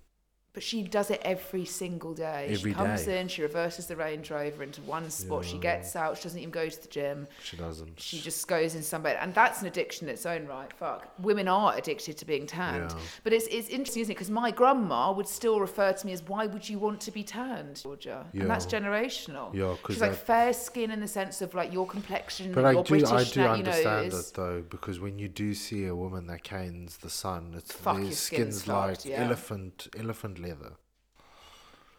[0.52, 2.47] But she does it every single day.
[2.51, 3.20] Every she comes day.
[3.20, 5.44] in, she reverses the Range Rover into one spot.
[5.44, 6.16] She gets out.
[6.16, 7.28] She doesn't even go to the gym.
[7.44, 8.01] She doesn't.
[8.01, 10.72] She just goes in sunbed, and that's an addiction in its own right.
[10.72, 12.90] Fuck, women are addicted to being tanned.
[12.90, 12.97] Yeah.
[13.22, 14.14] But it's it's interesting, isn't it?
[14.16, 17.22] Because my grandma would still refer to me as, "Why would you want to be
[17.22, 18.40] tanned, Georgia?" Yeah.
[18.43, 18.81] And that's Yeah.
[18.81, 19.55] generational.
[19.55, 22.74] Yeah, 'cause she's like fair skin in the sense of like your complexion, But I
[22.74, 25.86] do, British, I do na- you know, understand it though, because when you do see
[25.86, 29.22] a woman that canes the sun, it's Fuck, their your skin's skin's like yeah.
[29.24, 30.73] elephant, elephant leather.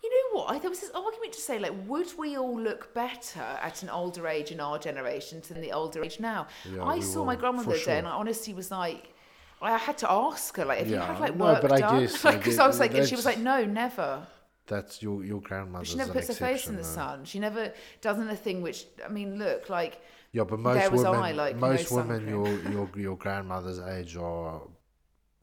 [0.03, 0.51] You know what?
[0.51, 3.89] I, there was this argument to say, like, would we all look better at an
[3.89, 6.47] older age in our generation than the older age now?
[6.73, 8.07] Yeah, I saw will, my grandmother the day, and.
[8.07, 9.13] I honestly was like,
[9.61, 12.31] I had to ask her, like, if you Yeah, have like no, work done, I
[12.31, 14.25] because get- I was like, and she was like, no, never.
[14.67, 17.25] That's your your But grandmother's she never puts her face in the sun.
[17.25, 20.01] She never does anything which, I mean, look, like,
[20.31, 24.61] Yeah, but most women, I, like, no most women your your your grandmother's age are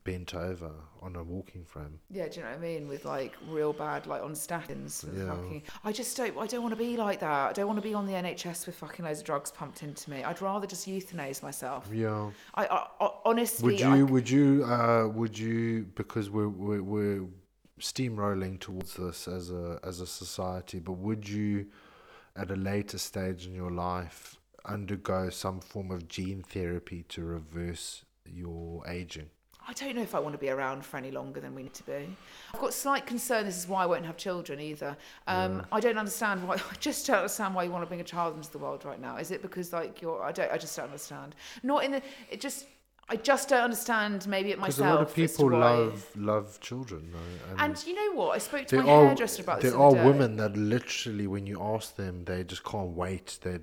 [0.03, 0.71] bent over
[1.01, 1.99] on a walking frame.
[2.09, 2.87] yeah, do you know what I mean?
[2.87, 5.03] With like real bad, like on statins.
[5.03, 5.29] with Yeah.
[5.35, 6.37] Fucking, I just don't.
[6.37, 7.49] I don't want to be like that.
[7.49, 10.09] I don't want to be on the NHS with fucking loads of drugs pumped into
[10.09, 10.23] me.
[10.23, 11.89] I'd rather just euthanize myself.
[11.91, 12.31] Yeah.
[12.55, 13.73] I, I, I honestly.
[13.73, 14.05] Would I you?
[14.05, 14.65] Would you?
[14.65, 15.87] Uh, would you?
[15.95, 17.25] Because we're we're, we're
[17.79, 21.67] steamrolling towards this as a as a society, but would you,
[22.35, 28.03] at a later stage in your life, undergo some form of gene therapy to reverse
[28.25, 29.29] your aging?
[29.69, 31.75] I don't know if I want to be around for any longer than we need
[31.75, 32.07] to be.
[32.55, 33.45] I've got slight concern.
[33.45, 34.97] This is why I won't have children either.
[35.27, 36.55] Um, I don't understand why.
[36.71, 38.99] I just don't understand why you want to bring a child into the world right
[38.99, 39.17] now.
[39.17, 40.23] Is it because like you're?
[40.23, 40.51] I don't.
[40.51, 41.35] I just don't understand.
[41.61, 42.01] Not in the.
[42.31, 42.65] It just.
[43.11, 44.27] I just don't understand.
[44.27, 44.91] Maybe it Because myself.
[44.91, 48.35] a lot of people love love children, though, and, And you know what?
[48.35, 49.71] I spoke to there my are hairdresser about this.
[49.71, 53.37] there are women that literally, when you ask them, they just can't wait.
[53.43, 53.59] They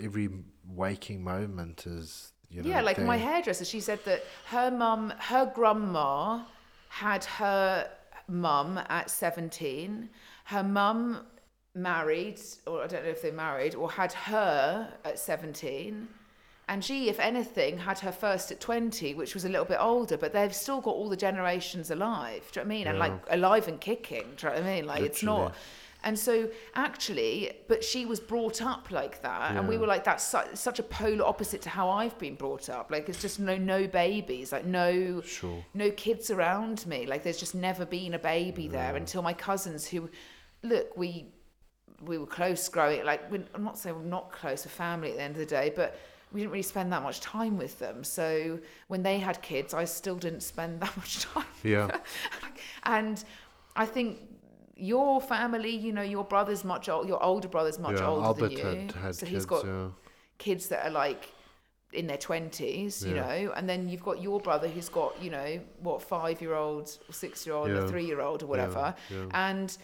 [0.00, 0.28] every
[0.64, 2.68] waking moment is you know.
[2.68, 6.42] yeah, like my hairdresser, she said that her mum, her grandma
[6.88, 7.88] had her
[8.28, 10.08] mum at 17.
[10.44, 11.26] Her mum
[11.74, 16.08] married, or I don't know if they married, or had her at 17.
[16.68, 20.16] And she, if anything, had her first at 20, which was a little bit older,
[20.16, 22.48] but they've still got all the generations alive.
[22.52, 22.86] Do you know what I mean?
[22.86, 24.34] And like alive and kicking.
[24.36, 24.86] Do you know what I mean?
[24.86, 25.54] Like it's not.
[26.02, 30.24] And so actually, but she was brought up like that, and we were like, that's
[30.26, 32.90] su- such a polar opposite to how I've been brought up.
[32.90, 35.64] Like it's just no no babies, like no Sure.
[35.74, 37.06] no kids around me.
[37.06, 40.08] Like there's just never been a baby there until my cousins who,
[40.62, 41.26] look, we
[42.02, 43.04] we were close growing.
[43.04, 45.46] Like we I'm not saying we're not close, a family at the end of the
[45.46, 45.98] day, but
[46.32, 48.04] we didn't really spend that much time with them.
[48.04, 48.58] So
[48.88, 51.44] when they had kids, I still didn't spend that much time.
[51.62, 51.90] Yeah.
[52.84, 53.22] and
[53.76, 54.20] I think
[54.80, 58.48] your family, you know, your brother's much old, your older brother's much yeah, older Albert
[58.48, 58.64] than you.
[58.64, 59.30] had, had so kids.
[59.30, 59.88] he's got yeah.
[60.38, 61.32] kids that are like
[61.92, 63.26] in their 20s, you Yeah.
[63.26, 66.88] know, and then you've got your brother who's got, you know, what, five year old,
[67.10, 68.94] six year old, or three year old, or whatever.
[69.32, 69.76] And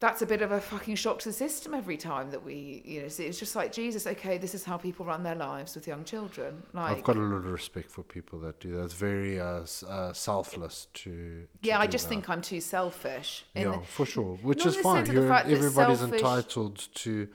[0.00, 3.02] that's a bit of a fucking shock to the system every time that we, you
[3.02, 3.24] know, see.
[3.24, 6.62] It's just like, Jesus, okay, this is how people run their lives with young children.
[6.72, 8.84] Like, I've got a lot of respect for people that do that.
[8.84, 11.10] It's very uh, uh, selfless to.
[11.10, 12.08] to yeah, I just that.
[12.10, 13.44] think I'm too selfish.
[13.54, 14.36] Yeah, the- for sure.
[14.42, 15.06] Which is fine.
[15.06, 17.28] sense of the You're, everybody's selfish- entitled to.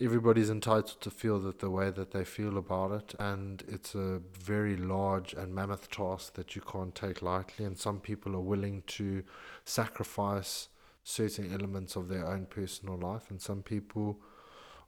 [0.00, 4.20] Everybody's entitled to feel that the way that they feel about it, and it's a
[4.32, 7.64] very large and mammoth task that you can't take lightly.
[7.64, 9.24] And some people are willing to
[9.64, 10.68] sacrifice
[11.08, 14.18] certain elements of their own personal life, and some people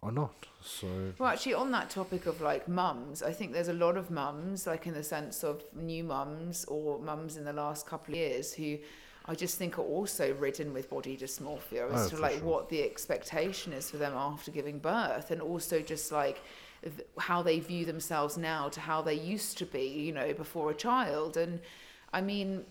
[0.02, 0.46] are not.
[0.62, 0.86] So
[1.18, 4.66] Well, actually, on that topic of like mums, I think there's a lot of mums,
[4.66, 8.52] like in the sense of new mums or mums in the last couple of years
[8.52, 8.78] who
[9.26, 12.44] I just think are also ridden with body dysmorphia as Oh, to like sure.
[12.44, 16.42] what the expectation is for them after giving birth, and also just like
[16.82, 20.70] th- how they view themselves now to how they used to be, you know, before
[20.70, 21.36] a child.
[21.36, 21.60] And
[22.12, 22.64] I mean,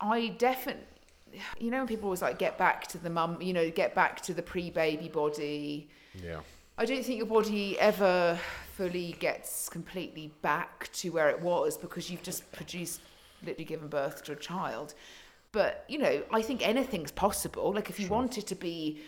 [0.00, 0.84] I definitely,
[1.58, 4.20] you know, when people always like get back to the mum, you know, get back
[4.22, 5.88] to the pre-baby body.
[6.22, 6.40] Yeah.
[6.78, 8.38] I don't think your body ever
[8.74, 13.02] fully gets completely back to where it was because you've just produced,
[13.44, 14.94] literally given birth to a child.
[15.52, 17.72] But, you know, I think anything's possible.
[17.74, 19.00] Like, if you wanted to be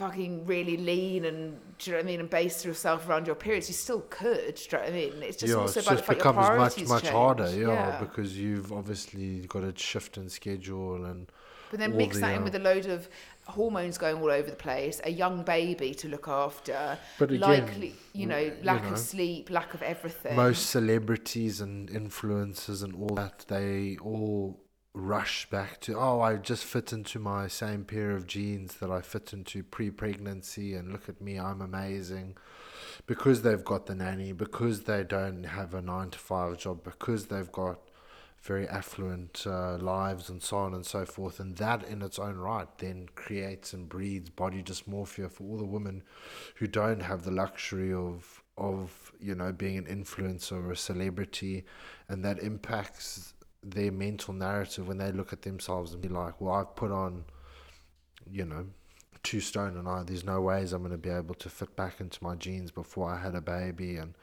[0.00, 3.36] fucking really lean and, do you know what I mean, and base yourself around your
[3.36, 5.22] periods, you still could, do you know what I mean?
[5.22, 7.12] It's just yeah, also it about just the fact your becomes much much change.
[7.12, 11.30] harder, yeah, because you've obviously got a shift in schedule and
[11.70, 13.08] But then mix the, that in uh, with a load of
[13.46, 17.94] hormones going all over the place, a young baby to look after, But again, likely,
[18.14, 20.34] you know, you lack know, of sleep, lack of everything.
[20.34, 24.58] most celebrities and influencers and all that they all
[24.92, 29.00] rush back to oh i just fit into my same pair of jeans that i
[29.00, 32.36] fit into pre-pregnancy and look at me i'm amazing.
[33.06, 37.26] Because they've got the nanny because they don't have a nine to five job because
[37.26, 37.78] they've got
[38.42, 42.36] very affluent uh, lives and so on and so forth and that in its own
[42.36, 46.02] right then creates and breeds body dysmorphia for all the women
[46.56, 51.64] who don't have the luxury of of you know being an influencer or a celebrity
[52.08, 56.54] and that impacts their mental narrative when they look at themselves and be like well
[56.54, 57.24] i've put on
[58.30, 58.66] you know
[59.22, 62.00] two stone and I there's no ways I'm going to be able to fit back
[62.00, 64.14] into my jeans before I had a baby and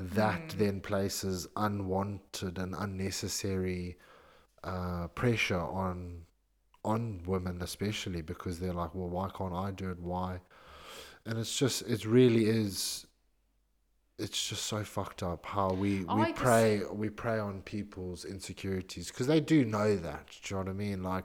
[0.00, 3.98] that then places unwanted and unnecessary
[4.64, 6.22] uh, pressure on
[6.84, 10.00] on women especially because they're like well why can't I do it?
[10.00, 10.40] Why?
[11.26, 13.06] And it's just it really is
[14.18, 19.08] it's just so fucked up how we, we I just- we prey on people's insecurities
[19.08, 21.02] because they do know that do you know what I mean?
[21.02, 21.24] Like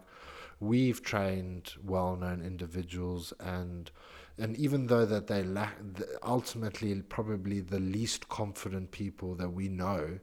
[0.60, 3.91] we've trained well-known individuals and
[4.38, 5.76] and even though that they lack
[6.24, 10.20] ultimately probably the least confident people that we know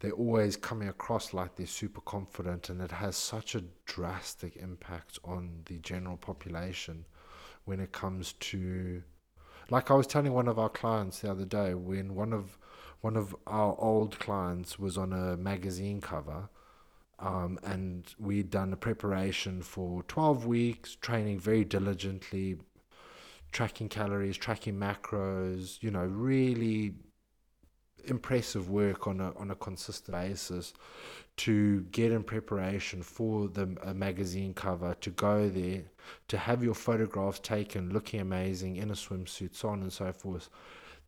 [0.00, 5.18] they're always coming across like they're super confident and it has such a drastic impact
[5.24, 7.04] on the general population
[7.66, 9.02] when it comes to
[9.70, 12.58] like I was telling one of our clients the other day when one of
[13.00, 16.48] one of our old clients was on a magazine cover
[17.18, 22.56] um, and we'd done a preparation for 12 weeks training very diligently
[23.50, 26.94] tracking calories tracking macros you know really
[28.06, 30.72] impressive work on a on a consistent basis
[31.36, 35.82] to get in preparation for the a magazine cover to go there
[36.28, 40.48] to have your photographs taken looking amazing in a swimsuit so on and so forth.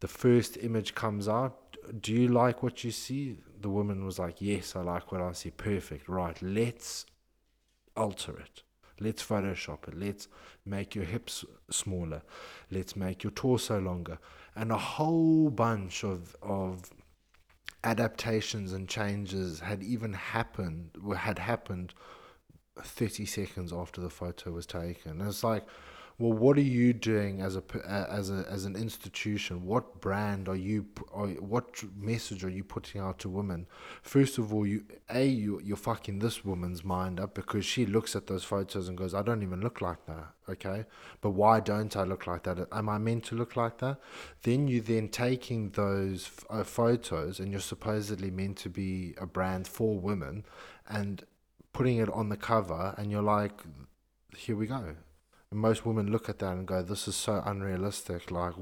[0.01, 1.59] The first image comes out
[2.01, 3.39] do you like what you see?
[3.61, 5.51] The woman was like yes i like what i see.
[5.51, 6.09] Perfect.
[6.09, 7.07] Right let's
[7.97, 8.63] alter it.
[9.01, 9.99] Let's photoshop it.
[9.99, 10.29] Let's
[10.65, 12.23] make your hips smaller.
[12.71, 14.19] Let's make your torso longer
[14.57, 16.91] and a whole bunch of of
[17.83, 21.93] adaptations and changes had even happened had happened
[22.81, 25.21] 30 seconds after the photo was taken.
[25.21, 25.65] It's like
[26.19, 29.65] well what are you doing as a as a as an institution?
[29.65, 33.67] What brand are you are, what message are you putting out to women?
[34.03, 38.15] First of all you a you, you're fucking this woman's mind up because she looks
[38.15, 40.85] at those photos and goes i don't even look like that okay?
[41.21, 42.69] But why don't i look like that?
[42.73, 43.99] Am i meant to look like that?
[44.43, 49.27] Then you then taking those f- uh, photos and you're supposedly meant to be a
[49.27, 50.45] brand for women
[50.89, 51.25] and
[51.73, 53.63] putting it on the cover and you're like
[54.37, 54.95] here we go
[55.51, 58.55] and most women look at that and go this is so unrealistic like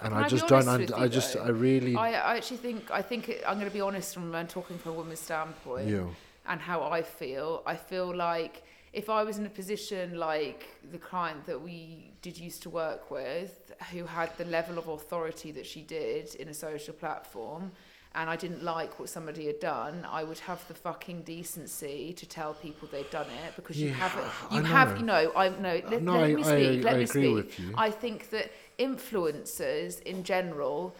[0.00, 1.44] and i I just don't you, i just though?
[1.44, 4.32] i really I, I actually think I think it, I'm going to be honest from
[4.46, 6.06] talking from a woman's standpoint yeah
[6.46, 7.62] and how I feel.
[7.66, 12.38] I feel like if I was in a position like the client that we did
[12.38, 16.54] used to work with, who had the level of authority that she did in a
[16.54, 17.72] social platform,
[18.16, 22.26] and I didn't like what somebody had done, I would have the fucking decency to
[22.26, 24.30] tell people they'd done it because you Yeah, have it.
[24.52, 24.96] I You have, know.
[25.00, 25.80] you know, I know.
[25.90, 26.84] Let, No, let I- me I- speak.
[26.84, 27.58] let I me agree speak.
[27.58, 27.74] you.
[27.76, 30.94] I think that influencers in general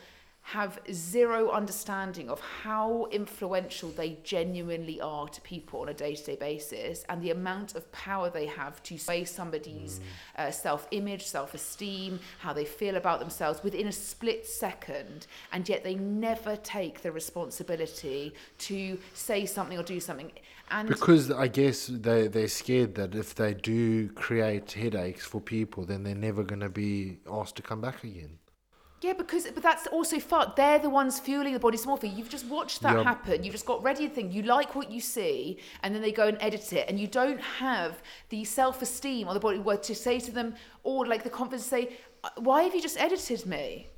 [0.49, 7.03] have zero understanding of how influential they genuinely are to people on a day-to-day basis
[7.09, 10.01] and the amount of power they have to sway somebody's
[10.37, 15.95] uh, self-image self-esteem how they feel about themselves within a split second and yet they
[15.95, 20.31] never take the responsibility to say something or do something
[20.71, 25.85] and because I guess they they're scared that if they do create headaches for people,
[25.85, 28.39] then they're never going to be asked to come back again.
[29.05, 30.57] Yeah, because but that's also fuck.
[30.57, 32.17] They're the ones fueling the body dysmorphia.
[32.17, 33.05] You've just watched that Yep.
[33.05, 33.45] happen.
[33.45, 34.33] You've just got ready to think.
[34.33, 37.41] You like what you see, and then they go and edit it, and you don't
[37.67, 37.93] have
[38.31, 40.55] the self-esteem or the body word to say to them,
[40.85, 41.83] or like the confidence to say,
[42.25, 43.89] "Uh, "Why have you just edited me?"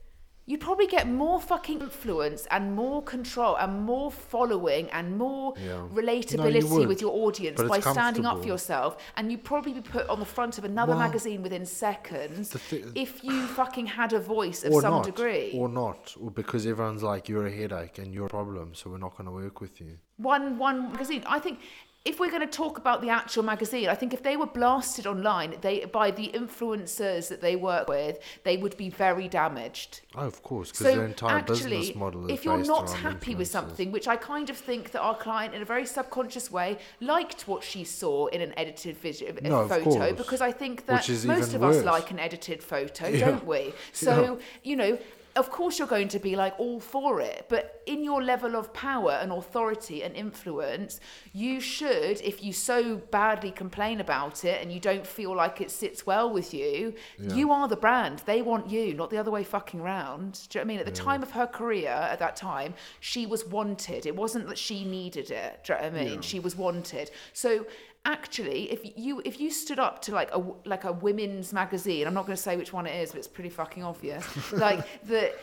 [0.48, 5.82] You'd probably get more fucking influence and more control and more following and more Yeah.
[5.92, 6.88] relatability would.
[6.88, 10.20] with your audience But by standing up for yourself and you'd probably be put on
[10.20, 14.62] the front of another Well, magazine within seconds thi- if you fucking had a voice
[14.64, 15.52] of some not, degree.
[15.54, 18.98] or not, or because everyone's like you're a headache and you're a problem, so we're
[18.98, 19.98] not going to work with you.
[20.18, 21.22] one one magazine.
[21.26, 21.58] I think
[22.06, 25.06] if we're going to talk about the actual magazine, I think if they were blasted
[25.08, 30.00] online, they by the influencers that they work with, they would be very damaged.
[30.14, 33.34] Oh, of course, because So their entire actually, business model is if you're not happy
[33.34, 36.78] with something, which I kind of think that our client, in a very subconscious way,
[37.00, 40.12] liked what she saw in an edited video, No, photo, course.
[40.12, 43.26] because I think that most of us like an edited photo, Yeah.
[43.26, 43.72] don't we?
[43.92, 44.98] So you know.
[45.36, 48.72] Of course, you're going to be like all for it, but in your level of
[48.72, 50.98] power and authority and influence,
[51.32, 55.70] you should, if you so badly complain about it and you don't feel like it
[55.70, 56.94] sits well with you,
[57.34, 58.22] you are the brand.
[58.26, 60.40] They want you, not the other way fucking round.
[60.48, 60.80] Do you know what I mean?
[60.80, 64.06] At the time of her career, at that time, she was wanted.
[64.06, 65.64] It wasn't that she needed it.
[65.64, 66.20] Do you know what I mean?
[66.22, 67.10] She was wanted.
[67.34, 67.66] So
[68.06, 72.14] actually, if you if you stood up to like a like a women's magazine, I'm
[72.14, 74.24] not going to say which one it is, but it's pretty fucking obvious.
[74.52, 75.36] like that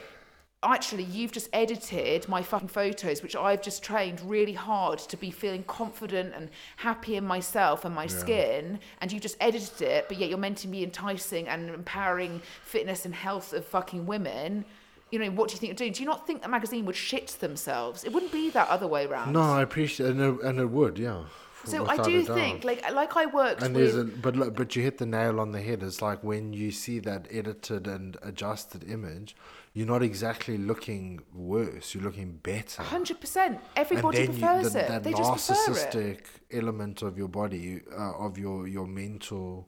[0.65, 5.30] actually you've just edited my fucking photos which i've just trained really hard to be
[5.30, 10.18] feeling confident and happy in myself and my skin and you just edited it but
[10.18, 14.64] yet you're meant to be enticing and empowering fitness and health of fucking women
[15.11, 16.95] you know what do you think you're doing do you not think the magazine would
[16.95, 20.60] shit themselves it wouldn't be that other way around No, I appreciate, and it, and
[20.60, 21.23] it would, yeah.
[21.65, 24.76] So i do think like like i worked And with there's a, but look, but
[24.76, 25.84] you hit the nail on the head.
[25.84, 29.35] It's like when you see that edited and adjusted image,
[29.73, 31.94] you're not exactly looking worse.
[31.94, 32.84] You're looking better.
[32.84, 36.19] 100% everybody prefers the, it that they just prefer it narcissistic
[36.52, 39.68] element of your body, uh, of your your mental,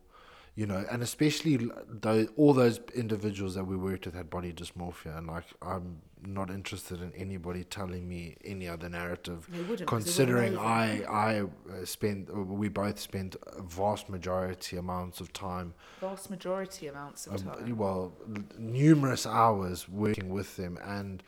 [0.56, 5.18] you know, and especially though all those individuals that we worked with had body dysmorphia,
[5.18, 9.48] and like I'm not interested in anybody telling me any other narrative.
[9.50, 14.10] Wouldn't, 'cause they wouldn't Considering I I uh, spent uh, we both spent a vast
[14.10, 17.78] majority amounts of time vast majority amounts of uh, time.
[17.78, 18.14] well,
[18.58, 21.24] numerous hours working with them, and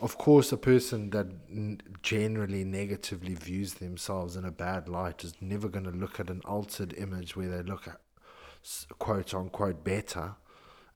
[0.00, 5.34] of course, a person that n- generally negatively views themselves in a bad light is
[5.40, 8.00] never going to look at an altered image where they look at
[8.98, 10.34] quote unquote better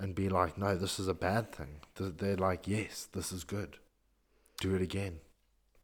[0.00, 1.80] and be like, no, this is a bad thing.
[1.96, 3.78] They're like, yes, this is good.
[4.60, 5.20] Do it again.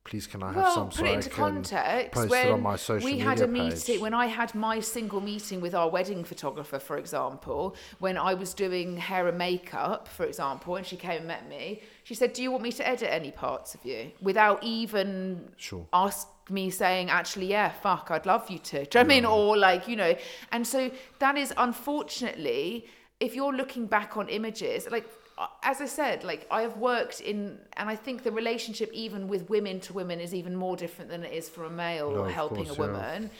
[0.04, 2.12] Please, can I have well, some put so it into context.
[2.12, 3.52] post when it on my social we media had a page?
[3.72, 8.34] meeting, when I had my single meeting with our wedding photographer, for example, when I
[8.34, 12.34] was doing hair and makeup, for example, and she came and met me, she said,
[12.34, 15.86] "Do you want me to edit any parts of you?" Without even Sure.
[15.94, 19.08] ask me saying, "Actually, yeah, fuck, I'd love you to." Do you know what I
[19.08, 19.24] mean?
[19.24, 20.14] Or like, you know,
[20.52, 22.86] and so that is unfortunately,
[23.20, 27.20] if you're looking back on images, like uh, as I said, like I have worked
[27.20, 31.10] in, and I think the relationship even with women to women is even more different
[31.10, 32.86] than it is for a male No, or helping course, a yeah.
[32.86, 33.30] woman.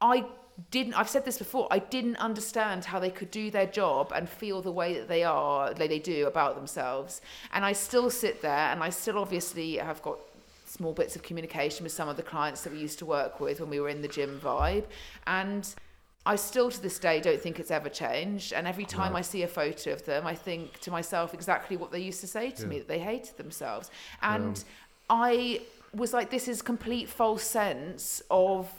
[0.00, 0.24] I
[0.70, 0.94] didn't.
[0.94, 1.68] I've said this before.
[1.70, 5.24] I didn't understand how they could do their job and feel the way that they
[5.24, 7.20] are, like they do about themselves.
[7.52, 10.18] And I still sit there, and I still obviously have got
[10.66, 13.60] small bits of communication with some of the clients that we used to work with
[13.60, 14.84] when we were in the gym vibe,
[15.26, 15.74] and.
[16.32, 18.52] I still to this day don't think it's ever changed.
[18.52, 21.90] And every time I see a photo of them, I think to myself exactly what
[21.90, 23.90] they used to say to me that they hated themselves.
[24.22, 24.62] And
[25.08, 25.62] I
[26.02, 28.70] was like, this is complete false sense of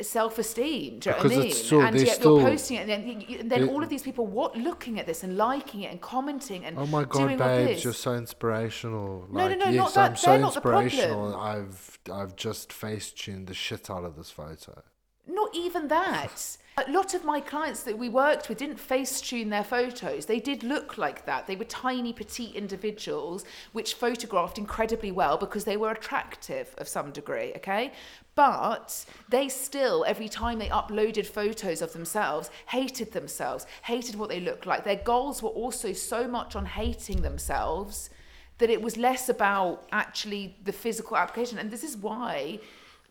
[0.00, 1.00] self esteem.
[1.00, 1.52] Do you know what I mean?
[1.86, 4.02] and yet still- you're posting it, and then, you- and then It- all of these
[4.08, 7.38] people what looking at this and liking it and commenting and Oh my god, doing
[7.38, 9.26] babes, you're so inspirational.
[9.30, 10.84] No, no, like, no, yes, not that- I'm so they're not the problem.
[10.84, 11.34] inspirational.
[11.36, 14.82] I've I've just face tuned the shit out of this photo.
[15.26, 16.56] Not even that.
[16.78, 20.24] A lot of my clients that we worked with didn't face tune their photos.
[20.24, 21.46] They did look like that.
[21.46, 27.10] They were tiny, petite individuals, which photographed incredibly well because they were attractive of some
[27.10, 27.92] degree, okay?
[28.34, 34.40] But they still, every time they uploaded photos of themselves, hated themselves, hated what they
[34.40, 34.82] looked like.
[34.82, 38.08] Their goals were also so much on hating themselves
[38.56, 41.58] that it was less about actually the physical application.
[41.58, 42.60] And this is why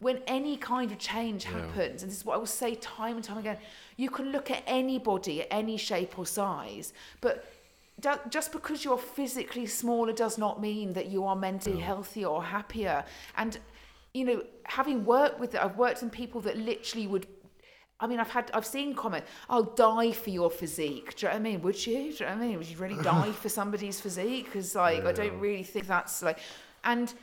[0.01, 3.23] when any kind of change happens, and this is what I will say time and
[3.23, 3.57] time again,
[3.97, 6.91] you can look at anybody at any shape or size,
[7.21, 7.45] but
[8.29, 13.05] just because you're physically smaller does not mean that you are mentally healthier or happier.
[13.37, 13.59] And
[14.15, 17.27] you know, having worked with it, I've worked with people that literally would.
[17.99, 21.35] I mean, I've had, I've seen comments, "I'll die for your physique." Do you know
[21.35, 21.61] what I mean?
[21.61, 21.93] Would you?
[21.93, 22.57] Do you know what I mean?
[22.57, 24.45] Would you really die for somebody's physique?
[24.45, 26.39] Because like, I don't really think that's like,
[26.83, 27.13] and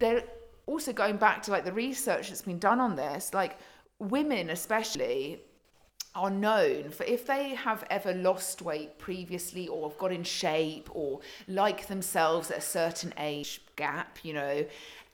[0.00, 0.24] they're
[0.70, 3.58] also going back to like the research that's been done on this, like
[3.98, 5.40] women especially
[6.14, 10.88] are known for if they have ever lost weight previously or have got in shape
[10.92, 14.64] or like themselves at a certain age gap, you know,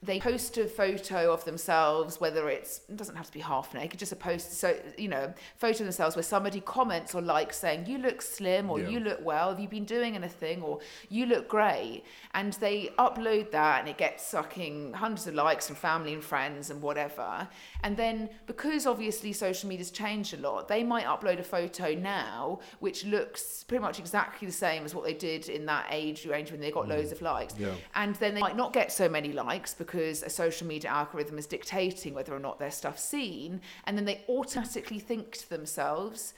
[0.03, 3.97] they post a photo of themselves, whether it's it doesn't have to be half naked,
[3.97, 7.87] just a post so you know, photo of themselves where somebody comments or likes saying,
[7.87, 8.89] You look slim or Yeah.
[8.89, 10.79] you look well, have you been doing anything or
[11.09, 12.03] you look great
[12.35, 16.69] and they upload that and it gets sucking hundreds of likes from family and friends
[16.69, 17.47] and whatever.
[17.83, 22.59] And then because obviously social media's changed a lot, they might upload a photo now
[22.79, 26.51] which looks pretty much exactly the same as what they did in that age range
[26.51, 26.89] when they got mm.
[26.89, 27.73] loads of likes Yeah.
[27.95, 31.45] and then they might not get so many likes because a social media algorithm is
[31.45, 36.33] dictating whether or not their stuff's seen and then they automatically think to themselves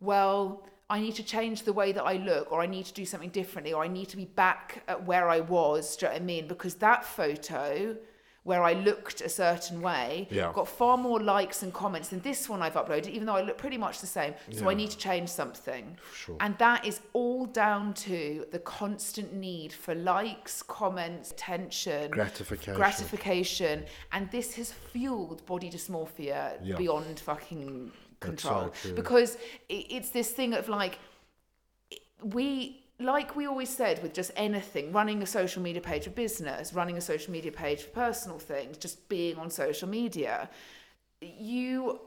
[0.00, 3.04] well i need to change the way that i look or i need to do
[3.04, 6.14] something differently or i need to be back at where i was do you know
[6.14, 6.48] what i mean?
[6.48, 7.96] Because that photo
[8.44, 10.52] where I looked a certain way Yeah.
[10.54, 13.56] got far more likes and comments than this one I've uploaded, even though I look
[13.58, 14.34] pretty much the same.
[14.52, 15.96] So I need to change something.
[16.14, 16.36] Sure.
[16.40, 22.74] And that is all down to the constant need for likes, comments, attention, Gratification.
[22.74, 26.76] gratification, and this has fueled body dysmorphia Yeah.
[26.76, 28.72] beyond fucking control.
[28.74, 29.38] so because
[29.70, 30.98] it's this thing of like
[32.22, 36.72] we like we always said with just anything running a social media page for business
[36.72, 40.48] running a social media page for personal things just being on social media
[41.20, 42.00] you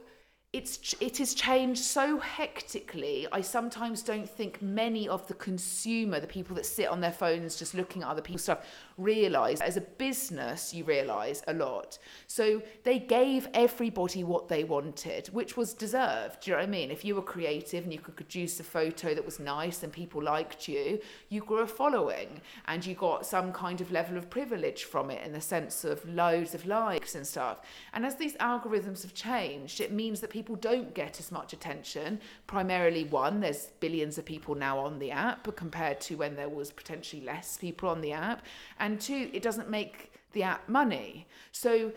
[0.53, 3.27] it's it has changed so hectically.
[3.31, 7.57] I sometimes don't think many of the consumer the people that sit on their phones
[7.57, 8.65] just looking at other people's stuff
[8.97, 11.99] realize as a business you realize a lot.
[12.25, 16.71] So they gave everybody what they wanted which was deserved do you know what i
[16.71, 16.91] mean?
[16.91, 20.21] If you were creative and you could produce a photo that was nice and people
[20.23, 20.99] liked you
[21.29, 25.23] you grew a following and you got some kind of level of privilege from it
[25.25, 27.61] in the sense of loads of likes and stuff.
[27.93, 32.19] And as these algorithms have changed it means that people don't get as much attention.
[32.47, 36.71] Primarily one there's billions of people now on the app compared to when there was
[36.71, 38.41] potentially less people on the app.
[38.79, 41.27] and two it doesn't make the app money.
[41.51, 41.91] So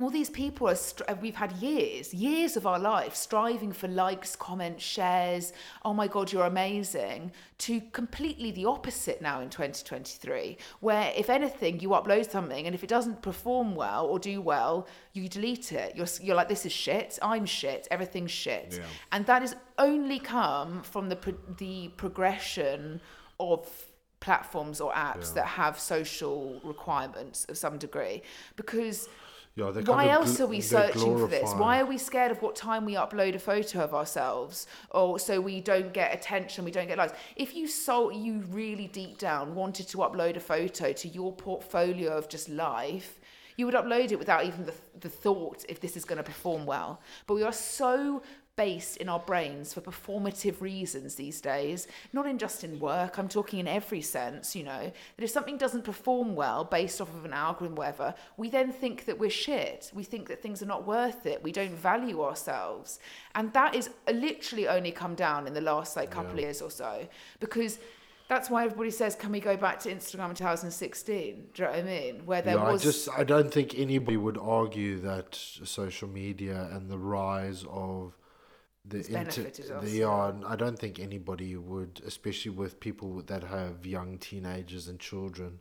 [0.00, 3.86] all these people are str- uh, we've had years years of our life striving for
[3.86, 5.52] likes comments shares.
[5.84, 7.32] Oh my god you're amazing.
[7.58, 12.82] To completely the opposite now in 2023 where if anything you upload something and if
[12.82, 15.94] it doesn't perform well or do well you delete it.
[15.94, 17.18] You're, you're like this is shit.
[17.20, 17.86] I'm shit.
[17.90, 18.78] Everything's shit.
[18.78, 18.86] Yeah.
[19.12, 23.02] and that has only come from the pro- the progression
[23.38, 23.68] of
[24.20, 25.34] platforms or apps Yeah.
[25.36, 28.22] that have social requirements of some degree
[28.56, 29.08] because
[29.56, 31.52] Yeah, why else gl- are we searching for this?
[31.54, 35.40] Why are we scared of what time we upload a photo of ourselves, or so
[35.40, 37.14] we don't get attention, we don't get likes?
[37.34, 42.16] If you sold, you really deep down wanted to upload a photo to your portfolio
[42.16, 43.18] of just life,
[43.56, 46.64] you would upload it without even the, the thought if this is going to perform
[46.64, 47.00] well.
[47.26, 48.22] But we are so
[48.60, 53.26] based in our brains for performative reasons these days, not in just in work, I'm
[53.26, 57.24] talking in every sense, you know, that if something doesn't perform well based off of
[57.24, 59.90] an algorithm, whatever, we then think that we're shit.
[59.94, 61.42] We think that things are not worth it.
[61.42, 62.98] We don't value ourselves.
[63.34, 66.70] And that is literally only come down in the last like couple of years or
[66.70, 67.08] so
[67.40, 67.78] because
[68.28, 71.48] that's why everybody says, can we go back to Instagram in 2016?
[71.54, 72.26] Do you know what I mean?
[72.26, 76.68] Where there yeah, was I just I don't think anybody would argue that social media
[76.72, 78.19] and the rise of
[78.84, 80.32] the benefited us, the yeah.
[80.32, 85.60] yeah, I don't think anybody would, especially with people that have young teenagers and children,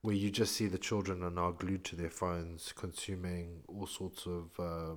[0.00, 4.26] where you just see the children are now glued to their phones, consuming all sorts
[4.26, 4.50] of.
[4.58, 4.96] Uh,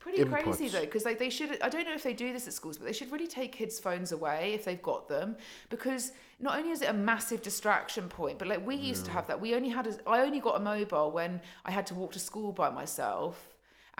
[0.00, 1.60] Pretty crazy though, because like they should.
[1.60, 3.78] I don't know if they do this at schools, but they should really take kids'
[3.78, 5.36] phones away if they've got them,
[5.68, 9.26] because not only is it a massive distraction point, but like we used to have
[9.26, 9.38] that.
[9.38, 9.86] We only had.
[9.86, 13.49] A, I only got a mobile when I had to walk to school by myself.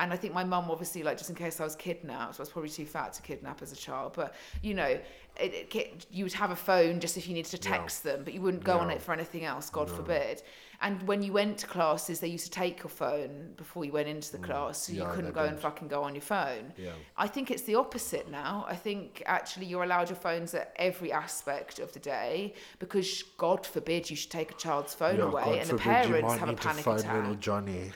[0.00, 2.48] And I think my mum, obviously, like just in case I was kidnapped, I was
[2.48, 4.14] probably too fat to kidnap as a child.
[4.16, 4.98] But you know,
[5.36, 8.32] it, it, you would have a phone just if you needed to text them, but
[8.32, 10.42] you wouldn't go on it for anything else, God forbid.
[10.82, 14.08] And when you went to classes, they used to take your phone before you went
[14.08, 15.02] into the class, so you Mm.
[15.02, 16.72] Yeah, couldn't they go and fucking go on your phone.
[16.78, 16.92] Yeah.
[17.18, 18.64] I think it's the opposite now.
[18.66, 23.66] I think actually you're allowed your phones at every aspect of the day because God
[23.66, 26.48] forbid you should take a child's phone yeah, away God and the you parents have
[26.48, 27.14] a panic attack.
[27.14, 27.92] little Johnny.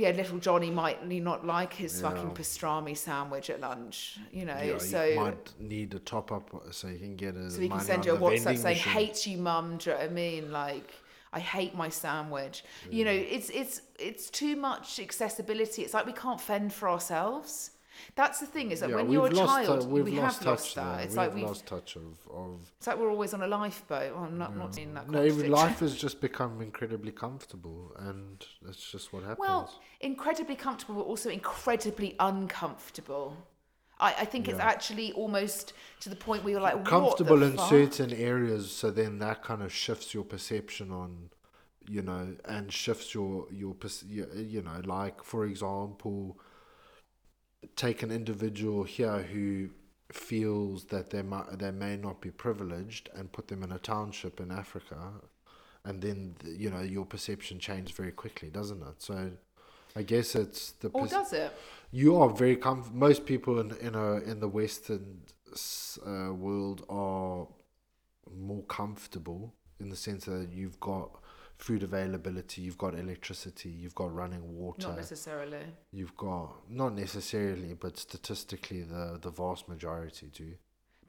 [0.00, 4.58] Yeah, little Johnny might not like his fucking pastrami sandwich at lunch, you know.
[4.58, 7.68] Yeah, so you might need a top up so you can get his so he
[7.68, 8.92] can send you a WhatsApp saying, machine.
[8.92, 10.52] "Hate you, mum." Do you know what I mean?
[10.52, 10.94] Like,
[11.32, 12.64] I hate my sandwich.
[12.90, 15.82] You know, it's it's it's too much accessibility.
[15.82, 17.72] It's like we can't fend for ourselves.
[18.14, 18.70] That's the thing.
[18.70, 20.84] Is that Yeah, when you're a child, uh, we've we lost have touch lost there.
[20.84, 21.00] that.
[21.00, 21.44] It's we've like we've.
[21.44, 24.14] lost touch of, of It's like we're always on a lifeboat.
[24.14, 25.08] Well, I'm not not seeing that.
[25.08, 29.38] no, even life has just become incredibly comfortable, and that's just what happens.
[29.38, 33.36] Well, incredibly comfortable, but also incredibly uncomfortable.
[34.00, 37.68] I, I think it's actually almost to the point where you're like, comfortable in fuck?
[37.68, 41.30] certain areas so then that kind of shifts your perception on
[41.88, 43.76] you know and shifts your your
[44.08, 46.38] you you know like for example
[47.86, 49.70] take an individual here who
[50.12, 54.40] feels that they might they may not be privileged and put them in a township
[54.40, 54.98] in Africa
[55.86, 59.30] and then th- you know your perception changes very quickly doesn't it so
[60.00, 61.50] I guess it's the Or perce- does it?
[62.02, 65.04] you are very comf- most people in in a in the western
[66.06, 67.46] uh, world are
[68.50, 69.42] more comfortable
[69.80, 71.08] in the sense that you've got
[71.60, 75.64] food availability you've got electricity you've got running water Not necessarily.
[75.92, 80.50] you've got not necessarily but statistically the the vast majority do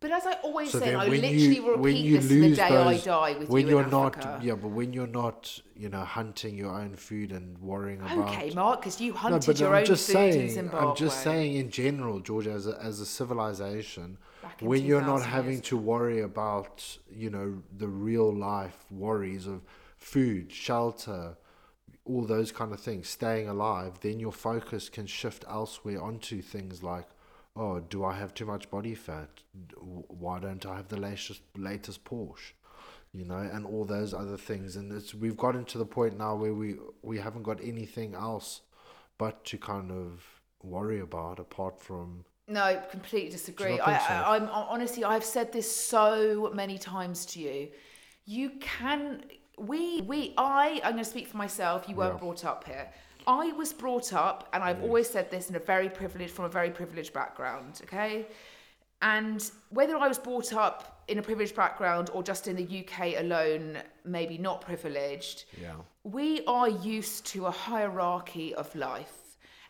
[0.01, 3.01] But as I always so say, I literally you repeat you this the day those
[3.01, 4.15] I die with when you you're in not
[4.47, 5.41] yeah but when you're not
[5.83, 9.45] you know hunting your own food and worrying about Okay, Mark, because you no, hunted
[9.49, 10.49] but your I'm own just food in saying.
[10.59, 10.87] Zimbabwe.
[10.89, 14.17] I'm just saying in general, Georgia, as a, as a civilization,
[14.59, 16.75] when you're not having years to worry about,
[17.23, 17.47] you know,
[17.77, 19.61] the real life worries of
[20.01, 21.37] food, shelter,
[22.03, 26.83] all those kind of things, staying alive, then your focus can shift elsewhere onto things
[26.83, 27.07] like,
[27.55, 29.29] oh, do I have too much body fat?
[29.79, 32.53] Why don't I have the latest latest Porsche?
[33.13, 36.35] You know, and all those other things, and it's we've gotten to the point now
[36.35, 38.61] where we we haven't got anything else
[39.17, 40.23] but to kind of
[40.63, 43.79] worry about apart from No, completely disagree.
[43.79, 44.13] I, so?
[44.13, 47.69] I, I'm honestly, I've said this so many times to you.
[48.25, 49.23] You can,
[49.67, 51.87] we, we, I, I'm going to speak for myself.
[51.87, 52.19] You weren't Yeah.
[52.19, 52.89] brought up here.
[53.27, 54.83] I was brought up, and I've mm.
[54.83, 57.81] always said this in a very privileged, from a very privileged background.
[57.83, 58.27] Okay,
[59.01, 63.19] and whether I was brought up in a privileged background or just in the UK
[63.19, 65.73] alone, maybe not privileged, yeah
[66.03, 69.20] we are used to a hierarchy of life.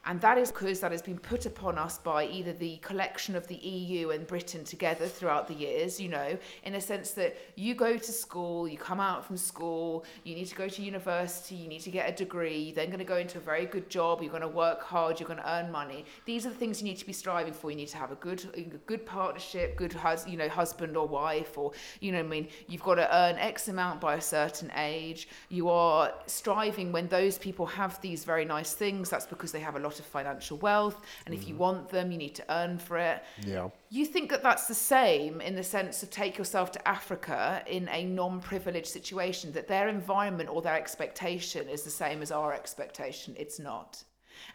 [0.05, 3.45] And that is because that has been put upon us by either the collection of
[3.47, 7.75] the EU and Britain together throughout the years, you know, in a sense that you
[7.75, 11.67] go to school, you come out from school, you need to go to university, you
[11.67, 14.23] need to get a degree, you're then going to go into a very good job,
[14.23, 16.03] you're going to work hard, you're going to earn money.
[16.25, 17.69] These are the things you need to be striving for.
[17.69, 21.07] You need to have a good, a good partnership, good, hus- you know, husband or
[21.07, 24.71] wife, or you know, I mean, you've got to earn X amount by a certain
[24.75, 25.27] age.
[25.49, 29.07] You are striving when those people have these very nice things.
[29.07, 31.63] That's because they have a lot of financial wealth, and if you mm-hmm.
[31.63, 33.23] want them, you need to earn for it.
[33.45, 37.63] yeah You think that that's the same in the sense of take yourself to Africa
[37.67, 42.31] in a non privileged situation, that their environment or their expectation is the same as
[42.31, 43.35] our expectation.
[43.37, 44.03] It's not.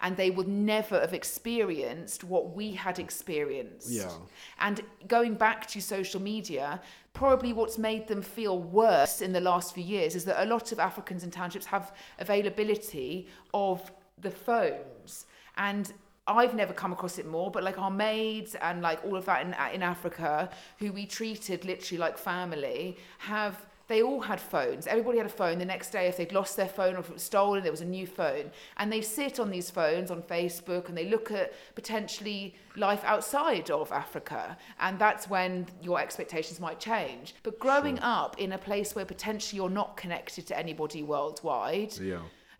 [0.01, 3.91] And they would never have experienced what we had experienced.
[3.91, 4.11] Yeah.
[4.59, 6.81] And going back to social media,
[7.13, 10.71] probably what's made them feel worse in the last few years is that a lot
[10.73, 15.26] of Africans in townships have availability of the phones.
[15.56, 15.93] And
[16.26, 19.43] I've never come across it more, but like our maids and like all of that
[19.47, 24.86] in in Africa, who we treated literally like family, have they all had phones.
[24.86, 25.59] Everybody had a phone.
[25.59, 27.82] The next day, if they'd lost their phone or if it was stolen, there was
[27.82, 28.51] a new phone.
[28.78, 33.70] And they sit on these phones on Facebook and they look at potentially life outside
[33.70, 34.56] of Africa.
[34.80, 37.36] And that's when your expectations might change.
[37.44, 42.18] But growing up in a place where potentially you're not connected to anybody worldwide, yeah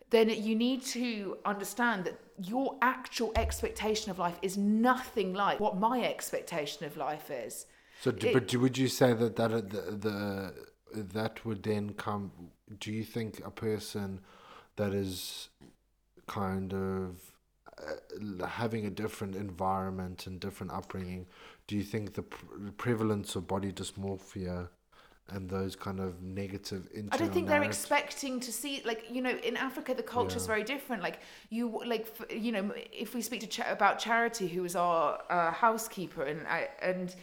[0.09, 5.77] then you need to understand that your actual expectation of life is nothing like what
[5.77, 7.65] my expectation of life is.
[8.01, 10.17] So, It- but would you say that that uh, the, the
[10.93, 12.31] that would then come?
[12.79, 14.19] Do you think a person
[14.75, 15.49] that is
[16.27, 17.33] kind of
[17.79, 21.25] uh, having a different environment and different upbringing,
[21.67, 24.69] do you think the pr- prevalence of body dysmorphia
[25.29, 29.31] and those kind of negative I don't think they're expecting to see like you know
[29.49, 30.47] in Africa the culture is Yeah.
[30.53, 31.03] very different.
[31.03, 35.19] Like you like you know if we speak to Cha- about Charity, who was our
[35.29, 37.13] uh, housekeeper, and I, and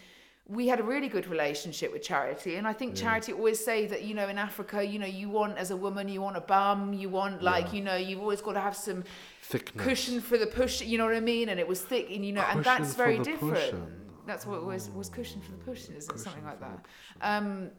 [0.47, 4.03] we had a really good relationship with Charity, and I think Charity always say that
[4.03, 6.93] you know in Africa you know you want as a woman you want a bum,
[6.93, 7.73] you want like Yeah.
[7.79, 9.05] you know you've always got to have some
[9.43, 9.83] thickness?
[9.87, 10.83] cushion for the push.
[10.83, 11.49] You know what I mean?
[11.49, 13.55] And it was thick, and you know, and that's very different.
[13.55, 13.87] pushing.
[14.27, 16.85] That's what was was cushion for the pushing, is it something like that?
[17.23, 17.71] Um,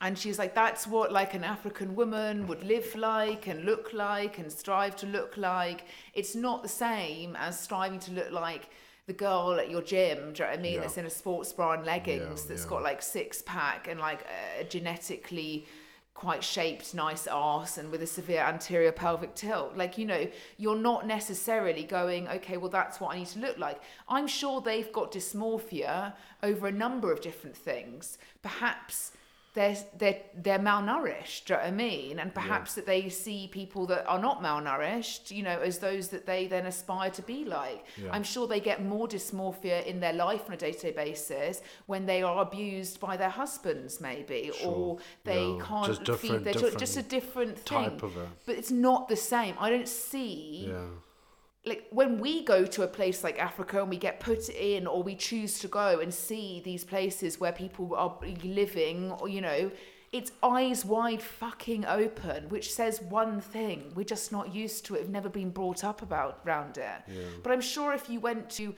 [0.00, 4.38] and she's like, that's what like an African woman would live like and look like
[4.38, 5.86] and strive to look like.
[6.12, 8.68] It's not the same as striving to look like
[9.06, 10.32] the girl at your gym.
[10.32, 10.74] Do you know what I mean?
[10.74, 10.80] Yeah.
[10.80, 12.42] That's in a sports bra and leggings.
[12.42, 12.70] Yeah, that's yeah.
[12.70, 14.26] got like six pack and like
[14.58, 15.66] a genetically
[16.14, 20.78] quite shaped nice ass and with a severe anterior pelvic tilt like you know you're
[20.78, 24.92] not necessarily going okay well that's what i need to look like i'm sure they've
[24.92, 26.12] got dysmorphia
[26.44, 29.10] over a number of different things perhaps
[29.54, 31.44] they're they're they're malnourished.
[31.46, 32.18] Do you know what I mean?
[32.18, 36.26] And perhaps that they see people that are not malnourished, you know, as those that
[36.26, 37.84] they then aspire to be like.
[37.96, 38.10] Yeah.
[38.12, 41.62] I'm sure they get more dysmorphia in their life on a day to day basis
[41.86, 45.64] when they are abused by their husbands, maybe, or they Yeah.
[45.64, 46.78] can't Just feed their children.
[46.78, 47.90] Just a different thing.
[47.90, 49.54] type of a- But it's not the same.
[49.60, 50.86] I don't see Yeah.
[51.66, 55.02] Like when we go to a place like Africa and we get put in or
[55.02, 59.70] we choose to go and see these places where people are living or you know
[60.12, 63.92] it's eyes wide fucking open which says one thing.
[63.94, 65.00] We're just not used to it.
[65.02, 67.02] We've never been brought up about round it.
[67.42, 68.74] But i'm sure if you went to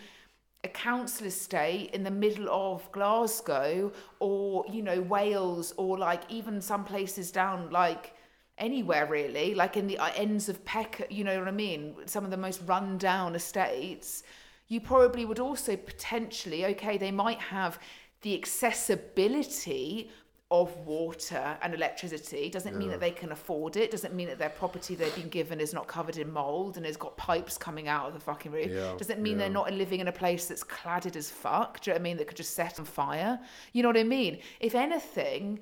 [0.64, 6.60] a council estate in the middle of Glasgow or you know Wales or like even
[6.60, 8.12] some places down like
[8.58, 11.94] anywhere really like in the uh, ends of Peck you know what I mean?
[12.06, 14.22] Some of the most run down estates.
[14.68, 17.78] You probably would also potentially okay they might have
[18.22, 20.10] the accessibility
[20.50, 22.48] of water and electricity.
[22.48, 23.90] Doesn't mean that they can afford it.
[23.90, 26.96] Doesn't mean that their property they've been given is not covered in mold and has
[26.96, 28.70] got pipes coming out of the fucking roof.
[28.70, 31.80] Yeah, doesn't mean they're not living in a place that's cladded as fuck.
[31.80, 32.16] Do you know what I mean?
[32.18, 33.40] That could just set on fire.
[33.72, 34.38] You know what I mean?
[34.60, 35.58] If anything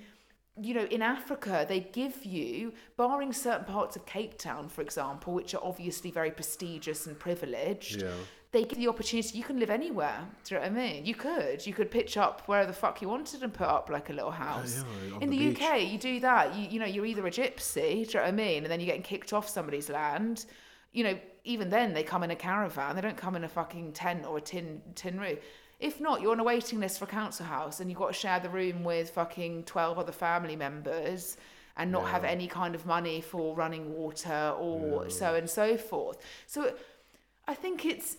[0.60, 5.32] you know, in Africa, they give you, barring certain parts of Cape Town, for example,
[5.34, 8.12] which are obviously very prestigious and privileged, Yeah.
[8.52, 9.36] they give you the opportunity.
[9.36, 10.20] You can live anywhere.
[10.44, 11.04] Do you know what I mean?
[11.06, 11.66] You could.
[11.66, 14.30] You could pitch up where the fuck you wanted and put up like a little
[14.30, 14.84] house.
[15.08, 15.56] yeah, on in the the.
[15.60, 16.54] UK, you do that.
[16.54, 18.62] You, you know, you're either a gypsy, do you know what I mean?
[18.62, 20.46] And then you're getting kicked off somebody's land.
[20.92, 22.94] You know, even then, they come in a caravan.
[22.94, 25.38] They don't come in a fucking tent or a tin tin roof.
[25.84, 28.18] If not, you're on a waiting list for a council house and you've got to
[28.18, 31.36] share the room with fucking 12 other family members
[31.76, 36.16] and not have any kind of money for running water or so and so forth.
[36.46, 36.72] So
[37.46, 38.16] I think it's,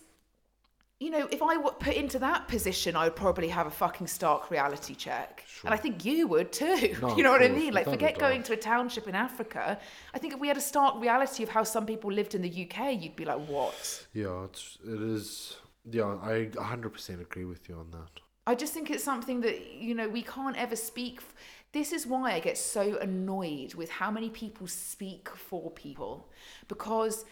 [0.99, 4.07] you know, if I were put into that position, I would probably have a fucking
[4.07, 5.43] stark reality check.
[5.63, 6.95] And I think you would too.
[7.01, 7.73] No, you know what I mean?
[7.73, 9.79] Like, forget going to a township in Africa.
[10.13, 12.69] I think if we had a stark reality of how some people lived in the
[12.69, 14.05] UK, you'd be like, what?
[14.13, 15.57] Yeah, it's it is.
[15.89, 18.21] Yeah, I 100% agree with you on that.
[18.47, 21.17] I just think it's something that you know we can't ever speak.
[21.17, 21.33] F-
[21.71, 26.29] this is why I get so annoyed with how many people speak for people,
[26.67, 27.25] because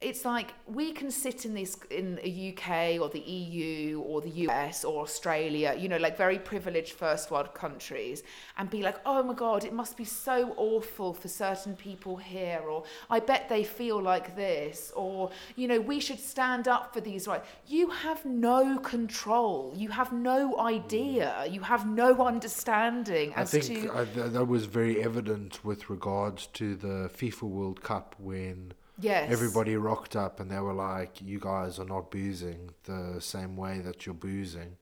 [0.00, 4.30] it's like we can sit in this in the UK or the EU or the
[4.46, 8.22] US or Australia, you know, like very privileged first world countries,
[8.56, 12.60] and be like, oh my god, it must be so awful for certain people here,
[12.60, 17.02] or I bet they feel like this, or you know, we should stand up for
[17.02, 17.46] these rights.
[17.66, 19.74] You have no control.
[19.76, 21.34] You have no idea.
[21.40, 21.52] Mm.
[21.52, 25.90] You have no understanding I as think to I, th- that was very evident with
[25.90, 31.20] regards to the FIFA World Cup when yes, everybody rocked up and they were like,
[31.20, 34.76] "You guys are not boozing the same way that you're boozing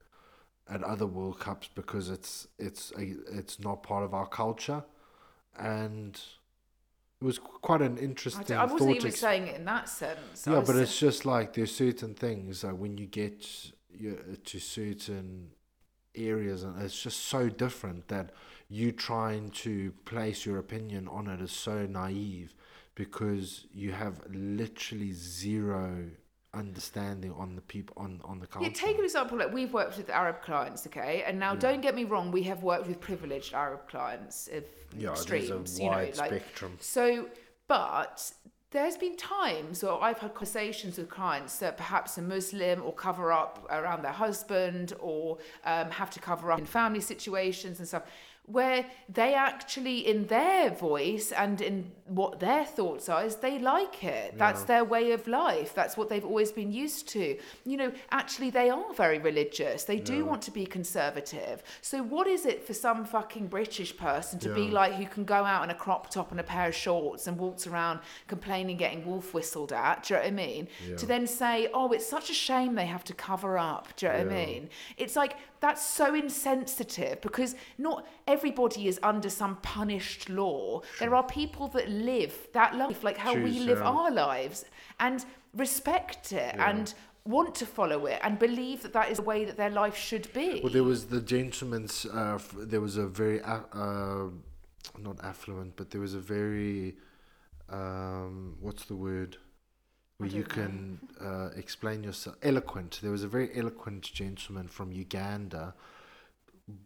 [0.68, 4.84] at other World Cups because it's it's a, it's not part of our culture,"
[5.58, 6.20] and
[7.20, 9.88] it was quite an I, interesting d- I wasn't even ex- saying it in that
[9.88, 10.46] sense.
[10.46, 15.50] Yeah, but it's just like there's certain things that when you get you, to certain
[16.14, 18.30] areas and it's just so different that
[18.68, 22.54] you trying to place your opinion on it is so naive
[22.98, 26.04] because you have literally zero
[26.52, 28.68] understanding on the people on on the culture.
[28.68, 29.38] Yeah, take an example.
[29.38, 32.62] Like we've worked with Arab clients, okay, and now don't get me wrong, we have
[32.64, 34.64] worked with privileged Arab clients of
[34.96, 35.48] yeah, streams.
[35.48, 36.76] there's a you know, wide like spectrum.
[36.80, 37.28] so.
[37.68, 38.32] But
[38.70, 43.30] there's been times where I've had conversations with clients that perhaps are Muslim or cover
[43.30, 48.04] up around their husband or um, have to cover up in family situations and stuff.
[48.46, 54.02] Where they actually, in their voice and in what their thoughts are, is they like
[54.04, 54.36] it.
[54.38, 54.66] That's Yeah.
[54.66, 55.74] their way of life.
[55.74, 57.38] That's what they've always been used to.
[57.64, 59.84] You know, actually, they are very religious.
[59.84, 60.22] They do Yeah.
[60.22, 61.62] want to be conservative.
[61.82, 65.44] So, what is it for some fucking British person to be like who can go
[65.44, 69.04] out in a crop top and a pair of shorts and walks around complaining, getting
[69.06, 70.04] wolf whistled at?
[70.04, 70.68] Do you know what I mean?
[70.88, 70.96] Yeah.
[70.96, 73.88] To then say, oh, it's such a shame they have to cover up.
[73.96, 74.70] Do you know what I mean?
[74.96, 80.82] It's like that's so insensitive because not everybody is under some punished law.
[81.00, 83.84] There are people that live that life, like how we live yeah.
[83.84, 84.64] our lives,
[85.00, 86.70] and respect it Yeah.
[86.70, 86.94] and
[87.24, 90.32] want to follow it and believe that that is the way that their life should
[90.32, 90.60] be.
[90.62, 92.06] Well, there was the gentleman's.
[92.06, 94.28] Uh, there was a very a- uh,
[94.98, 96.96] not affluent, but there was a very
[97.68, 99.36] um, what's the word?
[100.18, 100.46] Where you know.
[100.46, 102.36] can uh, explain yourself.
[102.42, 102.98] Eloquent.
[103.02, 105.74] There was a very eloquent gentleman from Uganda,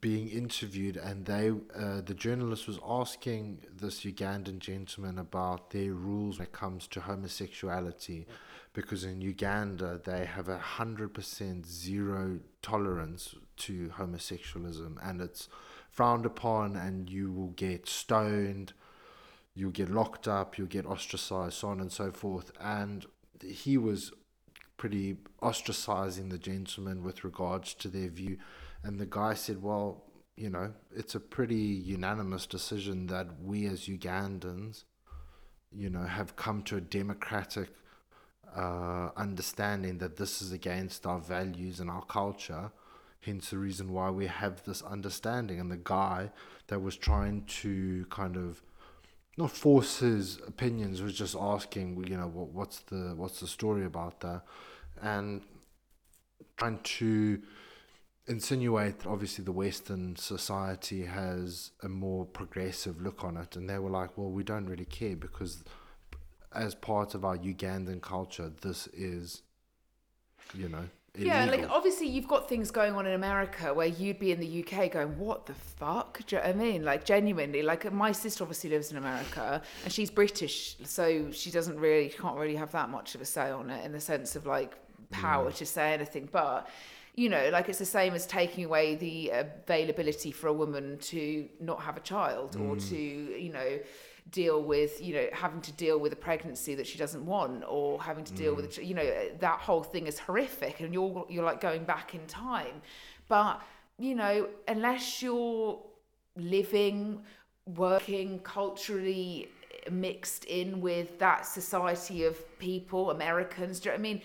[0.00, 6.38] being interviewed, and they uh, the journalist was asking this Ugandan gentleman about their rules
[6.38, 8.26] when it comes to homosexuality,
[8.72, 15.48] because in Uganda they have a hundred percent zero tolerance to homosexualism, and it's
[15.90, 18.72] frowned upon, and you will get stoned,
[19.54, 23.06] you'll get locked up, you'll get ostracized, so on and so forth, and
[23.44, 24.12] he was
[24.76, 28.38] pretty ostracizing the gentleman with regards to their view.
[28.84, 30.04] And the guy said, Well,
[30.36, 34.84] you know, it's a pretty unanimous decision that we as Ugandans,
[35.70, 37.68] you know, have come to a democratic
[38.56, 42.70] uh, understanding that this is against our values and our culture.
[43.20, 45.60] Hence the reason why we have this understanding.
[45.60, 46.30] And the guy
[46.66, 48.62] that was trying to kind of
[49.36, 53.84] not force his opinions was just asking you know what, what's the what's the story
[53.84, 54.42] about that
[55.00, 55.40] and
[56.56, 57.40] trying to
[58.32, 63.78] insinuate that obviously the western society has a more progressive look on it and they
[63.78, 65.62] were like well we don't really care because
[66.52, 69.42] as part of our ugandan culture this is
[70.54, 70.88] you know
[71.18, 74.64] yeah, like obviously you've got things going on in America where you'd be in the
[74.64, 76.84] UK going, "What the fuck?" Do you know what I mean?
[76.86, 81.78] Like genuinely, like my sister obviously lives in America and she's British, so she doesn't
[81.78, 84.46] really can't really have that much of a say on it in the sense of
[84.46, 84.78] like
[85.10, 86.30] power to say anything.
[86.32, 86.66] But
[87.14, 91.48] you know, like it's the same as taking away the availability for a woman to
[91.60, 92.88] not have a child or mm.
[92.88, 93.78] to you know
[94.30, 98.00] deal with you know having to deal with a pregnancy that she doesn't want or
[98.00, 99.04] having to deal with a, you know
[99.40, 102.80] that whole thing is horrific and you're you're like going back in time.
[103.28, 103.60] But
[103.98, 105.78] you know unless you're
[106.36, 107.20] living
[107.66, 109.50] working culturally
[109.90, 114.22] mixed in with that society of people americans do you know what i mean?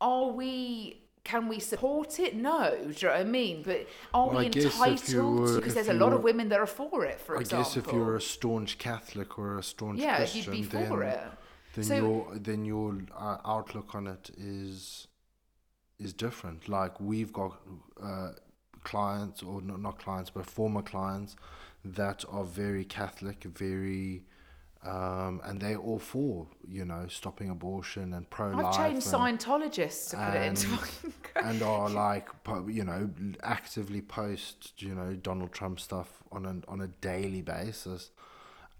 [0.00, 2.34] Are we can we support it?
[2.34, 3.62] No, do you know what I mean?
[3.62, 5.40] But are Well, we I guess if you entitled?
[5.40, 7.64] were- because there's a lot of women that are for it, for I example.
[7.64, 11.02] guess if you're a staunch Catholic or a staunch yeah, Christian, you'd be then, for
[11.02, 11.20] it.
[11.74, 15.06] then So- your then your uh, outlook on it is
[15.98, 16.68] is different.
[16.68, 17.60] Like we've got
[18.02, 18.30] uh,
[18.84, 21.36] clients, or not, not clients, but former clients
[21.84, 24.24] that are very Catholic, very.
[24.82, 28.64] Um, and they're all for, you know, stopping abortion and pro-life.
[28.64, 31.12] I've changed and- Scientologists to put it into fucking
[31.44, 32.28] and are like
[32.66, 33.10] you know
[33.42, 38.10] actively post you know Donald Trump stuff on a on a daily basis,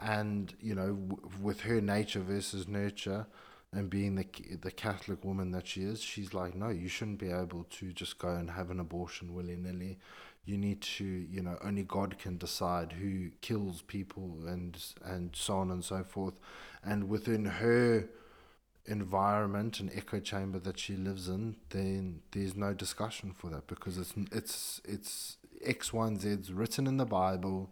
[0.01, 3.27] and you know w- with her nature versus nurture,
[3.73, 4.27] and being the
[4.63, 8.19] the Catholic woman that she is, she's like no, you shouldn't be able to just
[8.19, 9.99] go and have an abortion willy nilly.
[10.45, 15.59] You need to, you know, only God can decide who kills people and and so
[15.59, 16.35] on and so forth.
[16.83, 18.09] And within her
[18.87, 23.99] environment and echo chamber that she lives in, then there's no discussion for that because
[23.99, 27.71] it's it's it's X, Y, and Z's written in the Bible,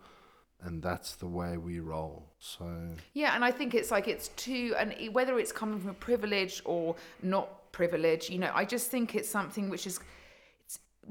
[0.60, 2.26] and that's the way we roll.
[2.38, 2.66] So
[3.14, 6.96] Yeah, and I think it's like it's too, and whether it's coming from privilege or
[7.22, 10.00] not privilege, you know, I just think it's something which is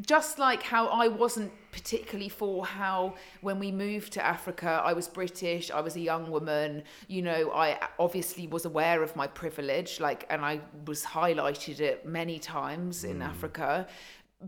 [0.02, 5.08] just like how I wasn't particularly for how when we moved to Africa, I was
[5.08, 10.00] British, I was a young woman, you know, I obviously was aware of my privilege,
[10.00, 13.26] like, and I was highlighted it many times in mm.
[13.26, 13.88] Africa.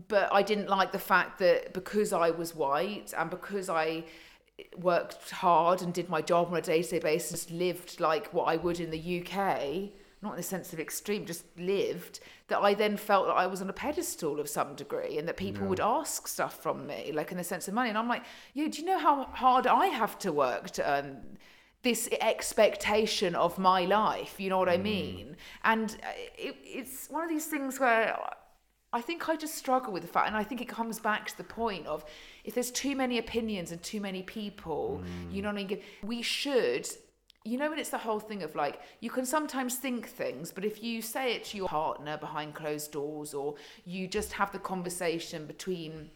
[0.08, 4.04] But I didn't like the fact that because I was white and because I
[4.76, 8.78] worked hard and did my job on a day-to-day basis lived like what i would
[8.78, 9.90] in the uk
[10.22, 13.62] not in the sense of extreme just lived that i then felt that i was
[13.62, 17.30] on a pedestal of some degree and that people would ask stuff from me like
[17.30, 17.88] in the sense of money.
[17.88, 18.24] And i'm like
[18.54, 21.38] yeah do you know how hard i have to work to earn
[21.82, 24.38] this expectation of my life?
[24.38, 25.36] You know what i mean?
[25.64, 28.18] And uh, it, it's one of these things where
[28.92, 31.36] I think I just struggle with the fact, and I think it comes back to
[31.36, 32.04] the point of
[32.44, 35.80] if there's too many opinions and too many people, you know what I mean?
[36.02, 36.88] We should,
[37.44, 40.64] you know, when it's the whole thing of like, you can sometimes think things, but
[40.64, 43.54] if you say it to your partner behind closed doors, or
[43.84, 46.10] you just have the conversation between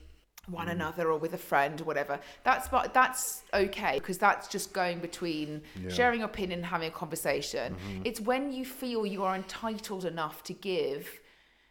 [0.48, 0.72] one mm.
[0.72, 5.00] another or with a friend or whatever that's but that's okay because that's just going
[5.00, 7.74] between sharing your opinion and having a conversation.
[7.74, 8.02] Mm-hmm.
[8.04, 11.08] It's when you feel you are entitled enough to give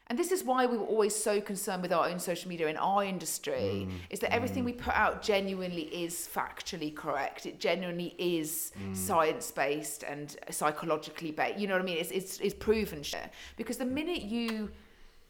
[0.07, 2.75] and this is why we were always so concerned with our own social media in
[2.75, 3.91] our industry mm.
[4.09, 4.77] is that everything we mm.
[4.77, 7.45] put out genuinely is factually correct.
[7.45, 8.95] It genuinely is mm.
[8.95, 11.97] science based and psychologically based you know what i mean?
[11.97, 13.31] It's, it's, it's proven shit.
[13.55, 14.71] Because the minute you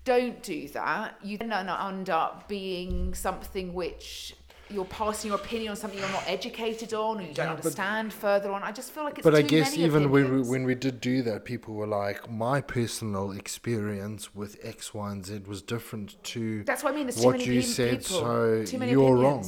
[0.06, 4.36] don't do that you then end up being something which
[4.69, 7.57] you're passing your opinion on something you're not educated on or you don't Yeah, but-
[7.57, 8.64] understand further on.
[8.64, 10.99] I just feel like it's But I guess many even when we, when we did
[11.02, 16.22] do that, people were like, my personal experience with X, Y, and Z was different
[16.23, 17.06] to That's what I mean.
[17.07, 18.19] There's too what many you pe- said, people.
[18.19, 18.99] so you're opinions.
[19.22, 19.45] wrong.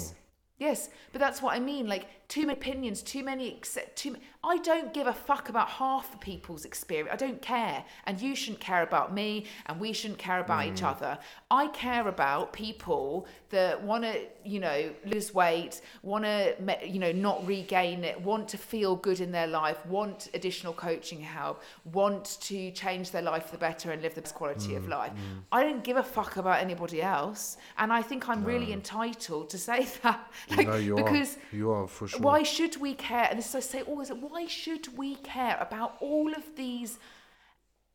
[0.57, 1.87] Yes, but that's what I mean.
[1.87, 3.59] Like too many opinions, too many.
[3.95, 4.15] Too.
[4.43, 7.09] I don't give a fuck about half the people's experience.
[7.11, 10.81] I don't care, and you shouldn't care about me, and we shouldn't care about each
[10.81, 10.91] Mm.
[10.91, 11.17] other.
[11.49, 17.11] I care about people that want to, you know, lose weight, want to, you know,
[17.11, 22.37] not regain it, want to feel good in their life, want additional coaching help, want
[22.41, 25.11] to change their life for the better and live the best quality Mm, of life.
[25.51, 29.57] I don't give a fuck about anybody else, and I think I'm really entitled to
[29.57, 30.31] say that.
[30.55, 31.55] Like, no, you because are.
[31.55, 32.14] You are for sure.
[32.19, 33.27] Why should we care?
[33.29, 36.97] And this is I say always, why should we care about all of these?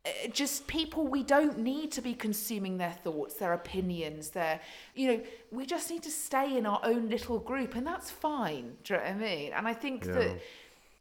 [0.07, 4.61] uh, Just people we don't need to be consuming their thoughts, their opinions, their,
[4.95, 5.21] you know,
[5.51, 8.77] we just need to stay in our own little group, and that's fine.
[8.85, 9.53] Do you know what I mean?
[9.53, 10.13] And I think Yeah.
[10.15, 10.41] that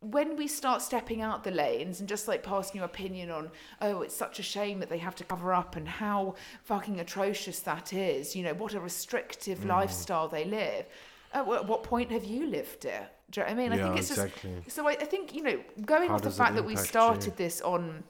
[0.01, 3.51] when we start stepping out the lanes and just like passing your opinion on,
[3.81, 7.59] oh, it's such a shame that they have to cover up and how fucking atrocious
[7.61, 9.67] that is, you know, what a restrictive Mm.
[9.67, 10.85] lifestyle they live.
[11.34, 13.03] At what point have you lived it?
[13.30, 13.73] Do you know what I mean?
[13.73, 14.51] I think it's exactly.
[14.64, 14.88] just so.
[14.88, 17.34] I, I think you know, going How off the fact that we started you?
[17.38, 18.03] this on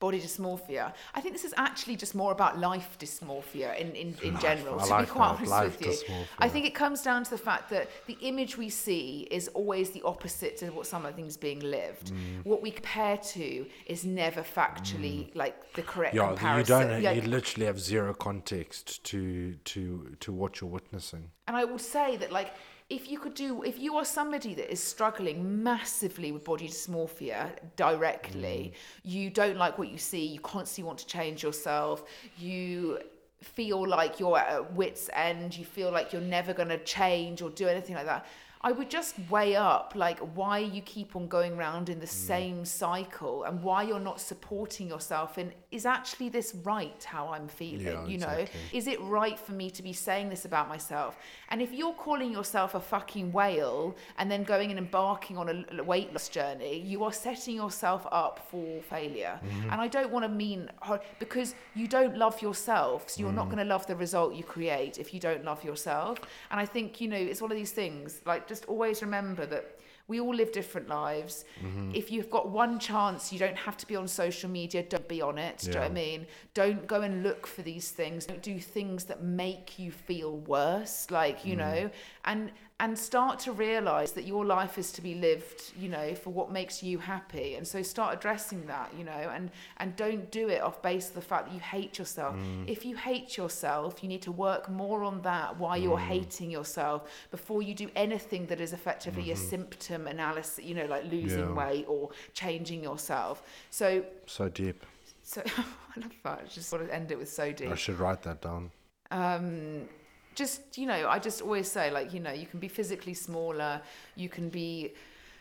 [0.00, 4.38] body dysmorphia, I think this is actually just more about life dysmorphia in in, in
[4.40, 4.78] general.
[4.78, 6.14] To like be quite that, honest life with you.
[6.38, 9.90] I think it comes down to the fact that the image we see is always
[9.90, 12.12] the opposite to what something's being lived.
[12.12, 12.44] Mm.
[12.44, 17.02] What we compare to is never factually like the correct yeah, you don't.
[17.02, 21.30] Yeah, You literally have zero context to to to what you're witnessing.
[21.46, 22.52] And I would say that, like,
[22.90, 27.50] if you could do, if you are somebody that is struggling massively with body dysmorphia
[27.76, 29.10] directly, mm.
[29.10, 32.04] you don't like what you see, you constantly want to change yourself,
[32.36, 32.98] you
[33.40, 37.40] feel like you're at a wit's end, you feel like you're never going to change
[37.40, 38.26] or do anything like that.
[38.62, 42.64] I would just weigh up like why you keep on going round in the same
[42.66, 47.86] cycle and why you're not supporting yourself and is actually this right how I'm feeling
[47.86, 51.16] Yeah, you know is it right for me to be saying this about myself?
[51.48, 55.82] And if you're calling yourself a fucking whale and then going and embarking on a
[55.82, 59.40] weight loss journey, you are setting yourself up for failure.
[59.42, 59.70] Mm-hmm.
[59.70, 60.70] And I don't want to mean
[61.18, 63.52] because you don't love yourself, so you're not Mm.
[63.52, 66.20] going to love the result you create if you don't love yourself.
[66.50, 69.78] And I think, you know, it's one of these things like just always remember that
[70.08, 71.44] we all live different lives.
[71.64, 71.92] Mm-hmm.
[71.94, 75.22] If you've got one chance, you don't have to be on social media, don't be
[75.22, 75.58] on it.
[75.58, 76.26] Do you know what I mean?
[76.52, 78.26] Don't go and look for these things.
[78.26, 81.90] Don't do things that make you feel worse, like, you know,
[82.24, 82.50] and
[82.80, 86.50] and start to realize that your life is to be lived, you know, for what
[86.50, 87.54] makes you happy.
[87.56, 91.14] And so start addressing that, you know, and and don't do it off base of
[91.14, 92.34] the fact that you hate yourself.
[92.36, 92.66] Mm.
[92.66, 96.08] If you hate yourself, you need to work more on that why you're mm.
[96.14, 99.50] hating yourself before you do anything that is effectively a mm-hmm.
[99.50, 101.52] symptom analysis, you know, like losing Yeah.
[101.52, 103.42] weight or changing yourself.
[103.68, 104.82] So So deep.
[105.22, 105.42] so
[105.96, 106.40] I love that.
[106.44, 107.68] I just want to end it with so deep.
[107.70, 108.70] I should write that down.
[109.10, 109.88] Um,
[110.34, 113.80] just you know, I just always say like you know, you can be physically smaller,
[114.16, 114.92] you can be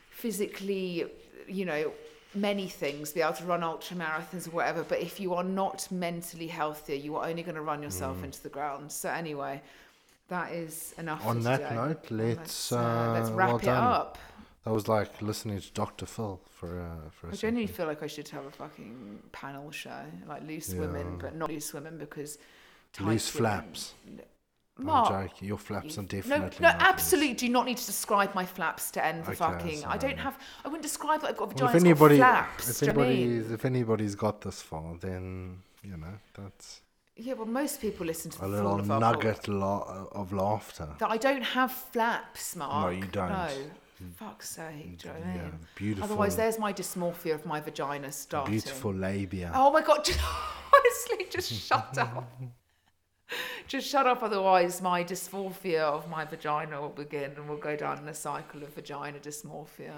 [0.10, 1.06] physically,
[1.48, 1.91] you know,
[2.36, 4.84] many things, be able to run ultra marathons or whatever.
[4.84, 8.26] But if you are not mentally healthier, you are only going to run yourself Mm.
[8.26, 8.91] into the ground.
[8.91, 9.61] So anyway,
[10.28, 11.26] that is enough.
[11.26, 11.76] On that today.
[11.76, 13.84] note, let's, let's uh, wrap well it done.
[13.84, 14.18] up.
[14.66, 16.06] That was like listening to Dr.
[16.06, 19.72] Phil for uh, for a I genuinely feel like I should have a fucking panel
[19.72, 22.38] show, like loose women, but not loose women because
[22.99, 23.94] Loose women- flaps.
[24.80, 25.47] Mark, I'm joking.
[25.47, 27.34] Your flaps are definitely no, no, absolutely.
[27.35, 29.85] Do not need to describe my flaps to end the Okay, fucking.
[29.85, 30.38] I don't have.
[30.64, 31.77] I wouldn't describe that I've got a Well, vagina.
[31.77, 32.69] if anybody, flaps.
[32.69, 33.18] if do you know I mean?
[33.31, 36.81] anybody's, if anybody's got this far, then you know that's
[37.15, 40.89] Yeah, well, most people listen to a little nugget la- of laughter.
[40.99, 42.85] That I don't have flaps, Mark.
[42.93, 43.30] No, you don't.
[43.30, 43.47] No.
[43.95, 48.11] For fuck's sake, do you know Yeah, beautiful, Otherwise, there's my dysmorphia of my vagina
[48.14, 48.51] starting.
[48.53, 49.51] beautiful labia.
[49.53, 50.06] Oh my god!
[50.06, 50.19] Just,
[50.73, 52.31] honestly, just shut up.
[53.68, 57.99] Just shut up, otherwise my dysmorphia of my vagina will begin, and we'll go down
[57.99, 59.93] in a cycle of vagina dysmorphia.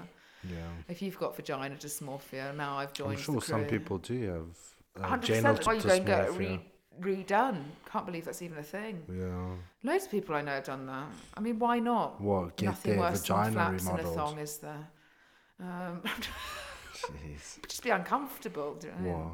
[0.48, 3.18] Yeah, If you've got vagina dysmorphia, now I've joined.
[3.18, 5.66] I'm sure some people do have uh, Hundred percent.
[5.66, 6.60] Why you go and get it re-
[7.00, 7.62] redone?
[7.90, 9.02] Can't believe that's even a thing.
[9.08, 11.06] Yeah, Loads of people I know have done that.
[11.34, 12.20] I mean, why not?
[12.20, 14.88] what get Nothing worse than vagina flaps in a thong, is there?
[15.60, 16.02] Um,
[16.94, 18.74] Jeez, just be uncomfortable.
[18.78, 19.32] Do you know what what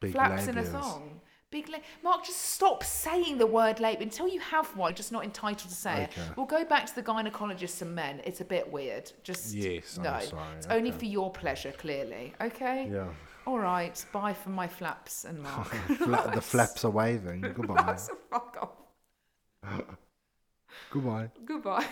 [0.00, 1.20] big Flaps in a thong.
[1.50, 4.94] Big la- Mark, just stop saying the word labia until you have one.
[4.94, 6.20] Just not entitled to say Okay.
[6.20, 6.36] it.
[6.36, 8.20] We'll go back to the gynecologists and men.
[8.24, 9.10] It's a bit weird.
[9.22, 10.20] Just Yes, I'm no.
[10.20, 12.34] sorry, It's only for your pleasure, clearly.
[12.40, 12.88] Okay.
[12.92, 13.08] Yeah,
[13.46, 14.04] All right.
[14.12, 15.68] Bye from my flaps and Mark.
[15.96, 17.40] Fla- the flaps are waving.
[17.56, 17.96] Goodbye.
[17.96, 18.58] So fuck
[19.64, 19.80] off.
[20.90, 21.30] Goodbye.
[21.46, 21.86] Goodbye.